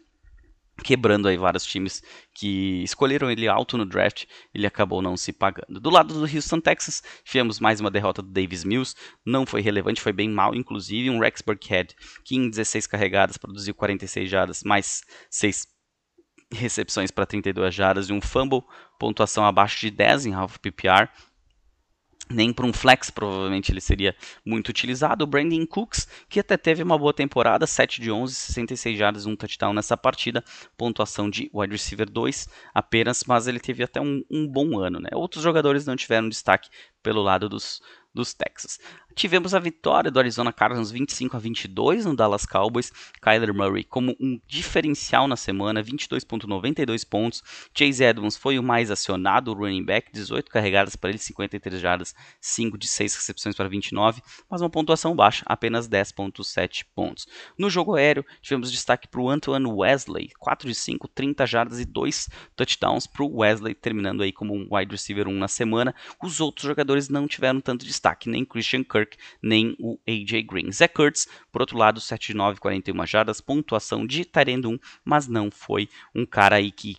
Quebrando 0.84 1.28
aí 1.28 1.36
vários 1.36 1.66
times 1.66 2.02
que 2.34 2.82
escolheram 2.84 3.30
ele 3.30 3.50
alto 3.50 3.78
no 3.78 3.86
draft, 3.86 4.26
ele 4.54 4.66
acabou 4.66 5.02
não 5.02 5.18
se 5.18 5.34
pagando. 5.34 5.80
Do 5.80 5.90
lado 5.90 6.14
do 6.14 6.22
Houston 6.22 6.62
Texas, 6.62 7.04
tivemos 7.26 7.60
mais 7.60 7.82
uma 7.82 7.92
derrota 7.92 8.22
do 8.22 8.30
Davis 8.30 8.64
Mills, 8.64 8.96
não 9.26 9.46
foi 9.46 9.62
relevante, 9.62 10.00
foi 10.00 10.14
bem 10.14 10.30
mal, 10.30 10.56
inclusive. 10.56 11.10
Um 11.10 11.20
Rex 11.20 11.42
Burkhead, 11.42 11.94
que 12.24 12.38
em 12.38 12.50
16 12.50 12.88
carregadas 12.88 13.38
produziu 13.38 13.76
46 13.76 14.30
jardas, 14.30 14.64
mais 14.64 15.04
6 15.30 15.68
recepções 16.52 17.12
para 17.12 17.26
32 17.26 17.74
jardas 17.74 18.10
e 18.10 18.14
um 18.14 18.22
fumble, 18.22 18.64
pontuação 18.98 19.46
abaixo 19.46 19.80
de 19.80 19.92
10 19.92 20.28
em 20.28 20.34
half 20.34 20.58
PPR. 20.58 21.10
Nem 22.32 22.54
para 22.54 22.66
um 22.66 22.72
flex, 22.72 23.10
provavelmente 23.10 23.72
ele 23.72 23.82
seria 23.82 24.16
muito 24.46 24.70
utilizado. 24.70 25.24
O 25.24 25.28
Brandon 25.28 25.66
Cooks, 25.66 26.08
que 26.30 26.40
até 26.40 26.58
teve 26.58 26.84
uma 26.84 26.96
boa 26.96 27.12
temporada, 27.12 27.66
7 27.66 28.00
de 28.00 28.12
11, 28.12 28.36
66 28.36 29.00
jardas, 29.00 29.26
um 29.26 29.36
touchdown 29.36 29.74
nessa 29.74 29.98
partida. 29.98 30.44
Pontuação 30.78 31.28
de 31.28 31.50
wide 31.52 31.72
receiver 31.72 32.08
2 32.08 32.48
apenas, 32.72 33.24
mas 33.26 33.48
ele 33.48 33.60
teve 33.60 33.82
até 33.84 34.00
um, 34.00 34.24
um 34.30 34.48
bom 34.48 34.78
ano. 34.78 35.00
Né? 35.00 35.10
Outros 35.14 35.44
jogadores 35.44 35.88
não 35.88 35.96
tiveram 35.96 36.30
destaque 36.30 36.70
pelo 37.02 37.24
lado 37.24 37.50
dos, 37.50 37.82
dos 38.14 38.32
Texas. 38.36 38.80
Tivemos 39.16 39.54
a 39.54 39.60
vitória 39.60 40.12
do 40.12 40.20
Arizona 40.20 40.54
Cardinals 40.54 40.92
25 40.92 41.36
a 41.36 41.40
22 41.40 42.06
no 42.06 42.16
Dallas 42.16 42.46
Cowboys. 42.46 42.92
Kyler 43.22 43.54
Murray 43.54 43.84
como 43.84 44.16
um 44.20 44.40
diferencial 44.48 45.28
na 45.28 45.36
semana, 45.36 45.84
22.92 45.84 47.08
pontos. 47.08 47.44
Chase 47.78 48.04
Edmonds 48.04 48.38
foi 48.38 48.58
o 48.58 48.64
mais 48.64 48.90
acionado, 48.90 49.54
running 49.54 49.84
back, 49.84 50.12
18 50.14 50.50
carregadas 50.50 50.96
para 50.96 51.10
ele, 51.10 51.20
53 51.20 51.82
jardas, 51.82 52.16
5 52.40 52.78
de 52.78 52.88
6 52.88 53.16
recepções 53.16 53.56
para 53.56 53.68
29, 53.68 54.22
mas 54.50 54.62
uma 54.62 54.70
pontuação 54.70 55.16
baixa, 55.16 55.44
apenas 55.46 55.90
10.7 55.90 56.86
pontos. 56.96 57.28
No 57.58 57.70
jogo 57.70 57.96
aéreo, 57.96 58.26
tivemos 58.42 58.72
destaque 58.72 59.08
para 59.08 59.20
o 59.20 59.30
Antoine 59.30 59.68
Wesley, 59.68 60.30
4 60.40 60.68
de 60.68 60.76
5, 60.76 61.08
30 61.10 61.46
jardas 61.46 61.80
e 61.80 61.86
2 61.86 62.30
touchdowns 62.56 63.08
para 63.08 63.24
o 63.24 63.38
Wesley, 63.40 63.74
terminando 63.74 64.22
aí 64.22 64.32
como 64.32 64.54
um 64.54 64.68
wide 64.72 64.92
receiver 64.92 65.28
1 65.28 65.34
na 65.34 65.48
semana. 65.48 65.94
Os 66.24 66.40
outros 66.40 66.68
jogadores 66.68 67.10
não 67.10 67.28
tiveram 67.28 67.60
tanto 67.60 67.86
destaque, 67.86 68.30
nem 68.30 68.46
Christian 68.46 68.84
Kirk, 68.84 68.99
nem 69.42 69.76
o 69.80 70.00
AJ 70.08 70.44
Green. 70.46 70.72
Zach 70.72 70.94
Kurtz, 70.94 71.28
por 71.52 71.62
outro 71.62 71.78
lado, 71.78 72.00
7 72.00 72.28
de 72.28 72.34
9, 72.34 72.60
41 72.60 73.06
jardas, 73.06 73.40
pontuação 73.42 74.06
de 74.06 74.26
Tyrend 74.26 74.68
1, 74.68 74.80
mas 75.06 75.28
não 75.28 75.52
foi 75.52 75.88
um 76.16 76.26
cara 76.26 76.56
aí 76.56 76.72
que 76.72 76.98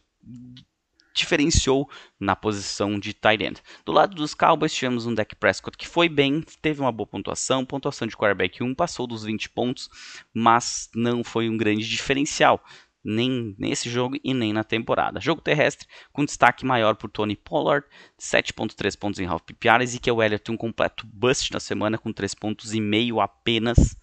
diferenciou 1.12 1.88
na 2.18 2.36
posição 2.36 2.98
de 2.98 3.12
tight 3.12 3.42
end. 3.42 3.62
Do 3.84 3.92
lado 3.92 4.14
dos 4.14 4.34
Cowboys 4.34 4.72
tivemos 4.72 5.06
um 5.06 5.14
Dak 5.14 5.34
Prescott 5.36 5.76
que 5.76 5.86
foi 5.86 6.08
bem, 6.08 6.42
teve 6.62 6.80
uma 6.80 6.92
boa 6.92 7.06
pontuação, 7.06 7.64
pontuação 7.64 8.06
de 8.06 8.16
quarterback 8.16 8.62
1, 8.62 8.74
passou 8.74 9.06
dos 9.06 9.24
20 9.24 9.50
pontos, 9.50 9.88
mas 10.32 10.88
não 10.94 11.24
foi 11.24 11.48
um 11.48 11.56
grande 11.56 11.86
diferencial. 11.88 12.62
Nem 13.02 13.54
nesse 13.58 13.88
jogo 13.88 14.16
e 14.22 14.34
nem 14.34 14.52
na 14.52 14.62
temporada. 14.62 15.20
Jogo 15.20 15.40
terrestre 15.40 15.88
com 16.12 16.24
destaque 16.24 16.66
maior 16.66 16.96
por 16.96 17.10
Tony 17.10 17.36
Pollard, 17.36 17.86
7.3 18.18 18.98
pontos 18.98 19.20
em 19.20 19.26
half 19.26 19.42
PPR, 19.42 19.82
e 19.84 19.98
que 19.98 20.10
o 20.10 20.22
Elliott 20.22 20.50
um 20.50 20.56
completo 20.56 21.06
bust 21.06 21.52
na 21.52 21.60
semana 21.60 21.96
com 21.96 22.12
3 22.12 22.34
pontos 22.34 22.74
e 22.74 22.80
meio 22.80 23.20
apenas 23.20 23.96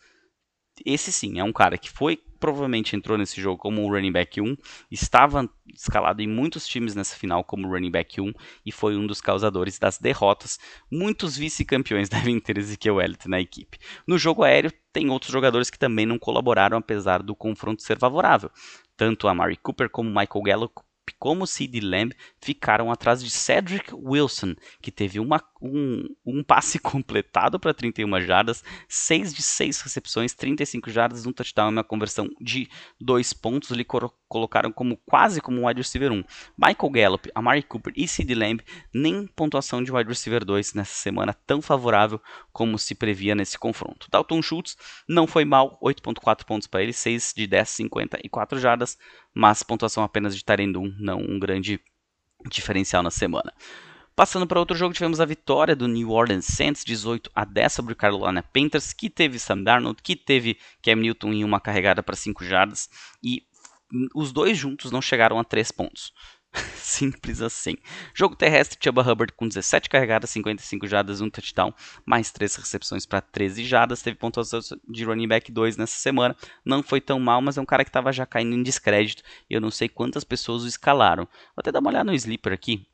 esse 0.85 1.11
sim 1.11 1.39
é 1.39 1.43
um 1.43 1.53
cara 1.53 1.77
que 1.77 1.89
foi 1.89 2.17
provavelmente 2.39 2.95
entrou 2.95 3.17
nesse 3.17 3.41
jogo 3.41 3.57
como 3.57 3.81
um 3.81 3.89
running 3.89 4.11
back 4.11 4.39
1, 4.39 4.55
estava 4.91 5.49
escalado 5.73 6.21
em 6.21 6.27
muitos 6.27 6.67
times 6.67 6.93
nessa 6.93 7.15
final 7.15 7.43
como 7.43 7.67
running 7.67 7.89
back 7.89 8.21
1 8.21 8.31
e 8.63 8.71
foi 8.71 8.95
um 8.95 9.07
dos 9.07 9.19
causadores 9.19 9.79
das 9.79 9.97
derrotas. 9.97 10.59
Muitos 10.91 11.35
vice-campeões 11.35 12.09
devem 12.09 12.39
ter 12.39 12.57
Ezekiel 12.59 13.01
Elliott 13.01 13.27
na 13.27 13.41
equipe. 13.41 13.79
No 14.05 14.19
jogo 14.19 14.43
aéreo, 14.43 14.71
tem 14.93 15.09
outros 15.09 15.31
jogadores 15.31 15.71
que 15.71 15.79
também 15.79 16.05
não 16.05 16.19
colaboraram 16.19 16.77
apesar 16.77 17.23
do 17.23 17.35
confronto 17.35 17.81
ser 17.81 17.97
favorável. 17.97 18.51
Tanto 18.97 19.29
a 19.29 19.33
Mari 19.33 19.57
Cooper 19.57 19.91
como 19.91 20.09
Michael 20.09 20.43
Gallup 20.43 20.86
como 21.13 21.47
CD 21.47 21.79
Lamb 21.79 22.13
ficaram 22.39 22.91
atrás 22.91 23.23
de 23.23 23.29
Cedric 23.29 23.93
Wilson, 23.93 24.55
que 24.81 24.91
teve 24.91 25.19
uma, 25.19 25.43
um, 25.61 26.03
um 26.25 26.43
passe 26.43 26.79
completado 26.79 27.59
para 27.59 27.73
31 27.73 28.21
jardas, 28.21 28.63
6 28.87 29.33
de 29.33 29.41
6 29.41 29.81
recepções, 29.81 30.33
35 30.33 30.89
jardas, 30.89 31.25
um 31.25 31.31
touchdown 31.31 31.69
e 31.69 31.73
uma 31.73 31.83
conversão 31.83 32.27
de 32.39 32.69
2 32.99 33.33
pontos. 33.33 33.69
Lhe 33.71 33.85
colocaram 34.27 34.71
como 34.71 34.97
quase 35.05 35.41
como 35.41 35.61
um 35.61 35.67
wide 35.67 35.81
receiver 35.81 36.11
1. 36.11 36.23
Michael 36.57 36.91
Gallup, 36.91 37.31
Amari 37.33 37.63
Cooper 37.63 37.93
e 37.95 38.07
CD 38.07 38.35
Lamb 38.35 38.63
nem 38.93 39.27
pontuação 39.27 39.83
de 39.83 39.91
wide 39.91 40.09
receiver 40.09 40.43
2 40.43 40.73
nessa 40.73 40.95
semana 40.95 41.33
tão 41.33 41.61
favorável 41.61 42.21
como 42.51 42.77
se 42.77 42.95
previa 42.95 43.35
nesse 43.35 43.57
confronto. 43.57 44.07
Dalton 44.11 44.41
Schultz 44.41 44.77
não 45.07 45.27
foi 45.27 45.45
mal, 45.45 45.77
8.4 45.81 46.45
pontos 46.45 46.67
para 46.67 46.81
ele, 46.81 46.93
6 46.93 47.33
de 47.35 47.47
10, 47.47 47.69
54 47.69 48.59
jardas, 48.59 48.97
mas 49.37 49.61
pontuação 49.61 50.03
apenas 50.03 50.35
de 50.35 50.43
Tarendum, 50.43 50.91
não 50.97 51.19
um 51.19 51.37
grande 51.37 51.79
diferencial 52.49 53.03
na 53.03 53.11
semana. 53.11 53.53
Passando 54.15 54.47
para 54.47 54.59
outro 54.59 54.75
jogo, 54.75 54.95
tivemos 54.95 55.19
a 55.19 55.25
vitória 55.25 55.75
do 55.75 55.87
New 55.87 56.09
Orleans 56.09 56.45
Saints, 56.45 56.83
18 56.83 57.29
a 57.35 57.45
10 57.45 57.71
sobre 57.71 57.93
o 57.93 57.95
Carolina 57.95 58.41
Panthers, 58.41 58.93
que 58.93 59.11
teve 59.11 59.37
Sam 59.37 59.61
Darnold, 59.61 60.01
que 60.01 60.15
teve 60.15 60.57
Cam 60.81 60.95
Newton 60.95 61.33
em 61.33 61.43
uma 61.43 61.61
carregada 61.61 62.01
para 62.01 62.15
5 62.15 62.43
jardas, 62.43 62.89
e 63.23 63.43
os 64.15 64.31
dois 64.31 64.57
juntos 64.57 64.91
não 64.91 65.03
chegaram 65.03 65.37
a 65.37 65.43
3 65.43 65.71
pontos. 65.71 66.11
Simples 66.75 67.41
assim. 67.41 67.75
Jogo 68.13 68.35
terrestre, 68.35 68.77
Chuba 68.81 69.01
Hubbard 69.01 69.33
com 69.33 69.47
17 69.47 69.89
carregadas, 69.89 70.29
55 70.29 70.87
jardas, 70.87 71.21
1 71.21 71.29
touchdown, 71.29 71.73
mais 72.05 72.31
3 72.31 72.55
recepções 72.55 73.05
para 73.05 73.21
13 73.21 73.63
jardas. 73.65 74.01
Teve 74.01 74.17
pontuação 74.17 74.59
de 74.87 75.03
running 75.03 75.27
back 75.27 75.51
2 75.51 75.77
nessa 75.77 75.97
semana. 75.97 76.35
Não 76.65 76.81
foi 76.81 77.01
tão 77.01 77.19
mal, 77.19 77.41
mas 77.41 77.57
é 77.57 77.61
um 77.61 77.65
cara 77.65 77.83
que 77.83 77.89
estava 77.89 78.11
já 78.11 78.25
caindo 78.25 78.55
em 78.55 78.63
descrédito. 78.63 79.23
E 79.49 79.53
eu 79.53 79.61
não 79.61 79.71
sei 79.71 79.89
quantas 79.89 80.23
pessoas 80.23 80.63
o 80.63 80.67
escalaram. 80.67 81.25
Vou 81.25 81.59
até 81.59 81.71
dar 81.71 81.79
uma 81.79 81.89
olhada 81.89 82.05
no 82.05 82.15
Sleeper 82.15 82.53
aqui. 82.53 82.87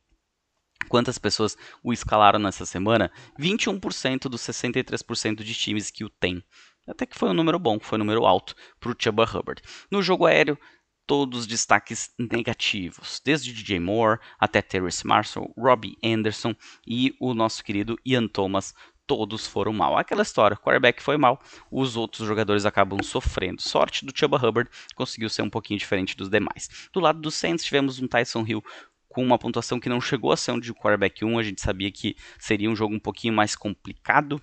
Quantas 0.90 1.18
pessoas 1.18 1.58
o 1.82 1.94
escalaram 1.94 2.40
nessa 2.40 2.66
semana? 2.66 3.12
21% 3.40 4.28
dos 4.28 4.42
63% 4.42 5.44
de 5.44 5.54
times 5.54 5.90
que 5.90 6.04
o 6.04 6.10
tem. 6.10 6.44
Até 6.86 7.06
que 7.06 7.18
foi 7.18 7.30
um 7.30 7.34
número 7.34 7.58
bom, 7.58 7.80
foi 7.80 7.98
um 7.98 8.00
número 8.00 8.26
alto 8.26 8.54
para 8.78 8.92
o 8.92 8.96
Chuba 8.98 9.24
Hubbard. 9.24 9.62
No 9.90 10.04
jogo 10.04 10.26
aéreo, 10.26 10.58
todos 11.06 11.46
destaques 11.46 12.12
negativos, 12.18 13.22
desde 13.24 13.54
DJ 13.54 13.80
Moore 13.80 14.20
até 14.40 14.62
Terrence 14.62 15.06
Marshall, 15.06 15.54
Robbie 15.58 15.98
Anderson 16.04 16.56
e 16.88 17.16
o 17.20 17.34
nosso 17.34 17.64
querido 17.64 17.98
Ian 18.06 18.28
Thomas, 18.28 18.74
todos 19.06 19.46
foram 19.46 19.74
mal. 19.74 19.98
Aquela 19.98 20.22
história, 20.22 20.56
o 20.56 20.60
quarterback 20.60 21.02
foi 21.02 21.18
mal, 21.18 21.42
os 21.70 21.96
outros 21.96 22.28
jogadores 22.28 22.66
acabam 22.66 23.02
sofrendo. 23.04 23.62
Sorte 23.62 24.06
do 24.06 24.18
Chuba 24.18 24.38
Hubbard, 24.38 24.70
conseguiu 24.96 25.30
ser 25.30 25.42
um 25.42 25.50
pouquinho 25.50 25.80
diferente 25.80 26.16
dos 26.16 26.30
demais. 26.30 26.70
Do 26.92 27.00
lado 27.00 27.20
do 27.20 27.32
Saints 27.32 27.66
tivemos 27.66 28.00
um 28.00 28.08
Tyson 28.08 28.46
Hill 28.48 28.64
com 29.10 29.24
uma 29.24 29.38
pontuação 29.38 29.80
que 29.80 29.90
não 29.90 30.02
chegou 30.02 30.32
a 30.32 30.38
ser 30.38 30.52
um 30.52 30.60
de 30.60 30.74
quarterback 30.74 31.24
1, 31.24 31.38
a 31.38 31.44
gente 31.44 31.62
sabia 31.62 31.92
que 31.92 32.16
seria 32.40 32.70
um 32.70 32.76
jogo 32.76 32.96
um 32.96 33.00
pouquinho 33.00 33.34
mais 33.34 33.56
complicado. 33.56 34.42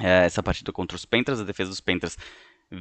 É, 0.00 0.24
essa 0.26 0.42
partida 0.42 0.72
contra 0.72 0.96
os 0.96 1.04
Panthers, 1.04 1.40
a 1.40 1.44
defesa 1.44 1.70
dos 1.70 1.80
Panthers 1.80 2.16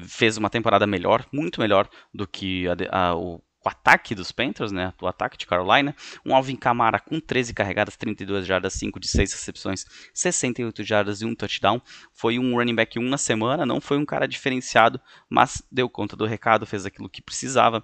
fez 0.06 0.38
uma 0.38 0.50
temporada 0.50 0.86
melhor, 0.86 1.26
muito 1.32 1.62
melhor 1.62 1.90
do 2.14 2.28
que 2.28 2.66
a, 2.68 2.76
a, 2.92 3.16
o, 3.16 3.36
o, 3.36 3.70
ataque 3.70 4.14
dos 4.14 4.32
Panthers, 4.32 4.72
né, 4.72 4.94
o 5.02 5.08
ataque 5.08 5.38
de 5.38 5.46
Carolina. 5.46 5.96
Um 6.26 6.36
Alvin 6.36 6.56
Kamara 6.56 7.00
com 7.00 7.20
13 7.20 7.54
carregadas, 7.54 7.96
32 7.96 8.46
jardas, 8.46 8.74
5 8.74 9.00
de 9.00 9.08
6 9.08 9.34
recepções, 9.34 9.86
68 10.14 10.84
jardas 10.84 11.22
e 11.22 11.26
um 11.26 11.36
touchdown. 11.36 11.82
Foi 12.14 12.38
um 12.38 12.56
running 12.56 12.76
back 12.76 13.00
1 13.00 13.04
na 13.04 13.18
semana, 13.18 13.66
não 13.66 13.80
foi 13.80 13.98
um 13.98 14.06
cara 14.06 14.28
diferenciado, 14.28 15.00
mas 15.30 15.64
deu 15.72 15.90
conta 15.90 16.16
do 16.16 16.26
recado, 16.26 16.66
fez 16.66 16.86
aquilo 16.86 17.10
que 17.10 17.22
precisava. 17.22 17.84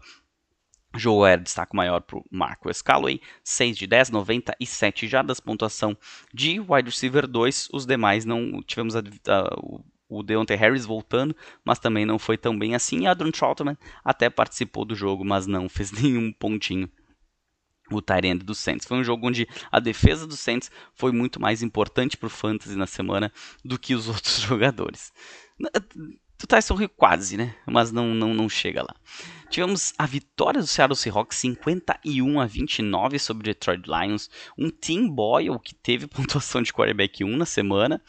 Jogo 0.95 1.25
era 1.25 1.41
destaque 1.41 1.75
maior 1.75 2.01
para 2.01 2.19
o 2.19 2.25
Marco 2.29 2.71
Scalloway, 2.71 3.19
6 3.43 3.77
de 3.77 3.87
10, 3.87 4.11
97 4.11 5.07
jardas, 5.07 5.39
pontuação 5.39 5.97
de 6.31 6.59
wide 6.59 6.89
receiver 6.89 7.25
2. 7.25 7.69
Os 7.73 7.85
demais 7.87 8.25
não 8.25 8.61
tivemos 8.61 8.95
a, 8.95 8.99
a, 8.99 9.55
o 10.09 10.21
Deontay 10.21 10.57
Harris 10.57 10.85
voltando, 10.85 11.35
mas 11.63 11.79
também 11.79 12.05
não 12.05 12.19
foi 12.19 12.37
tão 12.37 12.57
bem 12.57 12.75
assim. 12.75 13.01
E 13.01 13.07
Adrian 13.07 13.31
Troutman 13.31 13.77
até 14.03 14.29
participou 14.29 14.85
do 14.85 14.95
jogo, 14.95 15.23
mas 15.23 15.47
não 15.47 15.67
fez 15.67 15.91
nenhum 15.93 16.31
pontinho. 16.31 16.89
O 17.91 18.01
Tyrande 18.01 18.45
do 18.45 18.55
Saints. 18.55 18.87
Foi 18.87 18.97
um 18.97 19.03
jogo 19.03 19.27
onde 19.27 19.47
a 19.71 19.79
defesa 19.79 20.25
do 20.25 20.37
Saints 20.37 20.71
foi 20.93 21.11
muito 21.11 21.39
mais 21.39 21.61
importante 21.61 22.15
para 22.15 22.27
o 22.27 22.29
Fantasy 22.29 22.75
na 22.75 22.87
semana 22.87 23.31
do 23.63 23.77
que 23.77 23.93
os 23.93 24.07
outros 24.09 24.39
jogadores. 24.39 25.11
O 26.43 26.47
Tyson 26.47 26.79
Hill 26.81 26.89
quase, 26.89 27.37
né? 27.37 27.55
Mas 27.65 27.89
não, 27.93 28.13
não, 28.13 28.33
não 28.33 28.49
chega 28.49 28.81
lá. 28.81 28.93
Tivemos 29.49 29.93
a 29.97 30.05
vitória 30.05 30.59
do 30.59 30.67
Seattle 30.67 30.97
Seahawks 30.97 31.37
51 31.37 32.41
a 32.41 32.45
29 32.45 33.17
sobre 33.17 33.43
o 33.43 33.45
Detroit 33.45 33.83
Lions. 33.87 34.29
Um 34.57 34.69
Tim 34.69 35.07
Boyle 35.07 35.57
que 35.59 35.73
teve 35.73 36.05
pontuação 36.09 36.61
de 36.61 36.73
quarterback 36.73 37.23
1 37.23 37.37
na 37.37 37.45
semana. 37.45 38.01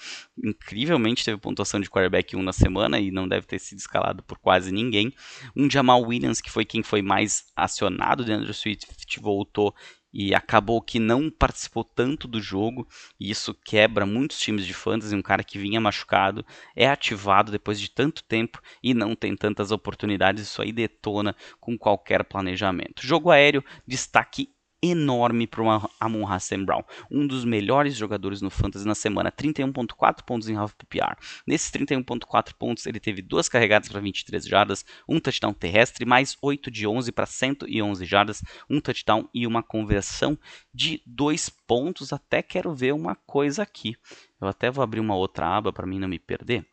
Incrivelmente 0.42 1.24
teve 1.24 1.38
pontuação 1.38 1.78
de 1.78 1.88
quarterback 1.88 2.34
1 2.34 2.42
na 2.42 2.52
semana 2.52 2.98
e 2.98 3.12
não 3.12 3.28
deve 3.28 3.46
ter 3.46 3.60
sido 3.60 3.78
escalado 3.78 4.20
por 4.24 4.38
quase 4.38 4.72
ninguém. 4.72 5.14
Um 5.54 5.70
Jamal 5.70 6.02
Williams 6.02 6.40
que 6.40 6.50
foi 6.50 6.64
quem 6.64 6.82
foi 6.82 7.02
mais 7.02 7.44
acionado. 7.54 8.24
dentro 8.24 8.46
do 8.46 8.54
Swift 8.54 9.20
voltou 9.20 9.72
e 10.14 10.32
acabou 10.32 10.80
que 10.80 11.00
não 11.00 11.28
participou 11.28 11.82
tanto 11.82 12.28
do 12.28 12.40
jogo, 12.40 12.86
e 13.18 13.32
isso 13.32 13.52
quebra 13.52 14.06
muitos 14.06 14.38
times 14.38 14.64
de 14.64 14.72
fantasy, 14.72 15.16
um 15.16 15.20
cara 15.20 15.42
que 15.42 15.58
vinha 15.58 15.80
machucado, 15.80 16.46
é 16.76 16.88
ativado 16.88 17.50
depois 17.50 17.80
de 17.80 17.90
tanto 17.90 18.22
tempo 18.22 18.62
e 18.80 18.94
não 18.94 19.16
tem 19.16 19.36
tantas 19.36 19.72
oportunidades, 19.72 20.44
isso 20.44 20.62
aí 20.62 20.72
detona 20.72 21.34
com 21.58 21.76
qualquer 21.76 22.22
planejamento. 22.22 23.04
Jogo 23.04 23.32
aéreo, 23.32 23.64
destaque 23.84 24.53
enorme 24.90 25.46
para 25.46 25.62
o 25.62 25.90
Amon 25.98 26.26
Hassan 26.26 26.64
Brown, 26.64 26.82
um 27.10 27.26
dos 27.26 27.44
melhores 27.44 27.94
jogadores 27.94 28.40
no 28.40 28.50
Fantasy 28.50 28.86
na 28.86 28.94
semana, 28.94 29.32
31.4 29.32 30.22
pontos 30.24 30.48
em 30.48 30.56
half 30.56 30.74
PPR. 30.74 31.16
Nesses 31.46 31.70
31.4 31.70 32.54
pontos, 32.54 32.86
ele 32.86 33.00
teve 33.00 33.22
duas 33.22 33.48
carregadas 33.48 33.88
para 33.88 34.00
23 34.00 34.44
jardas, 34.44 34.84
um 35.08 35.18
touchdown 35.18 35.52
terrestre, 35.52 36.04
mais 36.04 36.36
8 36.42 36.70
de 36.70 36.86
11 36.86 37.12
para 37.12 37.26
111 37.26 38.04
jardas, 38.04 38.42
um 38.68 38.80
touchdown 38.80 39.28
e 39.32 39.46
uma 39.46 39.62
conversão 39.62 40.38
de 40.72 41.02
2 41.06 41.48
pontos. 41.66 42.12
Até 42.12 42.42
quero 42.42 42.74
ver 42.74 42.92
uma 42.92 43.14
coisa 43.14 43.62
aqui. 43.62 43.96
Eu 44.40 44.48
até 44.48 44.70
vou 44.70 44.82
abrir 44.82 45.00
uma 45.00 45.16
outra 45.16 45.46
aba 45.46 45.72
para 45.72 45.86
mim 45.86 45.98
não 45.98 46.08
me 46.08 46.18
perder. 46.18 46.66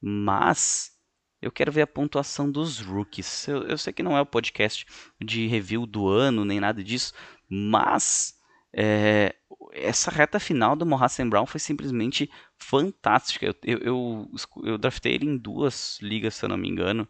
Mas 0.00 0.91
eu 1.42 1.50
quero 1.50 1.72
ver 1.72 1.82
a 1.82 1.86
pontuação 1.86 2.50
dos 2.50 2.80
rookies. 2.80 3.48
Eu, 3.48 3.64
eu, 3.64 3.76
sei 3.76 3.92
que 3.92 4.02
não 4.02 4.16
é 4.16 4.20
o 4.20 4.26
podcast 4.26 4.86
de 5.20 5.46
review 5.48 5.84
do 5.84 6.08
ano, 6.08 6.44
nem 6.44 6.60
nada 6.60 6.82
disso, 6.82 7.12
mas 7.48 8.40
É, 8.74 9.34
essa 9.72 10.10
reta 10.10 10.40
final 10.40 10.76
do 10.76 10.86
Mohasem 10.86 11.28
Brown 11.28 11.46
foi 11.46 11.60
simplesmente 11.60 12.30
fantástica. 12.56 13.46
Eu, 13.46 13.54
eu, 13.62 13.78
eu, 13.80 14.28
eu, 14.64 14.78
draftei 14.78 15.14
ele 15.14 15.26
em 15.26 15.36
duas 15.36 15.98
ligas, 16.00 16.34
se 16.34 16.44
eu 16.44 16.48
não 16.48 16.56
me 16.56 16.68
engano, 16.68 17.08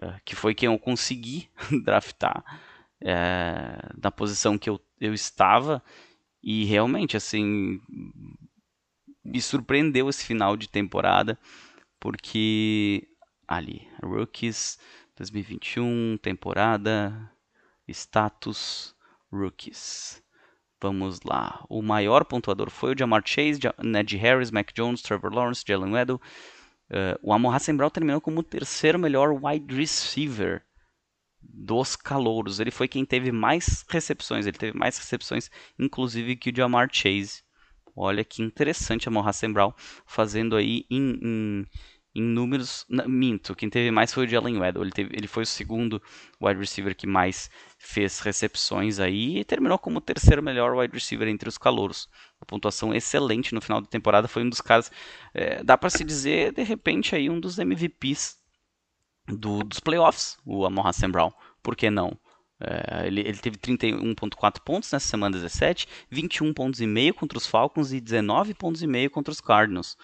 é, 0.00 0.20
que 0.24 0.34
foi 0.34 0.54
quem 0.54 0.66
eu 0.66 0.78
consegui 0.78 1.48
draftar 1.84 2.42
é, 3.00 3.78
na 4.02 4.10
posição 4.10 4.58
que 4.58 4.70
eu, 4.70 4.80
eu 5.00 5.14
estava. 5.14 5.82
E 6.42 6.64
realmente, 6.64 7.16
assim, 7.16 7.80
me 9.24 9.40
surpreendeu 9.40 10.08
esse 10.08 10.24
final 10.24 10.56
de 10.56 10.68
temporada, 10.68 11.38
porque 12.00 13.08
ali, 13.48 13.88
Rookies 14.02 14.78
2021, 15.16 16.18
temporada, 16.18 17.32
status, 17.88 18.94
Rookies. 19.32 20.22
Vamos 20.80 21.20
lá. 21.24 21.64
O 21.68 21.82
maior 21.82 22.24
pontuador 22.24 22.70
foi 22.70 22.94
o 22.94 22.98
Jamar 22.98 23.22
Chase, 23.26 23.58
Ned 23.82 24.16
Harris, 24.16 24.52
Mac 24.52 24.72
Jones, 24.72 25.02
Trevor 25.02 25.34
Lawrence, 25.34 25.64
Jalen 25.66 25.92
Weddle. 25.92 26.20
Uh, 26.88 27.18
o 27.20 27.32
Amon 27.32 27.50
Hassan 27.50 27.76
terminou 27.90 28.20
como 28.20 28.40
o 28.40 28.44
terceiro 28.44 28.98
melhor 28.98 29.32
wide 29.32 29.74
receiver 29.74 30.62
dos 31.42 31.96
calouros. 31.96 32.60
Ele 32.60 32.70
foi 32.70 32.86
quem 32.86 33.04
teve 33.04 33.32
mais 33.32 33.84
recepções. 33.88 34.46
Ele 34.46 34.56
teve 34.56 34.78
mais 34.78 34.96
recepções, 34.96 35.50
inclusive, 35.76 36.36
que 36.36 36.50
o 36.50 36.56
Jamar 36.56 36.88
Chase. 36.92 37.42
Olha 37.96 38.24
que 38.24 38.40
interessante 38.40 39.08
a 39.08 39.10
Amon 39.10 39.26
Hassan 39.26 39.52
fazendo 40.06 40.54
aí 40.54 40.86
em, 40.88 41.18
em 41.20 41.66
em 42.14 42.22
números. 42.22 42.84
minto, 43.06 43.54
quem 43.54 43.68
teve 43.70 43.90
mais 43.90 44.12
foi 44.12 44.26
o 44.26 44.28
Jalen 44.28 44.58
Weddle. 44.58 44.82
Ele, 44.82 44.92
teve, 44.92 45.14
ele 45.16 45.28
foi 45.28 45.42
o 45.42 45.46
segundo 45.46 46.02
wide 46.40 46.58
receiver 46.58 46.94
que 46.94 47.06
mais 47.06 47.50
fez 47.78 48.20
recepções 48.20 48.98
aí 48.98 49.38
e 49.38 49.44
terminou 49.44 49.78
como 49.78 49.98
o 49.98 50.00
terceiro 50.00 50.42
melhor 50.42 50.74
wide 50.74 50.92
receiver 50.92 51.28
entre 51.28 51.48
os 51.48 51.58
calouros. 51.58 52.08
Uma 52.40 52.46
pontuação 52.46 52.94
excelente 52.94 53.54
no 53.54 53.60
final 53.60 53.80
da 53.80 53.86
temporada. 53.86 54.28
Foi 54.28 54.42
um 54.42 54.48
dos 54.48 54.60
caras. 54.60 54.90
É, 55.34 55.62
dá 55.62 55.76
para 55.76 55.90
se 55.90 56.04
dizer, 56.04 56.52
de 56.52 56.62
repente, 56.62 57.14
aí 57.14 57.30
um 57.30 57.40
dos 57.40 57.58
MVPs 57.58 58.36
do, 59.26 59.62
dos 59.62 59.80
playoffs, 59.80 60.38
o 60.44 60.64
Amon 60.64 60.86
Hassan 60.86 61.10
Brown. 61.10 61.32
Por 61.62 61.76
que 61.76 61.90
não? 61.90 62.18
É, 62.60 63.06
ele, 63.06 63.20
ele, 63.20 63.38
teve 63.38 63.56
31.4 63.56 64.60
pontos 64.64 64.90
nessa 64.90 65.06
semana 65.06 65.36
17, 65.36 65.86
21 66.10 66.52
pontos 66.52 66.80
e 66.80 66.86
meio 66.88 67.14
contra 67.14 67.38
os 67.38 67.46
Falcons 67.46 67.92
e 67.92 68.00
19 68.00 68.52
pontos 68.54 68.82
e 68.82 68.86
meio 68.86 69.08
contra 69.10 69.30
os 69.30 69.40
Cardinals 69.40 69.96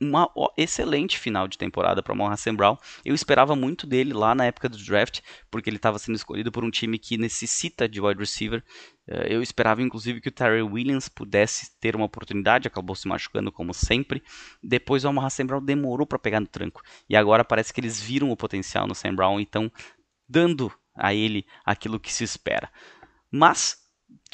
uma 0.00 0.30
excelente 0.56 1.18
final 1.18 1.46
de 1.46 1.58
temporada 1.58 2.02
para 2.02 2.14
Hassan 2.28 2.54
Brown. 2.54 2.76
Eu 3.04 3.14
esperava 3.14 3.54
muito 3.54 3.86
dele 3.86 4.12
lá 4.12 4.34
na 4.34 4.46
época 4.46 4.68
do 4.68 4.78
draft, 4.78 5.20
porque 5.50 5.68
ele 5.68 5.76
estava 5.76 5.98
sendo 5.98 6.16
escolhido 6.16 6.50
por 6.50 6.64
um 6.64 6.70
time 6.70 6.98
que 6.98 7.18
necessita 7.18 7.88
de 7.88 8.00
wide 8.00 8.18
receiver. 8.18 8.62
Eh, 9.06 9.34
eu 9.34 9.42
esperava 9.42 9.82
inclusive 9.82 10.20
que 10.20 10.28
o 10.28 10.32
Terry 10.32 10.62
Williams 10.62 11.08
pudesse 11.08 11.78
ter 11.78 11.94
uma 11.94 12.06
oportunidade, 12.06 12.68
acabou 12.68 12.96
se 12.96 13.06
machucando 13.06 13.52
como 13.52 13.74
sempre. 13.74 14.22
Depois 14.62 15.04
o 15.04 15.20
Hassan 15.20 15.46
Brown 15.46 15.64
demorou 15.64 16.06
para 16.06 16.18
pegar 16.18 16.40
no 16.40 16.46
tranco. 16.46 16.82
E 17.08 17.16
agora 17.16 17.44
parece 17.44 17.72
que 17.72 17.80
eles 17.80 18.00
viram 18.00 18.30
o 18.30 18.36
potencial 18.36 18.86
no 18.86 18.94
Sam 18.94 19.14
Brown 19.14 19.38
e 19.38 19.42
estão 19.42 19.70
dando 20.28 20.72
a 20.94 21.12
ele 21.12 21.44
aquilo 21.64 22.00
que 22.00 22.12
se 22.12 22.24
espera. 22.24 22.70
Mas 23.30 23.83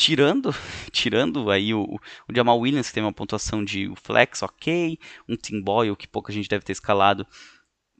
tirando 0.00 0.54
tirando 0.90 1.50
aí 1.50 1.74
o, 1.74 1.84
o 1.84 2.34
Jamal 2.34 2.58
Williams, 2.58 2.88
que 2.88 2.94
tem 2.94 3.02
uma 3.02 3.12
pontuação 3.12 3.62
de 3.62 3.92
flex 4.02 4.42
ok, 4.42 4.98
um 5.28 5.36
Tim 5.36 5.60
Boyle, 5.60 5.94
que 5.94 6.08
pouca 6.08 6.32
gente 6.32 6.48
deve 6.48 6.64
ter 6.64 6.72
escalado, 6.72 7.26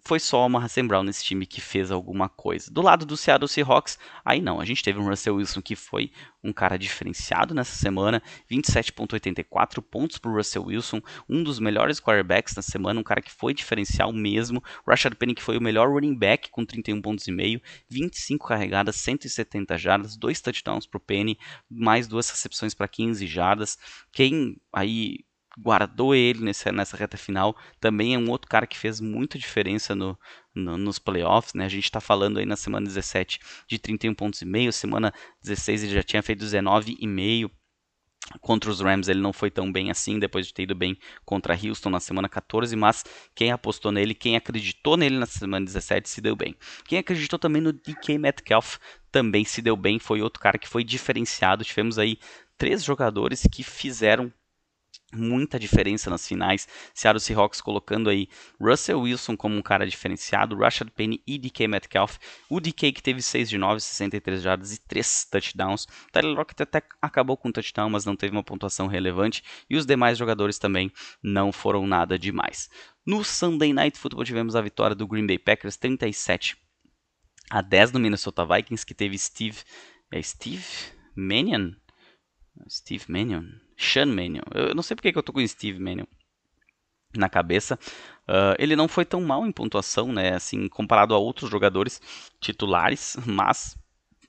foi 0.02 0.18
só 0.18 0.46
uma 0.46 0.64
Hassan 0.64 0.86
Brown 0.86 1.02
nesse 1.02 1.24
time 1.24 1.46
que 1.46 1.60
fez 1.60 1.90
alguma 1.90 2.28
coisa. 2.28 2.70
Do 2.70 2.82
lado 2.82 3.04
do 3.04 3.16
Seattle 3.16 3.48
Seahawks, 3.48 3.98
aí 4.24 4.40
não, 4.40 4.60
a 4.60 4.64
gente 4.64 4.82
teve 4.82 4.98
um 4.98 5.08
Russell 5.08 5.36
Wilson 5.36 5.60
que 5.60 5.76
foi 5.76 6.10
um 6.42 6.52
cara 6.52 6.78
diferenciado 6.78 7.54
nessa 7.54 7.76
semana, 7.76 8.22
27.84 8.50 9.82
pontos 9.82 10.18
para 10.18 10.30
o 10.30 10.34
Russell 10.34 10.64
Wilson, 10.64 11.00
um 11.28 11.42
dos 11.42 11.58
melhores 11.58 12.00
quarterbacks 12.00 12.54
na 12.54 12.62
semana, 12.62 12.98
um 12.98 13.04
cara 13.04 13.20
que 13.20 13.30
foi 13.30 13.52
diferencial 13.52 14.12
mesmo. 14.12 14.62
Rashad 14.86 15.14
Penny 15.14 15.34
que 15.34 15.42
foi 15.42 15.58
o 15.58 15.62
melhor 15.62 15.88
running 15.90 16.14
back 16.14 16.50
com 16.50 16.64
31 16.64 17.02
pontos 17.02 17.26
e 17.28 17.32
meio, 17.32 17.60
25 17.88 18.48
carregadas, 18.48 18.96
170 18.96 19.76
jardas, 19.76 20.16
dois 20.16 20.40
touchdowns 20.40 20.86
para 20.86 20.98
o 20.98 21.00
Penny, 21.00 21.38
mais 21.70 22.08
duas 22.08 22.30
recepções 22.30 22.74
para 22.74 22.88
15 22.88 23.26
jardas. 23.26 23.78
Quem 24.12 24.56
aí 24.72 25.18
guardou 25.58 26.14
ele 26.14 26.44
nessa, 26.44 26.72
nessa 26.72 26.96
reta 26.96 27.16
final. 27.16 27.56
Também 27.80 28.14
é 28.14 28.18
um 28.18 28.30
outro 28.30 28.48
cara 28.48 28.66
que 28.66 28.78
fez 28.78 29.00
muita 29.00 29.38
diferença 29.38 29.94
no, 29.94 30.18
no, 30.54 30.76
nos 30.76 30.98
playoffs. 30.98 31.54
Né? 31.54 31.64
A 31.64 31.68
gente 31.68 31.84
está 31.84 32.00
falando 32.00 32.38
aí 32.38 32.46
na 32.46 32.56
semana 32.56 32.86
17 32.86 33.40
de 33.68 33.78
31 33.78 34.14
pontos 34.14 34.42
e 34.42 34.46
meio, 34.46 34.72
semana 34.72 35.12
16 35.42 35.84
ele 35.84 35.94
já 35.94 36.02
tinha 36.02 36.22
feito 36.22 36.44
19,5 36.44 37.50
Contra 38.40 38.70
os 38.70 38.80
Rams 38.80 39.08
ele 39.08 39.20
não 39.20 39.32
foi 39.32 39.50
tão 39.50 39.72
bem 39.72 39.90
assim, 39.90 40.18
depois 40.18 40.46
de 40.46 40.54
ter 40.54 40.62
ido 40.62 40.74
bem 40.74 40.96
contra 41.24 41.54
Houston 41.54 41.90
na 41.90 41.98
semana 41.98 42.28
14, 42.28 42.76
mas 42.76 43.04
quem 43.34 43.50
apostou 43.50 43.90
nele, 43.90 44.14
quem 44.14 44.36
acreditou 44.36 44.96
nele 44.96 45.18
na 45.18 45.26
semana 45.26 45.64
17 45.64 46.08
se 46.08 46.20
deu 46.20 46.36
bem. 46.36 46.54
Quem 46.84 46.98
acreditou 46.98 47.38
também 47.38 47.60
no 47.60 47.72
DK 47.72 48.18
Metcalf 48.18 48.76
também 49.10 49.44
se 49.44 49.60
deu 49.60 49.76
bem, 49.76 49.98
foi 49.98 50.22
outro 50.22 50.40
cara 50.40 50.58
que 50.58 50.68
foi 50.68 50.84
diferenciado. 50.84 51.64
Tivemos 51.64 51.98
aí 51.98 52.18
três 52.56 52.84
jogadores 52.84 53.42
que 53.50 53.64
fizeram 53.64 54.32
muita 55.12 55.58
diferença 55.58 56.08
nas 56.08 56.26
finais. 56.26 56.68
Seattle 56.94 57.20
Seahawks 57.20 57.60
colocando 57.60 58.08
aí 58.08 58.28
Russell 58.60 59.00
Wilson 59.00 59.36
como 59.36 59.56
um 59.56 59.62
cara 59.62 59.86
diferenciado, 59.86 60.56
Rashad 60.56 60.90
Penny 60.90 61.22
e 61.26 61.38
DK 61.38 61.66
Metcalf. 61.68 62.18
O 62.48 62.60
DK 62.60 62.92
que 62.92 63.02
teve 63.02 63.20
6 63.20 63.50
de 63.50 63.58
9, 63.58 63.80
63 63.80 64.42
jardas 64.42 64.74
e 64.74 64.80
3 64.80 65.26
touchdowns. 65.30 65.86
Tyler 66.12 66.36
Lockett 66.36 66.62
até 66.62 66.82
acabou 67.00 67.36
com 67.36 67.48
um 67.48 67.52
touchdown, 67.52 67.90
mas 67.90 68.04
não 68.04 68.16
teve 68.16 68.34
uma 68.34 68.44
pontuação 68.44 68.86
relevante. 68.86 69.42
E 69.68 69.76
os 69.76 69.86
demais 69.86 70.18
jogadores 70.18 70.58
também 70.58 70.92
não 71.22 71.52
foram 71.52 71.86
nada 71.86 72.18
demais. 72.18 72.68
No 73.04 73.24
Sunday 73.24 73.72
Night 73.72 73.98
Football 73.98 74.24
tivemos 74.24 74.54
a 74.54 74.60
vitória 74.60 74.94
do 74.94 75.06
Green 75.06 75.26
Bay 75.26 75.38
Packers 75.38 75.76
37 75.76 76.56
a 77.50 77.60
10 77.60 77.92
no 77.92 77.98
Minnesota 77.98 78.46
Vikings, 78.46 78.86
que 78.86 78.94
teve 78.94 79.18
Steve... 79.18 79.58
É 80.12 80.20
Steve 80.22 80.64
Mannion? 81.14 81.72
Steve 82.68 83.04
Mannion? 83.08 83.44
Sean 83.80 84.06
Mannion. 84.06 84.42
Eu 84.54 84.74
não 84.74 84.82
sei 84.82 84.94
porque 84.94 85.10
que 85.10 85.18
eu 85.18 85.22
tô 85.22 85.32
com 85.32 85.46
Steve 85.46 85.80
Mannion 85.80 86.04
na 87.16 87.28
cabeça. 87.28 87.78
Uh, 88.28 88.54
ele 88.58 88.76
não 88.76 88.86
foi 88.86 89.04
tão 89.04 89.20
mal 89.22 89.46
em 89.46 89.52
pontuação, 89.52 90.12
né? 90.12 90.34
Assim, 90.34 90.68
comparado 90.68 91.14
a 91.14 91.18
outros 91.18 91.50
jogadores 91.50 92.00
titulares, 92.38 93.16
mas 93.26 93.76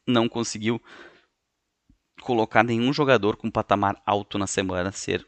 não 0.07 0.27
conseguiu 0.29 0.81
colocar 2.21 2.63
nenhum 2.63 2.93
jogador 2.93 3.35
com 3.35 3.51
patamar 3.51 4.01
alto 4.05 4.37
na 4.37 4.47
semana 4.47 4.91
ser 4.91 5.27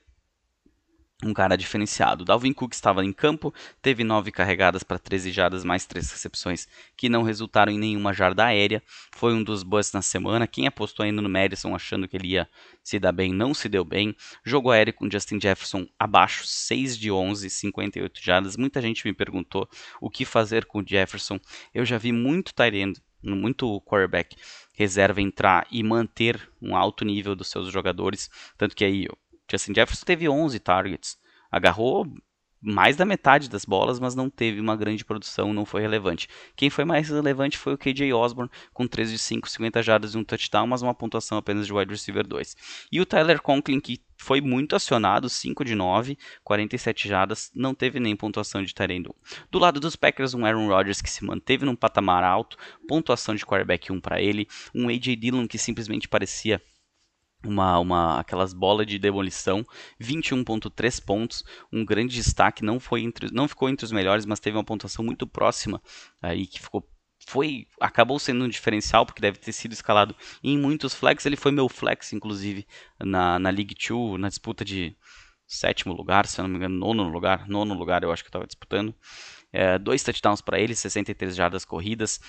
um 1.24 1.34
cara 1.34 1.56
diferenciado. 1.56 2.26
Dalvin 2.26 2.54
Cook 2.54 2.74
estava 2.74 3.04
em 3.04 3.12
campo, 3.12 3.54
teve 3.82 4.04
9 4.04 4.32
carregadas 4.32 4.84
para 4.84 5.00
13 5.00 5.32
jardas, 5.32 5.64
mais 5.64 5.86
3 5.86 6.12
recepções 6.12 6.68
que 6.96 7.10
não 7.10 7.24
resultaram 7.24 7.72
em 7.72 7.80
nenhuma 7.80 8.14
jarda 8.14 8.46
aérea. 8.46 8.82
Foi 9.16 9.34
um 9.34 9.44
dos 9.44 9.64
busts 9.64 9.94
na 9.94 10.02
semana. 10.02 10.48
Quem 10.48 10.68
apostou 10.68 11.04
ainda 11.04 11.22
no 11.22 11.30
Madison 11.30 11.76
achando 11.76 12.08
que 12.08 12.18
ele 12.18 12.30
ia 12.30 12.48
se 12.84 13.00
dar 13.00 13.12
bem, 13.12 13.34
não 13.34 13.54
se 13.54 13.70
deu 13.70 13.86
bem. 13.86 14.16
Jogo 14.44 14.72
aéreo 14.72 14.94
com 14.94 15.10
Justin 15.10 15.40
Jefferson 15.40 15.88
abaixo, 15.98 16.46
6 16.46 16.98
de 16.98 17.12
11, 17.12 17.50
58 17.50 18.22
jardas. 18.24 18.58
Muita 18.58 18.82
gente 18.82 19.06
me 19.06 19.14
perguntou 19.14 19.68
o 20.02 20.10
que 20.10 20.26
fazer 20.26 20.66
com 20.66 20.80
o 20.80 20.84
Jefferson. 20.86 21.40
Eu 21.74 21.86
já 21.86 21.98
vi 21.98 22.12
muito 22.12 22.54
Tyrande, 22.54 23.02
muito 23.24 23.82
quarterback 23.82 24.36
reserva 24.74 25.22
entrar 25.22 25.68
e 25.72 25.84
manter 25.84 26.50
um 26.62 26.76
alto 26.76 27.06
nível 27.06 27.36
dos 27.36 27.48
seus 27.48 27.72
jogadores, 27.72 28.30
tanto 28.58 28.76
que 28.76 28.84
aí 28.84 29.08
Justin 29.54 29.74
Jefferson 29.76 30.06
teve 30.06 30.28
11 30.28 30.60
targets, 30.60 31.18
agarrou 31.52 32.08
mais 32.64 32.96
da 32.96 33.04
metade 33.04 33.50
das 33.50 33.66
bolas, 33.66 34.00
mas 34.00 34.16
não 34.16 34.30
teve 34.30 34.62
uma 34.62 34.78
grande 34.78 35.04
produção, 35.04 35.54
não 35.54 35.66
foi 35.66 35.82
relevante. 35.82 36.30
Quem 36.56 36.70
foi 36.70 36.86
mais 36.86 37.10
relevante 37.10 37.58
foi 37.58 37.74
o 37.74 37.78
KJ 37.78 38.14
Osborne, 38.14 38.50
com 38.74 38.88
13 38.88 39.12
de 39.12 39.20
5, 39.20 39.50
50 39.50 39.84
jardas 39.84 40.16
e 40.16 40.18
um 40.18 40.24
touchdown, 40.24 40.66
mas 40.66 40.82
uma 40.82 40.96
pontuação 40.96 41.38
apenas 41.38 41.68
de 41.68 41.74
wide 41.74 41.92
receiver 41.92 42.26
2. 42.26 42.56
E 42.90 43.02
o 43.02 43.06
Tyler 43.06 43.42
Conklin, 43.42 43.82
que 43.82 44.02
foi 44.18 44.40
muito 44.40 44.78
acionado, 44.78 45.28
5 45.28 45.66
de 45.66 45.76
9, 45.76 46.18
47 46.42 47.10
jardas, 47.10 47.52
não 47.54 47.76
teve 47.76 48.00
nem 48.00 48.16
pontuação 48.16 48.64
de 48.64 48.74
Tyrande 48.74 49.10
1. 49.10 49.12
Do 49.52 49.60
lado 49.60 49.82
dos 49.82 49.98
Packers, 49.98 50.34
um 50.34 50.46
Aaron 50.46 50.68
Rodgers 50.68 51.02
que 51.02 51.12
se 51.12 51.26
manteve 51.26 51.66
num 51.66 51.76
patamar 51.76 52.24
alto, 52.24 52.58
pontuação 52.88 53.36
de 53.36 53.46
quarterback 53.46 53.92
1 53.92 54.00
para 54.00 54.22
ele, 54.22 54.48
um 54.74 54.88
AJ 54.88 55.18
Dillon 55.18 55.48
que 55.48 55.58
simplesmente 55.58 56.08
parecia 56.08 56.62
uma, 57.46 57.80
uma 57.80 58.20
aquelas 58.20 58.54
bolas 58.54 58.88
de 58.88 58.98
demolição, 58.98 59.66
21.3 60.00 61.04
pontos, 61.04 61.44
um 61.72 61.86
grande 61.86 62.16
destaque, 62.16 62.64
não 62.64 62.80
foi 62.80 63.02
entre, 63.02 63.30
não 63.32 63.48
ficou 63.48 63.70
entre 63.70 63.86
os 63.86 63.92
melhores, 63.92 64.26
mas 64.26 64.40
teve 64.40 64.58
uma 64.58 64.64
pontuação 64.64 65.04
muito 65.04 65.28
próxima 65.28 65.82
aí 66.22 66.46
que 66.48 66.62
ficou 66.62 66.88
foi 67.26 67.68
acabou 67.80 68.20
sendo 68.20 68.44
um 68.44 68.50
diferencial 68.50 69.06
porque 69.06 69.22
deve 69.22 69.38
ter 69.38 69.54
sido 69.54 69.72
escalado 69.72 70.14
em 70.44 70.58
muitos 70.58 70.94
flex, 70.94 71.26
ele 71.26 71.38
foi 71.38 71.54
meu 71.54 71.70
flex 71.70 72.12
inclusive 72.12 72.68
na, 73.00 73.40
na 73.40 73.50
League 73.50 73.74
2, 73.76 74.20
na 74.20 74.28
disputa 74.28 74.66
de 74.66 74.94
sétimo 75.48 75.94
lugar, 75.94 76.26
se 76.26 76.40
eu 76.40 76.44
não 76.44 76.50
me 76.50 76.58
engano, 76.58 76.76
nono 76.78 77.04
lugar, 77.08 77.48
nono 77.48 77.74
lugar 77.74 78.04
eu 78.04 78.12
acho 78.12 78.24
que 78.24 78.30
estava 78.30 78.46
disputando. 78.46 78.94
É, 79.52 79.78
dois 79.78 80.02
touchdowns 80.02 80.42
para 80.42 80.60
ele, 80.60 80.76
63 80.76 81.36
jardas 81.36 81.64
corridas, 81.64 82.20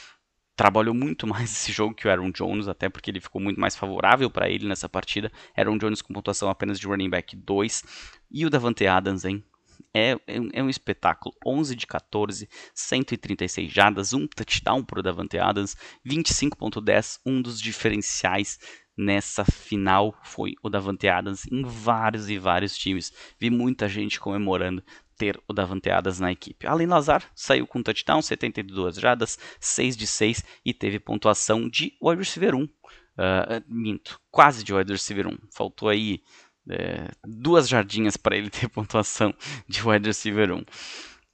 trabalhou 0.57 0.95
muito 0.95 1.27
mais 1.27 1.51
esse 1.53 1.73
jogo 1.73 1.95
que 1.95 2.07
o 2.07 2.11
Aaron 2.11 2.31
Jones, 2.31 2.69
até 2.69 2.89
porque 2.89 3.11
ele 3.11 3.21
ficou 3.21 3.41
muito 3.41 3.61
mais 3.61 3.77
favorável 3.77 4.31
para 4.31 4.49
ele 4.49 4.67
nessa 4.67 4.89
partida. 4.89 5.31
Aaron 5.57 5.79
Jones 5.79 6.03
com 6.03 6.15
pontuação 6.15 6.49
apenas 6.49 6.79
de 6.79 6.87
running 6.87 7.11
back 7.11 7.37
2. 7.37 7.83
E 8.31 8.47
o 8.47 8.51
Davante 8.51 8.87
Adams, 8.87 9.25
hein? 9.25 9.45
É, 9.93 10.13
é, 10.27 10.39
é 10.55 10.63
um 10.63 10.69
espetáculo. 10.69 11.35
11 11.47 11.77
de 11.77 11.87
14, 11.87 12.49
136 12.75 13.73
jadas, 13.73 14.13
um 14.13 14.27
touchdown 14.27 14.85
para 14.85 14.99
o 14.99 15.03
Davante 15.03 15.39
Adams, 15.39 15.77
25.10, 16.05 17.21
um 17.25 17.41
dos 17.41 17.61
diferenciais 17.61 18.59
nessa 18.97 19.45
final 19.45 20.17
foi 20.23 20.55
o 20.63 20.69
Davante 20.71 21.09
Adams 21.09 21.47
em 21.51 21.63
vários 21.65 22.31
e 22.31 22.39
vários 22.39 22.77
times. 22.77 23.13
Vi 23.39 23.51
muita 23.51 23.89
gente 23.89 24.21
comemorando 24.21 24.83
ter 25.17 25.41
o 25.49 25.53
Davante 25.53 25.91
Adams 25.91 26.21
na 26.21 26.33
equipe. 26.33 26.67
Além 26.67 26.87
Lazar 26.87 27.25
saiu 27.35 27.67
com 27.67 27.83
touchdown, 27.83 28.21
72 28.21 28.97
jadas, 28.97 29.39
6 29.61 29.97
de 29.97 30.07
6 30.07 30.45
e 30.65 30.75
teve 30.75 30.99
pontuação 30.99 31.69
de 31.69 31.97
wide 32.03 32.19
receiver 32.19 32.55
1. 32.55 32.63
Uh, 32.63 32.69
ah, 33.17 33.63
minto, 33.69 34.21
quase 34.31 34.65
de 34.65 34.75
wide 34.75 34.93
receiver 34.93 35.27
1. 35.27 35.39
Faltou 35.53 35.89
aí 35.89 36.21
é, 36.69 37.11
duas 37.25 37.69
jardinhas 37.69 38.17
para 38.17 38.37
ele 38.37 38.51
ter 38.51 38.69
pontuação 38.71 39.35
de 39.69 39.87
wide 39.87 40.07
receiver 40.07 40.53
1. 40.53 40.65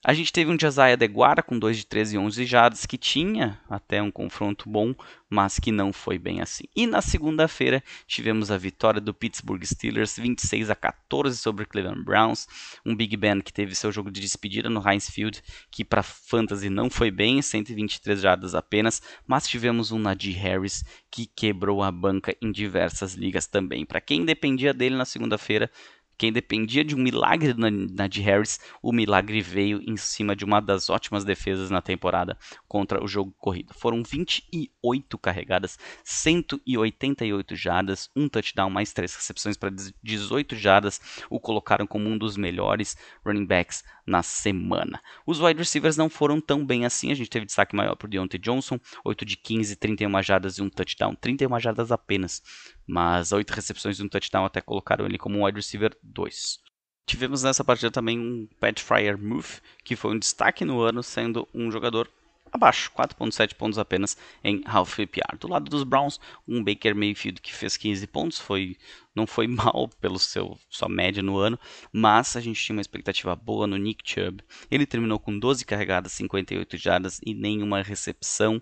A 0.03 0.15
gente 0.15 0.33
teve 0.33 0.51
um 0.51 0.59
Josiah 0.59 0.97
Deguara 0.97 1.43
com 1.43 1.59
2 1.59 1.77
de 1.77 1.87
13 1.87 2.17
e 2.17 2.19
11 2.19 2.47
jardas, 2.47 2.87
que 2.87 2.97
tinha 2.97 3.61
até 3.69 4.01
um 4.01 4.11
confronto 4.11 4.67
bom, 4.67 4.95
mas 5.29 5.59
que 5.59 5.71
não 5.71 5.93
foi 5.93 6.19
bem 6.19 6.41
assim. 6.41 6.65
E 6.75 6.87
na 6.87 7.03
segunda-feira 7.03 7.85
tivemos 8.07 8.51
a 8.51 8.57
vitória 8.57 8.99
do 8.99 9.13
Pittsburgh 9.13 9.63
Steelers, 9.63 10.17
26 10.17 10.71
a 10.71 10.75
14 10.75 11.37
sobre 11.37 11.65
o 11.65 11.69
Cleveland 11.69 12.03
Browns. 12.03 12.49
Um 12.85 12.97
Big 12.97 13.15
Ben 13.15 13.43
que 13.43 13.53
teve 13.53 13.75
seu 13.75 13.93
jogo 13.93 14.11
de 14.11 14.23
despedida 14.23 14.71
no 14.71 14.83
Heinz 14.89 15.11
Field, 15.11 15.43
que 15.71 15.85
para 15.85 16.03
fantasy 16.03 16.71
não 16.71 16.89
foi 16.89 17.11
bem, 17.11 17.43
123 17.43 18.23
jardas 18.23 18.55
apenas, 18.55 19.03
mas 19.27 19.47
tivemos 19.47 19.93
um 19.93 19.99
Najee 19.99 20.33
Harris 20.33 20.83
que 21.11 21.27
quebrou 21.27 21.83
a 21.83 21.93
banca 21.93 22.35
em 22.41 22.51
diversas 22.51 23.13
ligas 23.13 23.47
também. 23.47 23.85
Para 23.85 24.01
quem 24.01 24.25
dependia 24.25 24.73
dele 24.73 24.97
na 24.97 25.05
segunda-feira, 25.05 25.71
quem 26.21 26.31
dependia 26.31 26.85
de 26.85 26.95
um 26.95 26.99
milagre 26.99 27.55
na, 27.57 28.07
de 28.07 28.21
Harris, 28.21 28.61
o 28.83 28.93
milagre 28.93 29.41
veio 29.41 29.81
em 29.81 29.97
cima 29.97 30.37
de 30.37 30.45
uma 30.45 30.61
das 30.61 30.91
ótimas 30.91 31.25
defesas 31.25 31.71
na 31.71 31.81
temporada 31.81 32.37
contra 32.69 33.03
o 33.03 33.09
jogo 33.09 33.35
corrido. 33.39 33.73
Foram 33.73 34.03
28 34.03 35.17
carregadas, 35.17 35.79
188 36.05 37.57
jardas, 37.57 38.11
um 38.15 38.29
touchdown, 38.29 38.69
mais 38.69 38.93
três 38.93 39.15
recepções 39.15 39.57
para 39.57 39.73
18 40.03 40.57
jardas, 40.57 41.01
o 41.31 41.41
colocaram 41.41 41.87
como 41.87 42.07
um 42.07 42.19
dos 42.19 42.37
melhores 42.37 42.99
running 43.25 43.47
backs 43.47 43.83
na 44.07 44.23
semana. 44.23 45.01
Os 45.27 45.41
wide 45.41 45.59
receivers 45.59 45.97
não 45.97 46.11
foram 46.11 46.39
tão 46.39 46.67
bem 46.67 46.85
assim, 46.85 47.11
a 47.11 47.15
gente 47.15 47.31
teve 47.31 47.47
destaque 47.47 47.75
maior 47.75 47.97
para 47.97 48.07
o 48.07 48.11
Deontay 48.11 48.39
Johnson, 48.39 48.79
8 49.07 49.25
de 49.25 49.39
15, 49.39 49.75
31 49.77 50.23
jardas 50.23 50.59
e 50.59 50.63
um 50.63 50.69
touchdown, 50.69 51.15
31 51.15 51.59
jardas 51.61 51.91
apenas 51.91 52.43
mas 52.91 53.33
oito 53.33 53.53
recepções 53.53 53.99
e 53.99 54.03
um 54.03 54.09
touchdown 54.09 54.45
até 54.45 54.61
colocaram 54.61 55.07
ele 55.07 55.17
como 55.17 55.39
um 55.39 55.45
wide 55.45 55.57
receiver 55.57 55.97
2. 56.03 56.59
Tivemos 57.07 57.43
nessa 57.43 57.65
partida 57.65 57.91
também 57.91 58.19
um 58.19 58.49
Pat 58.59 58.81
Fryer 58.81 59.17
Move, 59.17 59.61
que 59.85 59.97
foi 59.97 60.15
um 60.15 60.19
destaque 60.19 60.65
no 60.65 60.81
ano, 60.81 61.03
sendo 61.03 61.49
um 61.55 61.71
jogador 61.71 62.09
abaixo, 62.53 62.91
4.7 62.97 63.55
pontos 63.55 63.79
apenas 63.79 64.17
em 64.43 64.63
half 64.67 64.97
PPR. 64.97 65.37
Do 65.39 65.49
lado 65.49 65.71
dos 65.71 65.85
Browns, 65.85 66.21
um 66.47 66.63
Baker 66.63 66.95
Mayfield 66.95 67.41
que 67.41 67.55
fez 67.55 67.77
15 67.77 68.07
pontos, 68.09 68.39
foi 68.39 68.77
não 69.15 69.27
foi 69.27 69.47
mal 69.49 69.89
pelo 70.01 70.19
seu 70.19 70.59
sua 70.69 70.89
média 70.89 71.23
no 71.23 71.39
ano, 71.39 71.59
mas 71.93 72.37
a 72.37 72.41
gente 72.41 72.63
tinha 72.63 72.75
uma 72.75 72.81
expectativa 72.81 73.35
boa 73.37 73.67
no 73.67 73.77
Nick 73.77 74.03
Chubb. 74.05 74.43
Ele 74.71 74.87
terminou 74.87 75.19
com 75.19 75.39
12 75.39 75.65
carregadas, 75.65 76.13
58 76.13 76.77
jardas 76.77 77.21
e 77.25 77.35
nenhuma 77.35 77.83
recepção 77.83 78.61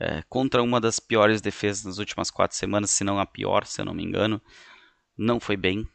é, 0.00 0.22
contra 0.28 0.62
uma 0.62 0.80
das 0.80 1.00
piores 1.00 1.40
defesas 1.40 1.84
nas 1.84 1.98
últimas 1.98 2.30
quatro 2.30 2.56
semanas, 2.56 2.90
se 2.90 3.04
não 3.04 3.18
a 3.18 3.26
pior, 3.26 3.66
se 3.66 3.80
eu 3.80 3.84
não 3.84 3.94
me 3.94 4.04
engano. 4.04 4.40
Não 5.16 5.40
foi 5.40 5.56
bem. 5.56 5.86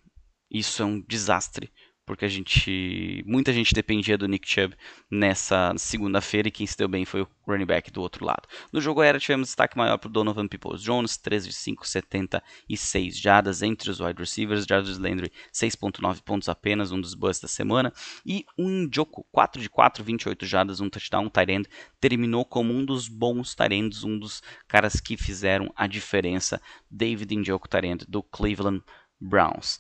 Isso 0.52 0.82
é 0.82 0.86
um 0.86 1.02
desastre 1.02 1.72
porque 2.06 2.26
a 2.26 2.30
gente 2.30 3.24
muita 3.26 3.54
gente 3.54 3.74
dependia 3.74 4.18
do 4.18 4.28
Nick 4.28 4.50
Chubb 4.50 4.76
nessa 5.10 5.74
segunda-feira 5.78 6.48
e 6.48 6.52
quem 6.52 6.68
se 6.68 6.78
deu 6.78 6.88
bem 6.88 7.06
foi 7.06 7.22
o 7.22 7.28
running 7.48 7.66
back 7.66 7.92
do 7.92 8.02
outro 8.02 8.26
lado. 8.26 8.48
No 8.72 8.82
jogo 8.82 9.02
aéreo 9.02 9.20
tivemos 9.20 9.50
destaque 9.50 9.78
maior 9.78 9.98
para 9.98 10.08
o 10.08 10.12
Donovan 10.12 10.48
Peoples-Jones, 10.48 11.18
13 11.18 11.50
de 11.50 11.56
5, 11.56 11.88
76 11.88 13.18
jardas 13.18 13.62
entre 13.62 13.90
os 13.90 14.00
wide 14.00 14.20
receivers, 14.20 14.66
Jarvis 14.66 14.98
Landry 14.98 15.32
6.9 15.54 16.22
pontos 16.22 16.50
apenas, 16.50 16.92
um 16.92 17.00
dos 17.00 17.14
busts 17.14 17.42
da 17.42 17.48
semana, 17.48 17.94
e 18.26 18.46
um 18.58 18.88
Njoku, 18.88 19.26
4 19.32 19.62
de 19.62 19.70
4, 19.70 20.04
28 20.04 20.46
jardas, 20.46 20.80
um 20.80 20.90
touchdown, 20.90 21.26
um 21.26 21.30
tight 21.30 21.52
end, 21.52 21.70
terminou 22.00 22.46
como 22.46 22.74
um 22.74 22.84
dos 22.84 23.08
bons 23.08 23.56
tight 23.56 23.74
ends, 23.74 24.04
um 24.04 24.18
dos 24.18 24.42
caras 24.68 25.00
que 25.00 25.18
fizeram 25.18 25.72
a 25.76 25.88
diferença, 25.88 26.62
David 26.90 27.36
Njoku 27.36 27.68
tight 27.68 27.88
end 27.88 28.06
do 28.08 28.24
Cleveland 28.24 28.84
Browns. 29.20 29.80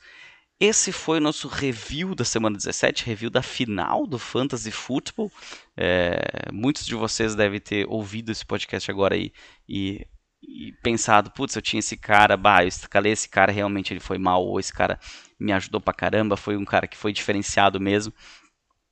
Esse 0.65 0.93
foi 0.93 1.17
o 1.17 1.21
nosso 1.21 1.49
review 1.49 2.15
da 2.15 2.23
semana 2.23 2.55
17, 2.55 3.05
review 3.05 3.29
da 3.29 3.41
final 3.41 4.07
do 4.07 4.17
Fantasy 4.17 4.71
Football. 4.71 5.29
É, 5.75 6.49
muitos 6.53 6.85
de 6.85 6.95
vocês 6.95 7.35
devem 7.35 7.59
ter 7.59 7.85
ouvido 7.89 8.31
esse 8.31 8.45
podcast 8.45 8.89
agora 8.89 9.13
aí 9.13 9.33
e, 9.67 10.07
e 10.41 10.71
pensado, 10.81 11.31
putz, 11.31 11.53
eu 11.57 11.61
tinha 11.61 11.81
esse 11.81 11.97
cara, 11.97 12.37
bah, 12.37 12.63
eu 12.63 12.69
escalei 12.69 13.11
esse 13.11 13.27
cara, 13.27 13.51
realmente 13.51 13.91
ele 13.91 13.99
foi 13.99 14.17
mal, 14.17 14.41
ou 14.41 14.57
esse 14.57 14.71
cara 14.71 14.97
me 15.37 15.51
ajudou 15.51 15.81
pra 15.81 15.93
caramba, 15.93 16.37
foi 16.37 16.55
um 16.55 16.63
cara 16.63 16.87
que 16.87 16.95
foi 16.95 17.11
diferenciado 17.11 17.77
mesmo. 17.77 18.13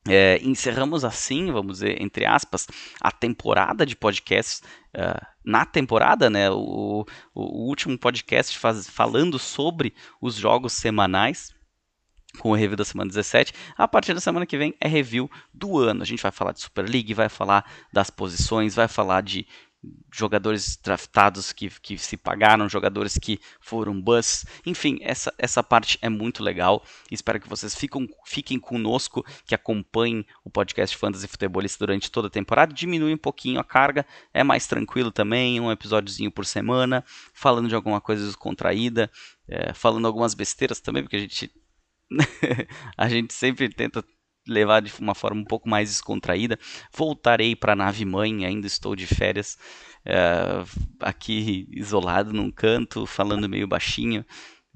É, 0.09 0.41
encerramos 0.43 1.05
assim, 1.05 1.53
vamos 1.53 1.77
dizer, 1.77 2.01
entre 2.01 2.25
aspas, 2.25 2.67
a 2.99 3.13
temporada 3.13 3.85
de 3.85 3.95
podcasts. 3.95 4.61
Uh, 4.93 5.25
na 5.45 5.65
temporada, 5.65 6.29
né, 6.29 6.51
o, 6.51 7.05
o 7.33 7.69
último 7.69 7.97
podcast 7.97 8.59
faz, 8.59 8.89
falando 8.89 9.39
sobre 9.39 9.93
os 10.21 10.35
jogos 10.35 10.73
semanais 10.73 11.60
com 12.39 12.51
o 12.51 12.55
review 12.55 12.77
da 12.77 12.85
semana 12.85 13.09
17. 13.09 13.53
A 13.77 13.87
partir 13.87 14.13
da 14.13 14.21
semana 14.21 14.45
que 14.45 14.57
vem 14.57 14.75
é 14.79 14.87
review 14.87 15.29
do 15.53 15.77
ano. 15.77 16.01
A 16.01 16.05
gente 16.05 16.23
vai 16.23 16.31
falar 16.31 16.51
de 16.51 16.61
Super 16.61 16.87
League, 16.87 17.13
vai 17.13 17.29
falar 17.29 17.65
das 17.91 18.09
posições, 18.09 18.75
vai 18.75 18.87
falar 18.87 19.21
de 19.21 19.45
jogadores 20.13 20.77
draftados 20.77 21.51
que, 21.51 21.69
que 21.81 21.97
se 21.97 22.15
pagaram, 22.15 22.69
jogadores 22.69 23.17
que 23.17 23.39
foram 23.59 23.99
bus. 23.99 24.45
Enfim, 24.65 24.99
essa, 25.01 25.33
essa 25.37 25.63
parte 25.63 25.97
é 26.01 26.09
muito 26.09 26.43
legal. 26.43 26.83
Espero 27.09 27.39
que 27.39 27.49
vocês 27.49 27.73
fiquem, 27.73 28.07
fiquem 28.25 28.59
conosco, 28.59 29.25
que 29.45 29.55
acompanhem 29.55 30.25
o 30.43 30.49
podcast 30.49 30.95
Fantasy 30.95 31.27
Futebolista 31.27 31.85
durante 31.85 32.11
toda 32.11 32.27
a 32.27 32.31
temporada. 32.31 32.73
Diminui 32.73 33.13
um 33.13 33.17
pouquinho 33.17 33.59
a 33.59 33.63
carga, 33.63 34.05
é 34.33 34.43
mais 34.43 34.67
tranquilo 34.67 35.11
também, 35.11 35.59
um 35.59 35.71
episódiozinho 35.71 36.31
por 36.31 36.45
semana, 36.45 37.03
falando 37.33 37.67
de 37.67 37.75
alguma 37.75 37.99
coisa 37.99 38.25
descontraída, 38.25 39.09
é, 39.47 39.73
falando 39.73 40.05
algumas 40.05 40.33
besteiras 40.33 40.79
também, 40.79 41.03
porque 41.03 41.15
a 41.15 41.19
gente 41.19 41.51
a 42.97 43.09
gente 43.09 43.33
sempre 43.33 43.69
tenta 43.69 44.03
levar 44.47 44.81
de 44.81 44.91
uma 44.99 45.15
forma 45.15 45.41
um 45.41 45.45
pouco 45.45 45.69
mais 45.69 45.89
descontraída. 45.89 46.57
Voltarei 46.93 47.55
para 47.55 47.73
a 47.73 47.75
nave 47.75 48.05
mãe, 48.05 48.45
ainda 48.45 48.67
estou 48.67 48.95
de 48.95 49.07
férias, 49.07 49.57
é, 50.05 50.63
aqui 50.99 51.67
isolado 51.71 52.33
num 52.33 52.51
canto, 52.51 53.05
falando 53.05 53.47
meio 53.47 53.67
baixinho, 53.67 54.25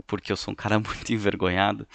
porque 0.07 0.31
eu 0.31 0.38
sou 0.38 0.51
um 0.51 0.55
cara 0.55 0.77
muito 0.79 1.11
envergonhado. 1.11 1.88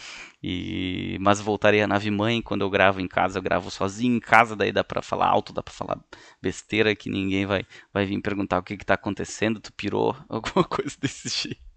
E 0.43 1.18
mas 1.20 1.41
voltarei 1.41 1.82
à 1.82 1.86
nave 1.86 2.11
mãe 2.11 2.41
quando 2.43 2.62
eu 2.62 2.70
gravo 2.70 3.01
em 3.01 3.09
casa, 3.09 3.38
eu 3.38 3.43
gravo 3.43 3.70
sozinho 3.70 4.16
em 4.16 4.20
casa, 4.20 4.57
daí 4.57 4.72
dá 4.72 4.82
para 4.82 5.03
falar 5.03 5.28
alto, 5.28 5.53
dá 5.53 5.62
para 5.62 5.74
falar 5.74 6.01
besteira 6.41 6.95
que 6.97 7.11
ninguém 7.11 7.47
vai 7.47 7.64
vai 7.93 8.07
vir 8.07 8.20
perguntar 8.20 8.59
o 8.59 8.62
que 8.62 8.74
está 8.74 8.95
acontecendo, 8.95 9.61
tu 9.61 9.72
pirou, 9.72 10.16
alguma 10.28 10.64
coisa 10.64 10.97
desse 11.01 11.28
jeito. 11.28 11.70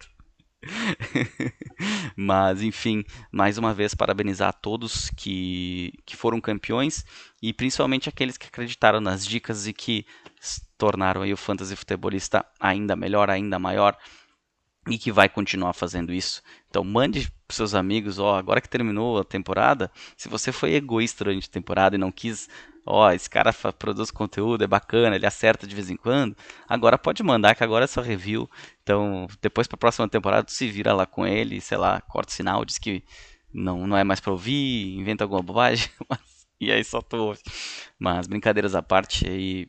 Mas, 2.16 2.62
enfim, 2.62 3.04
mais 3.32 3.58
uma 3.58 3.74
vez 3.74 3.94
parabenizar 3.94 4.50
a 4.50 4.54
todos 4.54 5.10
que, 5.12 5.94
que 6.06 6.16
foram 6.16 6.40
campeões 6.40 7.06
e 7.42 7.54
principalmente 7.54 8.10
aqueles 8.10 8.38
que 8.38 8.48
acreditaram 8.48 9.02
nas 9.02 9.26
dicas 9.26 9.68
e 9.68 9.74
que 9.74 10.06
tornaram 10.78 11.22
aí 11.22 11.34
o 11.34 11.38
fantasy 11.38 11.76
futebolista 11.76 12.46
ainda 12.60 12.96
melhor, 12.96 13.30
ainda 13.30 13.60
maior 13.60 13.98
e 14.88 14.98
que 14.98 15.12
vai 15.12 15.30
continuar 15.30 15.74
fazendo 15.74 16.14
isso. 16.14 16.42
Então 16.70 16.84
mande 16.84 17.32
para 17.48 17.56
seus 17.56 17.74
amigos, 17.74 18.20
ó, 18.20 18.38
agora 18.38 18.60
que 18.60 18.70
terminou 18.70 19.20
a 19.20 19.24
temporada, 19.24 19.92
se 20.18 20.28
você 20.28 20.52
foi 20.52 20.74
egoísta 20.74 21.24
durante 21.24 21.48
a 21.48 21.52
temporada 21.52 21.96
e 21.96 22.00
não 22.00 22.12
quis 22.12 22.50
ó, 22.86 23.12
esse 23.12 23.30
cara 23.30 23.54
produz 23.78 24.12
conteúdo, 24.12 24.64
é 24.64 24.68
bacana, 24.68 25.16
ele 25.16 25.26
acerta 25.26 25.66
de 25.68 25.76
vez 25.76 25.90
em 25.90 25.96
quando. 25.96 26.36
Agora 26.68 26.98
pode 26.98 27.24
mandar, 27.24 27.56
que 27.56 27.64
agora 27.64 27.86
é 27.86 27.88
só 27.88 28.02
review. 28.02 28.50
Então, 28.82 29.28
depois 29.42 29.68
para 29.68 29.76
a 29.76 29.80
próxima 29.80 30.08
temporada, 30.10 30.44
tu 30.44 30.52
se 30.52 30.68
vira 30.70 30.94
lá 30.94 31.06
com 31.06 31.26
ele, 31.26 31.62
sei 31.62 31.78
lá, 31.78 32.02
corta 32.02 32.32
o 32.32 32.36
sinal, 32.36 32.66
diz 32.66 32.78
que 32.78 33.04
não, 33.54 33.88
não 33.88 33.98
é 33.98 34.04
mais 34.04 34.20
para 34.20 34.32
ouvir, 34.32 34.98
inventa 34.98 35.24
alguma 35.24 35.42
bobagem, 35.42 35.90
mas, 36.10 36.48
e 36.60 36.72
aí 36.72 36.84
só 36.84 37.02
tu 37.02 37.18
ouve. 37.18 37.42
Mas 38.00 38.28
brincadeiras 38.28 38.76
à 38.76 38.82
parte, 38.82 39.28
aí 39.28 39.68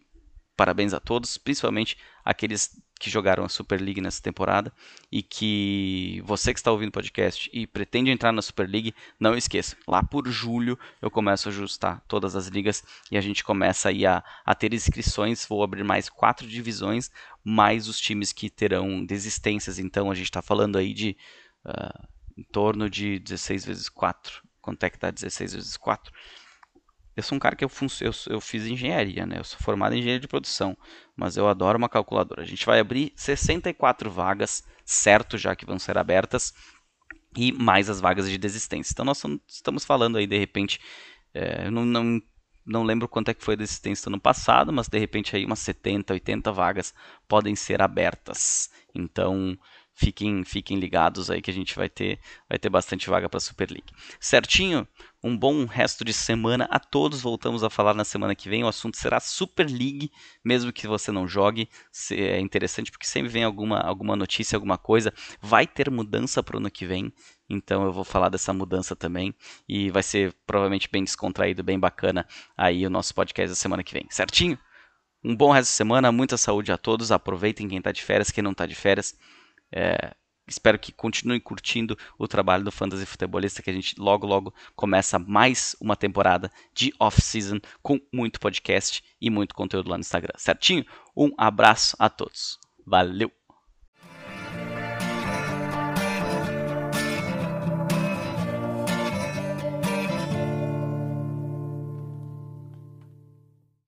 parabéns 0.57 0.94
a 0.94 1.00
todos, 1.00 1.36
principalmente 1.36 1.96
aqueles 2.24 2.80
que 2.98 3.11
jogaram 3.11 3.44
a 3.44 3.48
Super 3.48 3.80
League 3.80 4.00
nessa 4.00 4.22
temporada 4.22 4.72
e 5.11 5.22
que 5.22 6.22
você 6.24 6.52
que 6.52 6.61
está 6.61 6.70
ouvindo 6.70 6.88
o 6.88 6.92
podcast 6.92 7.50
e 7.52 7.66
pretende 7.66 8.11
entrar 8.11 8.32
na 8.32 8.40
Super 8.40 8.68
League, 8.68 8.94
não 9.18 9.36
esqueça, 9.36 9.76
lá 9.86 10.02
por 10.02 10.28
julho 10.28 10.78
eu 11.02 11.11
começo 11.11 11.48
a 11.48 11.52
ajustar 11.52 12.02
todas 12.07 12.36
as 12.36 12.46
ligas 12.46 12.82
e 13.11 13.18
a 13.18 13.20
gente 13.20 13.42
começa 13.42 13.88
aí 13.88 14.07
a, 14.07 14.22
a 14.44 14.55
ter 14.55 14.72
inscrições, 14.72 15.44
vou 15.46 15.62
abrir 15.62 15.84
mais 15.84 16.09
quatro 16.09 16.46
divisões, 16.46 17.11
mais 17.42 17.88
os 17.88 18.00
times 18.00 18.32
que 18.32 18.48
terão 18.48 19.05
desistências, 19.05 19.78
então 19.78 20.11
a 20.11 20.14
gente 20.14 20.26
está 20.26 20.40
falando 20.40 20.78
aí 20.78 20.94
de 20.94 21.16
uh, 21.64 22.09
em 22.38 22.44
torno 22.44 22.88
de 22.88 23.18
16 23.18 23.64
vezes 23.64 23.88
4, 23.88 24.42
quanto 24.62 24.82
é 24.84 24.90
que 24.90 24.96
está 24.96 25.11
16 25.11 25.55
vezes 25.55 25.76
4? 25.76 26.12
Eu 27.17 27.23
sou 27.23 27.37
um 27.37 27.39
cara 27.39 27.55
que 27.55 27.65
eu, 27.65 27.71
eu, 28.01 28.12
eu, 28.29 28.41
fiz 28.41 28.67
engenharia, 28.67 29.25
né? 29.25 29.39
Eu 29.39 29.45
sou 29.45 29.59
formado 29.61 29.95
em 29.95 29.99
engenharia 29.99 30.21
de 30.21 30.29
produção, 30.29 30.77
mas 31.17 31.37
eu 31.37 31.49
adoro 31.49 31.79
uma 31.79 31.89
calculadora. 31.89 32.43
A 32.43 32.47
gente 32.47 32.67
vai 32.67 32.81
abrir 32.81 33.12
64 33.17 34.11
vagas, 34.11 34.65
certo, 34.85 35.39
já 35.39 35.55
que 35.55 35.65
vão 35.65 35.79
ser 35.79 35.97
abertas, 35.97 36.53
e 37.37 37.53
mais 37.53 37.89
as 37.89 38.01
vagas 38.01 38.29
de 38.29 38.39
desistência. 38.39 38.93
Então 38.93 39.05
nós 39.05 39.23
estamos 39.47 39.85
falando 39.85 40.19
aí, 40.19 40.27
de 40.27 40.39
repente, 40.39 40.81
é, 41.33 41.71
não, 41.71 41.85
não, 41.85 42.21
não 42.65 42.83
lembro 42.83 43.09
quanto 43.09 43.31
é 43.31 43.35
que 43.35 43.45
foi 43.45 43.55
a 43.55 43.59
desistência 43.59 44.11
no 44.11 44.21
passado, 44.21 44.73
mas 44.73 44.89
de 44.89 44.99
repente 44.99 45.37
aí 45.37 45.45
umas 45.45 45.61
70, 45.61 46.15
80 46.15 46.53
vagas 46.53 46.95
podem 47.29 47.55
ser 47.55 47.83
abertas. 47.83 48.71
Então 48.95 49.57
fiquem, 49.95 50.45
fiquem 50.45 50.78
ligados 50.78 51.30
aí 51.30 51.40
que 51.40 51.51
a 51.51 51.55
gente 51.55 51.74
vai 51.76 51.88
ter, 51.88 52.18
vai 52.49 52.59
ter 52.59 52.68
bastante 52.68 53.09
vaga 53.09 53.28
para 53.28 53.40
Super 53.40 53.70
League. 53.70 53.92
Certinho? 54.20 54.86
Um 55.22 55.36
bom 55.36 55.64
resto 55.64 56.05
de 56.05 56.12
semana 56.12 56.68
a 56.70 56.78
todos. 56.78 57.22
Voltamos 57.22 57.64
a 57.64 57.70
falar 57.70 57.95
na 57.95 58.05
semana 58.05 58.34
que 58.34 58.49
vem. 58.49 58.62
O 58.62 58.68
assunto 58.68 58.99
será 58.99 59.20
Super 59.20 59.66
League, 59.66 60.11
mesmo 60.45 60.72
que 60.72 60.86
você 60.86 61.11
não 61.11 61.26
jogue. 61.26 61.68
É 62.11 62.38
interessante 62.40 62.90
porque 62.90 63.07
sempre 63.07 63.30
vem 63.30 63.45
alguma, 63.45 63.80
alguma 63.80 64.16
notícia, 64.16 64.57
alguma 64.57 64.76
coisa. 64.76 65.14
Vai 65.40 65.66
ter 65.66 65.90
mudança 65.90 66.42
para 66.42 66.57
o 66.57 66.59
ano 66.59 66.70
que 66.70 66.84
vem. 66.84 67.11
Então 67.49 67.84
eu 67.84 67.92
vou 67.92 68.05
falar 68.05 68.28
dessa 68.28 68.53
mudança 68.53 68.95
também. 68.95 69.34
E 69.66 69.90
vai 69.90 70.03
ser 70.03 70.34
provavelmente 70.47 70.90
bem 70.90 71.05
descontraído, 71.05 71.62
bem 71.62 71.78
bacana 71.78 72.26
aí 72.57 72.86
o 72.86 72.90
nosso 72.90 73.14
podcast 73.14 73.49
da 73.49 73.57
semana 73.57 73.82
que 73.82 73.95
vem. 73.95 74.07
Certinho? 74.11 74.59
Um 75.24 75.34
bom 75.34 75.53
resto 75.53 75.70
de 75.70 75.76
semana, 75.76 76.12
muita 76.12 76.36
saúde 76.36 76.70
a 76.70 76.76
todos. 76.76 77.11
Aproveitem 77.11 77.66
quem 77.66 77.78
está 77.78 77.92
de 77.92 78.03
férias, 78.03 78.30
quem 78.30 78.45
não 78.45 78.53
está 78.53 78.66
de 78.66 78.74
férias. 78.74 79.16
É, 79.75 80.14
espero 80.47 80.79
que 80.79 80.93
continue 80.93 81.41
curtindo 81.41 81.99
o 82.18 82.29
trabalho 82.29 82.64
do 82.64 82.70
Fantasy 82.70 83.05
Futebolista, 83.05 83.62
que 83.62 83.70
a 83.70 83.72
gente 83.72 83.99
logo, 83.99 84.27
logo 84.27 84.55
começa 84.77 85.18
mais 85.18 85.75
uma 85.81 85.97
temporada 85.97 86.51
de 86.72 86.93
off-season 87.01 87.59
com 87.83 87.99
muito 88.12 88.39
podcast 88.39 89.03
e 89.20 89.31
muito 89.31 89.55
conteúdo 89.55 89.91
lá 89.91 89.97
no 89.97 90.03
Instagram, 90.03 90.35
certinho? 90.37 90.85
Um 91.16 91.33
abraço 91.37 91.97
a 91.99 92.09
todos. 92.09 92.59
Valeu! 92.87 93.43